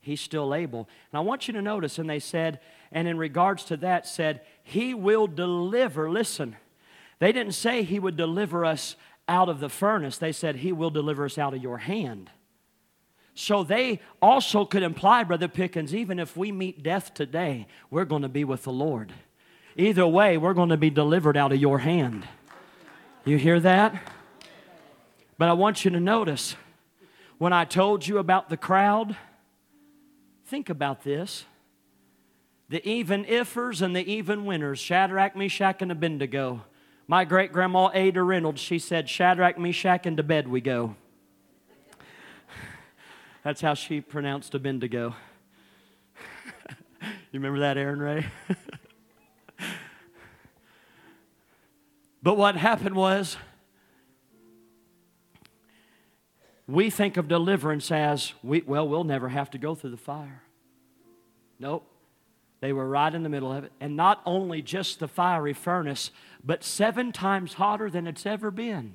he's 0.06 0.20
still 0.20 0.54
able. 0.54 0.88
And 1.10 1.18
I 1.18 1.20
want 1.20 1.48
you 1.48 1.54
to 1.54 1.60
notice, 1.60 1.98
and 1.98 2.08
they 2.08 2.20
said, 2.20 2.60
and 2.92 3.08
in 3.08 3.18
regards 3.18 3.64
to 3.64 3.76
that, 3.78 4.06
said, 4.06 4.40
He 4.62 4.94
will 4.94 5.26
deliver. 5.26 6.08
Listen, 6.08 6.56
they 7.18 7.32
didn't 7.32 7.52
say 7.52 7.82
He 7.82 7.98
would 7.98 8.16
deliver 8.16 8.64
us 8.64 8.96
out 9.28 9.48
of 9.48 9.58
the 9.58 9.68
furnace, 9.68 10.18
they 10.18 10.30
said, 10.30 10.56
He 10.56 10.70
will 10.70 10.90
deliver 10.90 11.24
us 11.24 11.36
out 11.36 11.52
of 11.52 11.62
your 11.62 11.78
hand. 11.78 12.30
So 13.34 13.64
they 13.64 14.00
also 14.22 14.64
could 14.64 14.84
imply, 14.84 15.24
Brother 15.24 15.48
Pickens, 15.48 15.94
even 15.94 16.18
if 16.18 16.36
we 16.36 16.52
meet 16.52 16.82
death 16.82 17.12
today, 17.12 17.66
we're 17.90 18.04
going 18.04 18.22
to 18.22 18.28
be 18.28 18.44
with 18.44 18.62
the 18.62 18.72
Lord. 18.72 19.12
Either 19.76 20.06
way, 20.06 20.38
we're 20.38 20.54
going 20.54 20.70
to 20.70 20.76
be 20.76 20.88
delivered 20.88 21.36
out 21.36 21.52
of 21.52 21.60
your 21.60 21.80
hand. 21.80 22.26
You 23.26 23.36
hear 23.36 23.60
that? 23.60 24.12
But 25.36 25.48
I 25.48 25.52
want 25.52 25.84
you 25.84 25.90
to 25.90 26.00
notice 26.00 26.56
when 27.38 27.52
I 27.52 27.64
told 27.66 28.06
you 28.06 28.18
about 28.18 28.48
the 28.48 28.56
crowd, 28.56 29.16
think 30.46 30.70
about 30.70 31.02
this 31.02 31.44
the 32.68 32.86
even 32.88 33.24
ifers 33.24 33.80
and 33.80 33.94
the 33.94 34.04
even 34.10 34.44
winners, 34.44 34.80
Shadrach, 34.80 35.36
Meshach, 35.36 35.82
and 35.82 35.92
Abednego. 35.92 36.64
My 37.06 37.24
great 37.24 37.52
grandma 37.52 37.90
Ada 37.94 38.20
Reynolds, 38.24 38.60
she 38.60 38.80
said, 38.80 39.08
Shadrach, 39.08 39.56
Meshach, 39.56 40.04
and 40.04 40.16
to 40.16 40.24
bed 40.24 40.48
we 40.48 40.60
go. 40.60 40.96
That's 43.44 43.60
how 43.60 43.74
she 43.74 44.00
pronounced 44.00 44.52
Abednego. 44.52 45.14
you 47.00 47.08
remember 47.34 47.60
that, 47.60 47.78
Aaron 47.78 48.00
Ray? 48.00 48.26
but 52.20 52.36
what 52.36 52.56
happened 52.56 52.96
was, 52.96 53.36
we 56.68 56.90
think 56.90 57.16
of 57.16 57.28
deliverance 57.28 57.90
as, 57.92 58.32
we, 58.42 58.62
well, 58.62 58.88
we'll 58.88 59.04
never 59.04 59.28
have 59.28 59.50
to 59.50 59.58
go 59.58 59.74
through 59.74 59.90
the 59.90 59.96
fire. 59.96 60.42
Nope. 61.58 61.86
They 62.60 62.72
were 62.72 62.88
right 62.88 63.14
in 63.14 63.22
the 63.22 63.28
middle 63.28 63.52
of 63.52 63.64
it. 63.64 63.72
And 63.80 63.96
not 63.96 64.20
only 64.26 64.62
just 64.62 64.98
the 64.98 65.08
fiery 65.08 65.52
furnace, 65.52 66.10
but 66.42 66.64
seven 66.64 67.12
times 67.12 67.54
hotter 67.54 67.90
than 67.90 68.06
it's 68.06 68.26
ever 68.26 68.50
been. 68.50 68.94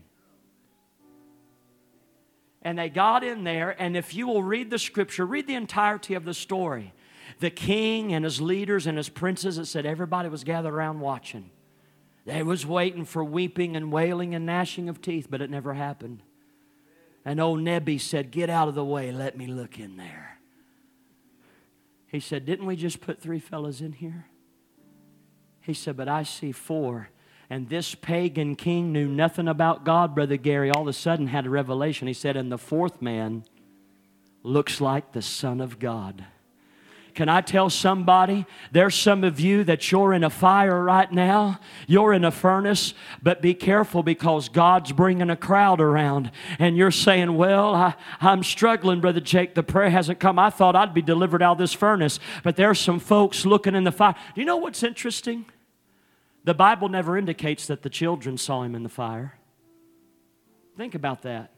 And 2.61 2.78
they 2.78 2.89
got 2.89 3.24
in 3.24 3.43
there, 3.43 3.76
and 3.82 3.95
if 3.95 4.13
you 4.13 4.28
will 4.28 4.43
read 4.43 4.69
the 4.69 4.78
scripture, 4.78 5.26
read 5.26 5.47
the 5.47 5.55
entirety 5.55 6.13
of 6.13 6.26
the 6.26 6.34
story. 6.34 6.93
The 7.39 7.49
king 7.49 8.13
and 8.13 8.24
his 8.26 8.41
leaders 8.41 8.86
and 8.86 8.97
his 8.97 9.09
princes, 9.09 9.57
it 9.57 9.65
said 9.65 9.86
everybody 9.86 10.30
was 10.30 10.43
gathered 10.43 10.74
around 10.74 10.99
watching. 10.99 11.49
They 12.26 12.43
was 12.43 12.65
waiting 12.65 13.05
for 13.05 13.24
weeping 13.24 13.76
and 13.76 13.91
wailing 13.91 14.36
and 14.36 14.45
gnashing 14.45 14.89
of 14.89 15.01
teeth, 15.01 15.28
but 15.30 15.41
it 15.41 15.49
never 15.49 15.74
happened. 15.74 16.22
And 17.24 17.39
old 17.39 17.61
Nebi 17.61 17.97
said, 17.97 18.32
Get 18.32 18.49
out 18.49 18.67
of 18.67 18.76
the 18.76 18.86
way, 18.86 19.11
let 19.11 19.38
me 19.38 19.47
look 19.47 19.80
in 19.80 19.97
there. 19.97 20.39
He 22.07 22.19
said, 22.19 22.45
Didn't 22.45 22.65
we 22.65 22.76
just 22.76 23.01
put 23.01 23.22
three 23.22 23.39
fellows 23.39 23.82
in 23.82 23.93
here? 23.93 24.26
He 25.61 25.74
said, 25.74 25.95
But 25.95 26.07
I 26.07 26.24
see 26.24 26.51
four. 26.51 27.09
And 27.49 27.69
this 27.69 27.95
pagan 27.95 28.55
king 28.55 28.91
knew 28.93 29.07
nothing 29.07 29.47
about 29.47 29.84
God, 29.84 30.15
Brother 30.15 30.38
Gary. 30.38 30.72
All 30.72 30.84
of 30.84 30.88
a 30.88 30.93
sudden 30.93 31.28
had 31.28 31.45
a 31.45 31.49
revelation. 31.49 32.07
He 32.07 32.13
said, 32.13 32.38
And 32.38 32.51
the 32.51 32.57
fourth 32.57 33.01
man 33.01 33.43
looks 34.41 34.82
like 34.82 35.11
the 35.11 35.22
Son 35.22 35.61
of 35.61 35.78
God. 35.78 36.26
Can 37.14 37.30
I 37.30 37.41
tell 37.41 37.70
somebody? 37.70 38.45
There's 38.72 38.95
some 38.95 39.24
of 39.24 39.39
you 39.39 39.64
that 39.66 39.91
you're 39.91 40.14
in 40.14 40.24
a 40.24 40.30
fire 40.30 40.84
right 40.84 41.12
now. 41.12 41.59
You're 41.88 42.14
in 42.14 42.24
a 42.24 42.32
furnace, 42.32 42.93
but 43.22 43.41
be 43.41 43.53
careful 43.53 44.03
because 44.03 44.49
God's 44.49 44.91
bringing 44.91 45.30
a 45.30 45.36
crowd 45.36 45.82
around. 45.82 46.32
And 46.59 46.78
you're 46.78 46.91
saying, 46.91 47.36
Well, 47.36 47.76
I, 47.76 47.95
I'm 48.20 48.43
struggling, 48.43 49.01
Brother 49.01 49.20
Jake. 49.20 49.55
The 49.55 49.64
prayer 49.64 49.89
hasn't 49.89 50.20
come. 50.20 50.39
I 50.39 50.49
thought 50.49 50.76
I'd 50.76 50.93
be 50.93 51.01
delivered 51.01 51.41
out 51.41 51.53
of 51.53 51.57
this 51.57 51.74
furnace. 51.74 52.20
But 52.43 52.55
there's 52.55 52.80
some 52.80 52.99
folks 52.99 53.45
looking 53.45 53.76
in 53.76 53.84
the 53.84 53.91
fire. 53.91 54.16
Do 54.34 54.41
you 54.41 54.45
know 54.45 54.57
what's 54.57 54.84
interesting? 54.84 55.45
The 56.43 56.53
Bible 56.53 56.89
never 56.89 57.18
indicates 57.18 57.68
that 57.68 57.84
the 57.84 57.89
children 57.89 58.38
saw 58.38 58.64
him 58.64 58.74
in 58.76 58.84
the 58.84 58.89
fire. 58.89 59.38
Think 60.78 60.95
about 60.95 61.22
that. 61.24 61.51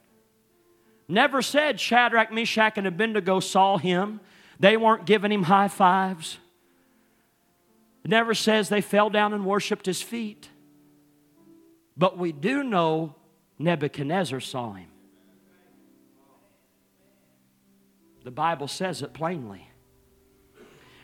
Never 1.08 1.41
said 1.41 1.80
Shadrach, 1.80 2.32
Meshach, 2.32 2.78
and 2.78 2.88
Abednego 2.88 3.39
saw 3.39 3.78
him. 3.78 4.20
They 4.60 4.78
weren't 4.78 5.06
giving 5.06 5.32
him 5.32 5.43
high 5.43 5.68
fives. 5.68 6.38
It 8.04 8.10
never 8.10 8.34
says 8.34 8.70
they 8.70 8.82
fell 8.82 9.10
down 9.10 9.34
and 9.34 9.45
worshiped 9.45 9.86
his 9.86 10.01
feet. 10.01 10.49
But 11.95 12.18
we 12.18 12.32
do 12.32 12.64
know 12.64 13.16
Nebuchadnezzar 13.60 14.39
saw 14.39 14.74
him. 14.74 14.88
The 18.24 18.32
Bible 18.32 18.68
says 18.68 19.01
it 19.01 19.14
plainly. 19.14 19.70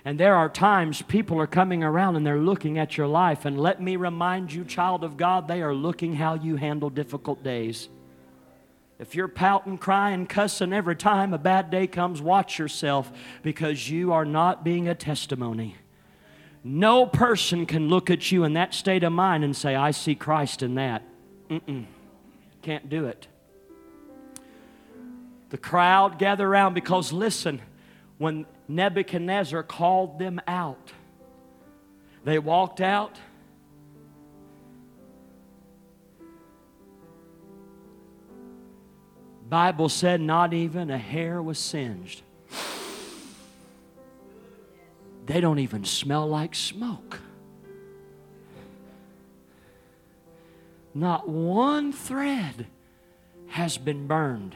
And 0.05 0.19
there 0.19 0.35
are 0.35 0.49
times 0.49 1.01
people 1.01 1.39
are 1.39 1.47
coming 1.47 1.83
around 1.83 2.15
and 2.15 2.25
they're 2.25 2.39
looking 2.39 2.77
at 2.77 2.97
your 2.97 3.07
life. 3.07 3.45
And 3.45 3.59
let 3.59 3.81
me 3.81 3.97
remind 3.97 4.51
you, 4.51 4.63
child 4.63 5.03
of 5.03 5.17
God, 5.17 5.47
they 5.47 5.61
are 5.61 5.75
looking 5.75 6.15
how 6.15 6.35
you 6.35 6.55
handle 6.55 6.89
difficult 6.89 7.43
days. 7.43 7.89
If 8.99 9.15
you're 9.15 9.29
pouting, 9.29 9.77
crying, 9.77 10.27
cussing 10.27 10.73
every 10.73 10.95
time 10.95 11.33
a 11.33 11.37
bad 11.37 11.71
day 11.71 11.87
comes, 11.87 12.21
watch 12.21 12.59
yourself 12.59 13.09
because 13.41 13.89
you 13.89 14.11
are 14.11 14.25
not 14.25 14.65
being 14.65 14.89
a 14.89 14.95
testimony. 14.95 15.77
No 16.65 17.05
person 17.05 17.65
can 17.65 17.87
look 17.87 18.09
at 18.09 18.29
you 18.29 18.43
in 18.43 18.53
that 18.53 18.73
state 18.73 19.03
of 19.03 19.13
mind 19.13 19.45
and 19.45 19.55
say, 19.55 19.73
I 19.73 19.91
see 19.91 20.15
Christ 20.15 20.61
in 20.61 20.75
that. 20.75 21.03
Mm-mm. 21.49 21.85
Can't 22.61 22.89
do 22.89 23.05
it. 23.05 23.27
The 25.49 25.57
crowd 25.57 26.19
gather 26.19 26.45
around 26.45 26.73
because, 26.73 27.13
listen, 27.13 27.61
when 28.17 28.45
Nebuchadnezzar 28.67 29.63
called 29.63 30.19
them 30.19 30.41
out, 30.45 30.91
they 32.25 32.37
walked 32.37 32.81
out 32.81 33.17
Bible 39.49 39.89
said 39.89 40.21
not 40.21 40.53
even 40.53 40.91
a 40.91 40.97
hair 40.97 41.41
was 41.41 41.57
singed. 41.57 42.21
They 45.25 45.41
don't 45.41 45.59
even 45.59 45.85
smell 45.85 46.27
like 46.27 46.53
smoke. 46.53 47.19
Not 50.93 51.27
one 51.27 51.91
thread 51.91 52.67
has 53.47 53.77
been 53.77 54.05
burned. 54.05 54.55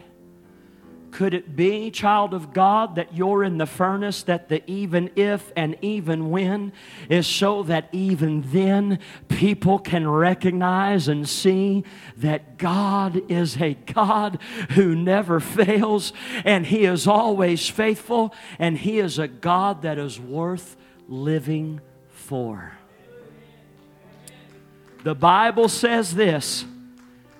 Could 1.14 1.36
it 1.36 1.56
be, 1.56 1.92
child 1.92 2.34
of 2.34 2.54
God, 2.54 2.96
that 2.96 3.16
you're 3.16 3.44
in 3.44 3.60
the 3.60 3.68
furnace, 3.68 4.24
that 4.24 4.50
the 4.50 4.68
even 4.70 5.12
if 5.16 5.52
and 5.56 5.78
even 5.84 6.32
when 6.32 6.74
is 7.08 7.28
so 7.28 7.62
that 7.64 7.88
even 7.92 8.42
then 8.48 8.98
people 9.28 9.78
can 9.78 10.08
recognize 10.08 11.08
and 11.08 11.30
see 11.30 11.84
that 12.18 12.58
God 12.58 13.32
is 13.32 13.62
a 13.62 13.76
God 13.76 14.40
who 14.72 14.96
never 14.96 15.40
fails 15.40 16.14
and 16.44 16.66
He 16.66 16.84
is 16.84 17.06
always 17.06 17.70
faithful 17.70 18.34
and 18.58 18.76
He 18.76 18.98
is 18.98 19.20
a 19.20 19.28
God 19.28 19.84
that 19.84 20.00
is 20.00 20.20
worth 20.20 20.76
living 21.08 21.80
for? 22.10 22.76
The 25.04 25.14
Bible 25.14 25.70
says 25.70 26.16
this 26.16 26.66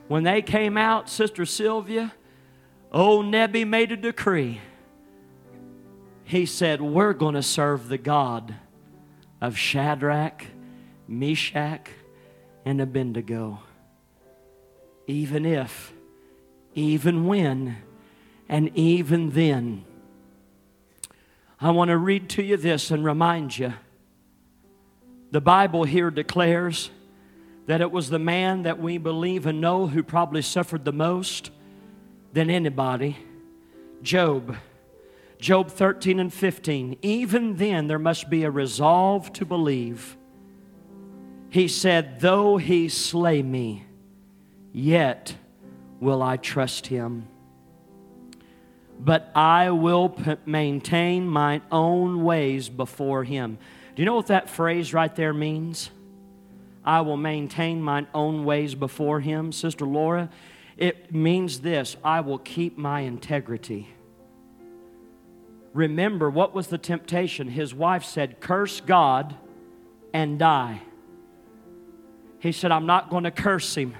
when 0.08 0.22
they 0.22 0.44
came 0.44 0.78
out, 0.78 1.10
Sister 1.10 1.44
Sylvia 1.44 2.14
Old 2.94 3.26
Nebi 3.26 3.66
made 3.66 3.92
a 3.92 3.98
decree. 3.98 4.62
He 6.24 6.46
said, 6.46 6.80
We're 6.80 7.14
going 7.14 7.34
to 7.34 7.42
serve 7.42 7.90
the 7.90 7.98
God 7.98 8.56
of 9.42 9.58
Shadrach, 9.58 10.46
Meshach, 11.08 11.90
and 12.64 12.80
Abednego. 12.80 13.60
Even 15.08 15.46
if, 15.46 15.92
even 16.76 17.26
when, 17.26 17.78
and 18.48 18.70
even 18.78 19.32
then. 19.32 19.86
I 21.60 21.72
want 21.72 21.90
to 21.90 21.98
read 21.98 22.30
to 22.32 22.44
you 22.44 22.58
this 22.58 22.92
and 22.92 23.04
remind 23.04 23.58
you. 23.58 23.74
The 25.32 25.42
Bible 25.42 25.84
here 25.84 26.12
declares 26.12 26.92
that 27.66 27.82
it 27.82 27.92
was 27.92 28.10
the 28.10 28.20
man 28.20 28.64
that 28.64 28.80
we 28.80 29.00
believe 29.00 29.48
and 29.48 29.60
know 29.60 29.88
who 29.88 30.04
probably 30.04 30.44
suffered 30.44 30.86
the 30.86 30.94
most 30.94 31.50
than 32.34 32.50
anybody 32.50 33.18
Job. 34.04 34.58
Job 35.40 35.72
13 35.72 36.20
and 36.20 36.34
15. 36.34 36.98
Even 37.02 37.56
then, 37.56 37.88
there 37.88 38.00
must 38.00 38.30
be 38.30 38.44
a 38.44 38.52
resolve 38.52 39.34
to 39.34 39.46
believe. 39.46 40.18
He 41.50 41.68
said, 41.68 42.20
Though 42.20 42.58
he 42.58 42.90
slay 42.90 43.42
me, 43.42 43.86
yet 44.72 45.36
will 46.00 46.22
I 46.22 46.38
trust 46.38 46.88
him. 46.88 47.28
But 49.00 49.32
I 49.36 49.72
will 49.72 50.10
p- 50.10 50.36
maintain 50.46 51.28
my 51.28 51.62
own 51.72 52.24
ways 52.24 52.70
before 52.70 53.24
him. 53.24 53.58
Do 53.96 54.02
you 54.02 54.06
know 54.06 54.16
what 54.16 54.28
that 54.28 54.50
phrase 54.50 54.94
right 54.94 55.14
there 55.16 55.34
means? 55.34 55.90
I 56.86 57.02
will 57.02 57.18
maintain 57.18 57.82
mine 57.82 58.08
own 58.14 58.46
ways 58.46 58.76
before 58.76 59.20
him. 59.20 59.52
Sister 59.52 59.86
Laura, 59.86 60.30
it 60.78 61.14
means 61.14 61.60
this 61.62 61.96
I 62.04 62.22
will 62.22 62.40
keep 62.40 62.78
my 62.78 63.02
integrity. 63.02 63.90
Remember, 65.74 66.30
what 66.30 66.54
was 66.54 66.68
the 66.68 66.78
temptation? 66.78 67.48
His 67.48 67.74
wife 67.74 68.04
said, 68.04 68.40
Curse 68.40 68.82
God 68.82 69.36
and 70.14 70.38
die. 70.38 70.82
He 72.40 72.52
said, 72.52 72.72
I'm 72.72 72.86
not 72.86 73.10
going 73.10 73.24
to 73.24 73.32
curse 73.32 73.76
him. 73.76 73.96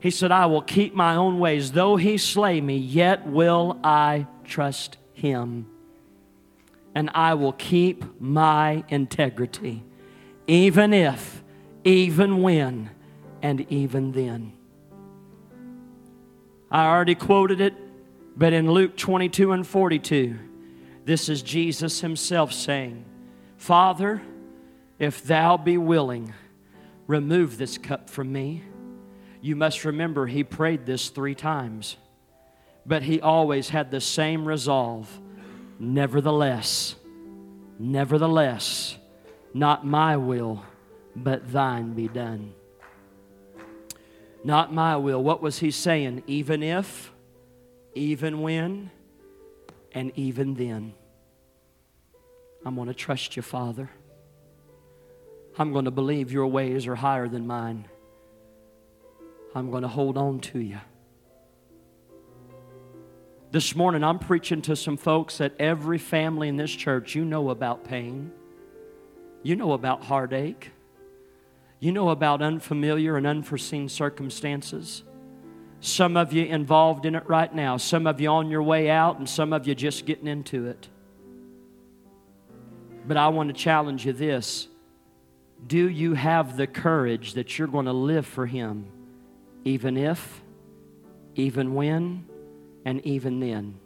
He 0.00 0.10
said, 0.10 0.30
I 0.30 0.46
will 0.46 0.62
keep 0.62 0.94
my 0.94 1.16
own 1.16 1.38
ways. 1.38 1.72
Though 1.72 1.96
he 1.96 2.18
slay 2.18 2.60
me, 2.60 2.76
yet 2.76 3.26
will 3.26 3.78
I 3.82 4.26
trust 4.44 4.96
him. 5.12 5.66
And 6.94 7.10
I 7.14 7.34
will 7.34 7.52
keep 7.52 8.20
my 8.20 8.84
integrity, 8.88 9.82
even 10.46 10.92
if, 10.92 11.42
even 11.82 12.42
when, 12.42 12.90
and 13.42 13.60
even 13.72 14.12
then. 14.12 14.52
I 16.74 16.86
already 16.86 17.14
quoted 17.14 17.60
it, 17.60 17.72
but 18.36 18.52
in 18.52 18.68
Luke 18.68 18.96
22 18.96 19.52
and 19.52 19.64
42, 19.64 20.36
this 21.04 21.28
is 21.28 21.40
Jesus 21.40 22.00
Himself 22.00 22.52
saying, 22.52 23.04
Father, 23.56 24.20
if 24.98 25.22
thou 25.22 25.56
be 25.56 25.78
willing, 25.78 26.34
remove 27.06 27.58
this 27.58 27.78
cup 27.78 28.10
from 28.10 28.32
me. 28.32 28.64
You 29.40 29.54
must 29.54 29.84
remember 29.84 30.26
He 30.26 30.42
prayed 30.42 30.84
this 30.84 31.10
three 31.10 31.36
times, 31.36 31.96
but 32.84 33.04
He 33.04 33.20
always 33.20 33.68
had 33.68 33.92
the 33.92 34.00
same 34.00 34.44
resolve. 34.44 35.20
Nevertheless, 35.78 36.96
nevertheless, 37.78 38.96
not 39.54 39.86
my 39.86 40.16
will, 40.16 40.64
but 41.14 41.52
thine 41.52 41.92
be 41.92 42.08
done. 42.08 42.52
Not 44.44 44.72
my 44.72 44.96
will. 44.98 45.22
What 45.22 45.40
was 45.40 45.58
he 45.58 45.70
saying? 45.70 46.22
Even 46.26 46.62
if, 46.62 47.10
even 47.94 48.42
when, 48.42 48.90
and 49.92 50.12
even 50.16 50.54
then. 50.54 50.92
I'm 52.66 52.74
going 52.74 52.88
to 52.88 52.94
trust 52.94 53.36
you, 53.36 53.42
Father. 53.42 53.90
I'm 55.58 55.72
going 55.72 55.86
to 55.86 55.90
believe 55.90 56.30
your 56.30 56.46
ways 56.46 56.86
are 56.86 56.94
higher 56.94 57.26
than 57.26 57.46
mine. 57.46 57.86
I'm 59.54 59.70
going 59.70 59.82
to 59.82 59.88
hold 59.88 60.18
on 60.18 60.40
to 60.40 60.58
you. 60.58 60.80
This 63.50 63.74
morning, 63.76 64.02
I'm 64.02 64.18
preaching 64.18 64.62
to 64.62 64.74
some 64.74 64.96
folks 64.96 65.38
that 65.38 65.54
every 65.58 65.98
family 65.98 66.48
in 66.48 66.56
this 66.56 66.74
church, 66.74 67.14
you 67.14 67.24
know 67.24 67.50
about 67.50 67.84
pain, 67.84 68.32
you 69.42 69.54
know 69.56 69.72
about 69.72 70.02
heartache, 70.02 70.72
you 71.80 71.92
know 71.92 72.10
about 72.10 72.40
unfamiliar 72.40 73.16
and 73.16 73.26
unforeseen 73.26 73.88
circumstances. 73.88 75.02
Some 75.80 76.16
of 76.16 76.32
you 76.32 76.46
involved 76.46 77.04
in 77.04 77.14
it 77.14 77.28
right 77.28 77.54
now, 77.54 77.76
some 77.76 78.06
of 78.06 78.20
you 78.20 78.28
on 78.30 78.50
your 78.50 78.62
way 78.62 78.88
out, 78.88 79.18
and 79.18 79.28
some 79.28 79.52
of 79.52 79.66
you 79.66 79.74
just 79.74 80.06
getting 80.06 80.26
into 80.26 80.66
it. 80.66 80.88
But 83.06 83.18
I 83.18 83.28
want 83.28 83.48
to 83.48 83.54
challenge 83.54 84.06
you 84.06 84.12
this 84.12 84.68
Do 85.66 85.88
you 85.88 86.14
have 86.14 86.56
the 86.56 86.66
courage 86.66 87.34
that 87.34 87.58
you're 87.58 87.68
going 87.68 87.84
to 87.86 87.92
live 87.92 88.24
for 88.24 88.46
Him, 88.46 88.86
even 89.64 89.96
if, 89.96 90.42
even 91.34 91.74
when, 91.74 92.26
and 92.86 93.04
even 93.04 93.40
then? 93.40 93.78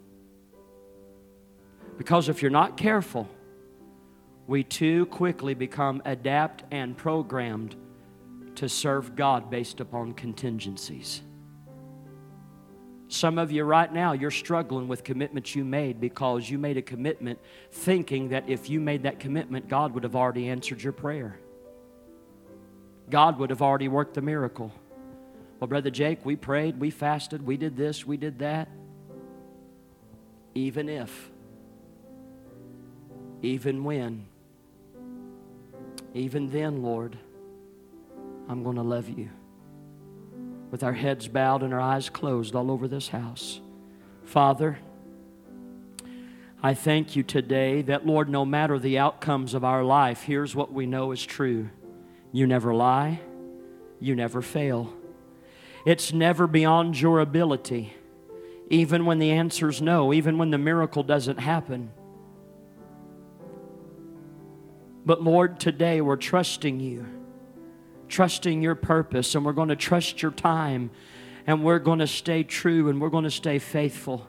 Because 1.97 2.29
if 2.29 2.41
you're 2.41 2.49
not 2.49 2.77
careful, 2.77 3.27
we 4.49 4.63
too 4.63 5.05
quickly 5.05 5.53
become 5.53 6.01
adapt 6.05 6.63
and 6.71 6.97
programmed 6.97 7.75
to 8.55 8.67
serve 8.67 9.15
God 9.15 9.51
based 9.51 9.79
upon 9.79 10.13
contingencies. 10.13 11.21
Some 13.09 13.37
of 13.37 13.51
you 13.51 13.63
right 13.63 13.93
now, 13.93 14.13
you're 14.13 14.31
struggling 14.31 14.87
with 14.87 15.03
commitments 15.03 15.53
you 15.53 15.63
made 15.63 16.01
because 16.01 16.49
you 16.49 16.57
made 16.57 16.77
a 16.77 16.81
commitment 16.81 17.37
thinking 17.71 18.29
that 18.29 18.49
if 18.49 18.71
you 18.71 18.79
made 18.79 19.03
that 19.03 19.19
commitment, 19.19 19.67
God 19.67 19.93
would 19.93 20.01
have 20.01 20.15
already 20.15 20.49
answered 20.49 20.81
your 20.81 20.93
prayer. 20.93 21.39
God 23.11 23.37
would 23.37 23.51
have 23.51 23.61
already 23.61 23.87
worked 23.87 24.15
the 24.15 24.21
miracle. 24.23 24.73
Well, 25.59 25.67
Brother 25.67 25.91
Jake, 25.91 26.25
we 26.25 26.35
prayed, 26.35 26.79
we 26.79 26.89
fasted, 26.89 27.45
we 27.45 27.55
did 27.55 27.77
this, 27.77 28.03
we 28.03 28.17
did 28.17 28.39
that. 28.39 28.67
Even 30.55 30.89
if, 30.89 31.29
even 33.43 33.83
when, 33.83 34.25
even 36.13 36.49
then, 36.49 36.81
Lord, 36.81 37.17
I'm 38.47 38.63
going 38.63 38.77
to 38.77 38.81
love 38.83 39.09
you. 39.09 39.29
With 40.71 40.83
our 40.83 40.93
heads 40.93 41.27
bowed 41.27 41.63
and 41.63 41.73
our 41.73 41.79
eyes 41.79 42.09
closed 42.09 42.55
all 42.55 42.71
over 42.71 42.87
this 42.87 43.09
house. 43.09 43.61
Father, 44.23 44.79
I 46.61 46.73
thank 46.73 47.15
you 47.15 47.23
today 47.23 47.81
that, 47.83 48.05
Lord, 48.05 48.29
no 48.29 48.45
matter 48.45 48.77
the 48.77 48.97
outcomes 48.97 49.53
of 49.53 49.63
our 49.63 49.83
life, 49.83 50.23
here's 50.23 50.55
what 50.55 50.73
we 50.73 50.85
know 50.85 51.11
is 51.11 51.25
true 51.25 51.69
you 52.31 52.45
never 52.45 52.73
lie, 52.73 53.21
you 53.99 54.15
never 54.15 54.41
fail. 54.41 54.93
It's 55.85 56.13
never 56.13 56.45
beyond 56.45 56.99
your 56.99 57.19
ability, 57.19 57.93
even 58.69 59.05
when 59.05 59.19
the 59.19 59.31
answer's 59.31 59.81
no, 59.81 60.13
even 60.13 60.37
when 60.37 60.51
the 60.51 60.57
miracle 60.57 61.01
doesn't 61.01 61.39
happen. 61.39 61.91
But 65.05 65.23
Lord, 65.23 65.59
today 65.59 66.01
we're 66.01 66.17
trusting 66.17 66.79
you, 66.79 67.05
trusting 68.07 68.61
your 68.61 68.75
purpose, 68.75 69.35
and 69.35 69.45
we're 69.45 69.53
going 69.53 69.69
to 69.69 69.75
trust 69.75 70.21
your 70.21 70.31
time, 70.31 70.91
and 71.47 71.63
we're 71.63 71.79
going 71.79 71.99
to 71.99 72.07
stay 72.07 72.43
true, 72.43 72.89
and 72.89 72.99
we're 72.99 73.09
going 73.09 73.23
to 73.23 73.31
stay 73.31 73.59
faithful. 73.59 74.27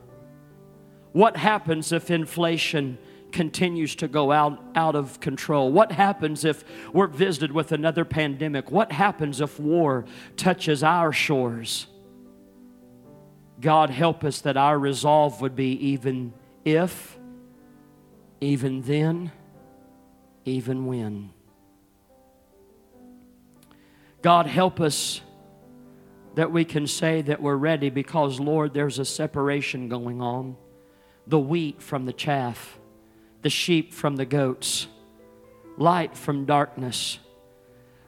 What 1.12 1.36
happens 1.36 1.92
if 1.92 2.10
inflation 2.10 2.98
continues 3.32 3.94
to 3.96 4.08
go 4.08 4.32
out, 4.32 4.60
out 4.74 4.94
of 4.94 5.20
control? 5.20 5.72
What 5.72 5.92
happens 5.92 6.44
if 6.44 6.64
we're 6.92 7.08
visited 7.08 7.52
with 7.52 7.72
another 7.72 8.04
pandemic? 8.04 8.70
What 8.70 8.92
happens 8.92 9.40
if 9.40 9.58
war 9.58 10.04
touches 10.36 10.82
our 10.82 11.12
shores? 11.12 11.86
God, 13.60 13.90
help 13.90 14.24
us 14.24 14.40
that 14.42 14.56
our 14.56 14.78
resolve 14.78 15.40
would 15.40 15.54
be 15.54 15.72
even 15.88 16.32
if, 16.64 17.18
even 18.40 18.82
then, 18.82 19.32
even 20.44 20.86
when. 20.86 21.30
God, 24.22 24.46
help 24.46 24.80
us 24.80 25.20
that 26.34 26.52
we 26.52 26.64
can 26.64 26.86
say 26.86 27.22
that 27.22 27.40
we're 27.40 27.56
ready 27.56 27.90
because, 27.90 28.38
Lord, 28.38 28.74
there's 28.74 28.98
a 28.98 29.04
separation 29.04 29.88
going 29.88 30.20
on 30.20 30.56
the 31.26 31.38
wheat 31.38 31.80
from 31.80 32.06
the 32.06 32.12
chaff, 32.12 32.78
the 33.42 33.50
sheep 33.50 33.92
from 33.94 34.16
the 34.16 34.24
goats, 34.24 34.88
light 35.76 36.16
from 36.16 36.44
darkness, 36.44 37.18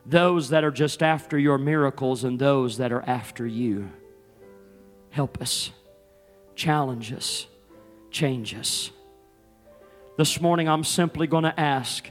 those 0.05 0.49
that 0.49 0.63
are 0.63 0.71
just 0.71 1.01
after 1.01 1.37
your 1.37 1.57
miracles 1.57 2.23
and 2.23 2.37
those 2.37 2.77
that 2.77 2.91
are 2.91 3.03
after 3.03 3.47
you. 3.47 3.89
Help 5.09 5.41
us, 5.41 5.71
challenge 6.55 7.13
us, 7.13 7.47
change 8.11 8.53
us. 8.53 8.91
This 10.17 10.41
morning, 10.41 10.67
I'm 10.67 10.83
simply 10.83 11.25
going 11.27 11.45
to 11.45 11.59
ask 11.59 12.09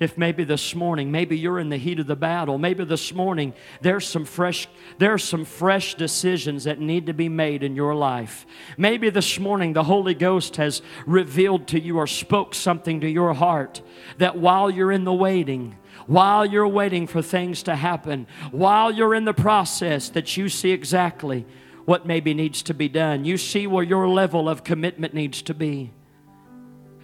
if 0.00 0.18
maybe 0.18 0.42
this 0.42 0.74
morning 0.74 1.10
maybe 1.10 1.38
you're 1.38 1.60
in 1.60 1.68
the 1.68 1.76
heat 1.76 2.00
of 2.00 2.06
the 2.06 2.16
battle 2.16 2.58
maybe 2.58 2.84
this 2.84 3.14
morning 3.14 3.54
there's 3.80 4.06
some 4.06 4.24
fresh 4.24 4.66
there's 4.98 5.22
some 5.22 5.44
fresh 5.44 5.94
decisions 5.94 6.64
that 6.64 6.80
need 6.80 7.06
to 7.06 7.14
be 7.14 7.28
made 7.28 7.62
in 7.62 7.76
your 7.76 7.94
life. 7.94 8.46
Maybe 8.76 9.10
this 9.10 9.38
morning 9.38 9.72
the 9.72 9.84
holy 9.84 10.14
ghost 10.14 10.56
has 10.56 10.82
revealed 11.06 11.68
to 11.68 11.80
you 11.80 11.98
or 11.98 12.06
spoke 12.06 12.54
something 12.54 13.00
to 13.00 13.08
your 13.08 13.34
heart 13.34 13.82
that 14.18 14.36
while 14.36 14.70
you're 14.70 14.92
in 14.92 15.04
the 15.04 15.14
waiting 15.14 15.76
while 16.06 16.44
you're 16.44 16.68
waiting 16.68 17.06
for 17.06 17.22
things 17.22 17.62
to 17.62 17.76
happen 17.76 18.26
while 18.50 18.90
you're 18.90 19.14
in 19.14 19.24
the 19.24 19.34
process 19.34 20.08
that 20.10 20.36
you 20.36 20.48
see 20.48 20.70
exactly 20.70 21.46
what 21.84 22.06
maybe 22.06 22.32
needs 22.32 22.62
to 22.62 22.72
be 22.72 22.88
done. 22.88 23.26
You 23.26 23.36
see 23.36 23.66
where 23.66 23.84
your 23.84 24.08
level 24.08 24.48
of 24.48 24.64
commitment 24.64 25.12
needs 25.12 25.42
to 25.42 25.52
be. 25.54 25.92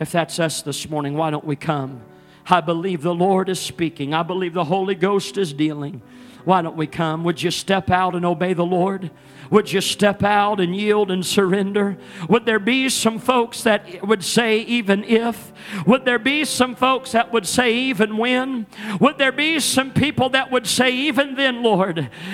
If 0.01 0.11
that's 0.11 0.41
us 0.41 0.63
this 0.63 0.89
morning 0.91 1.15
why 1.15 1.31
don't 1.31 1.45
we 1.45 1.55
come 1.55 2.03
I 2.49 2.61
believe 2.61 3.03
the 3.03 3.15
Lord 3.15 3.49
is 3.49 3.61
speaking. 3.61 4.15
I 4.15 4.23
believe 4.23 4.55
the 4.55 4.65
Holy 4.65 4.95
Ghost 4.95 5.37
is 5.37 5.53
dealing. 5.53 6.03
Why 6.45 6.63
don't 6.63 6.77
we 6.77 6.87
come? 6.87 7.25
Would 7.25 7.43
you 7.43 7.51
step 7.51 7.91
out 7.91 8.15
and 8.15 8.25
obey 8.25 8.55
the 8.55 8.65
Lord? 8.65 9.11
Would 9.51 9.73
you 9.73 9.81
step 9.81 10.23
out 10.23 10.61
and 10.61 10.77
yield 10.77 11.11
and 11.11 11.27
surrender? 11.27 11.99
Would 12.29 12.47
there 12.47 12.61
be 12.61 12.89
some 12.89 13.19
folks 13.19 13.65
that 13.65 14.07
would 14.07 14.23
say, 14.23 14.61
even 14.61 15.03
if? 15.03 15.53
Would 15.87 16.05
there 16.05 16.21
be 16.21 16.45
some 16.45 16.77
folks 16.77 17.13
that 17.13 17.33
would 17.33 17.47
say, 17.47 17.75
even 17.75 18.17
when? 18.17 18.67
Would 19.01 19.19
there 19.19 19.33
be 19.33 19.59
some 19.59 19.93
people 19.93 20.29
that 20.31 20.53
would 20.53 20.69
say, 20.69 20.91
even 20.93 21.35
then, 21.35 21.63
Lord? 21.65 22.11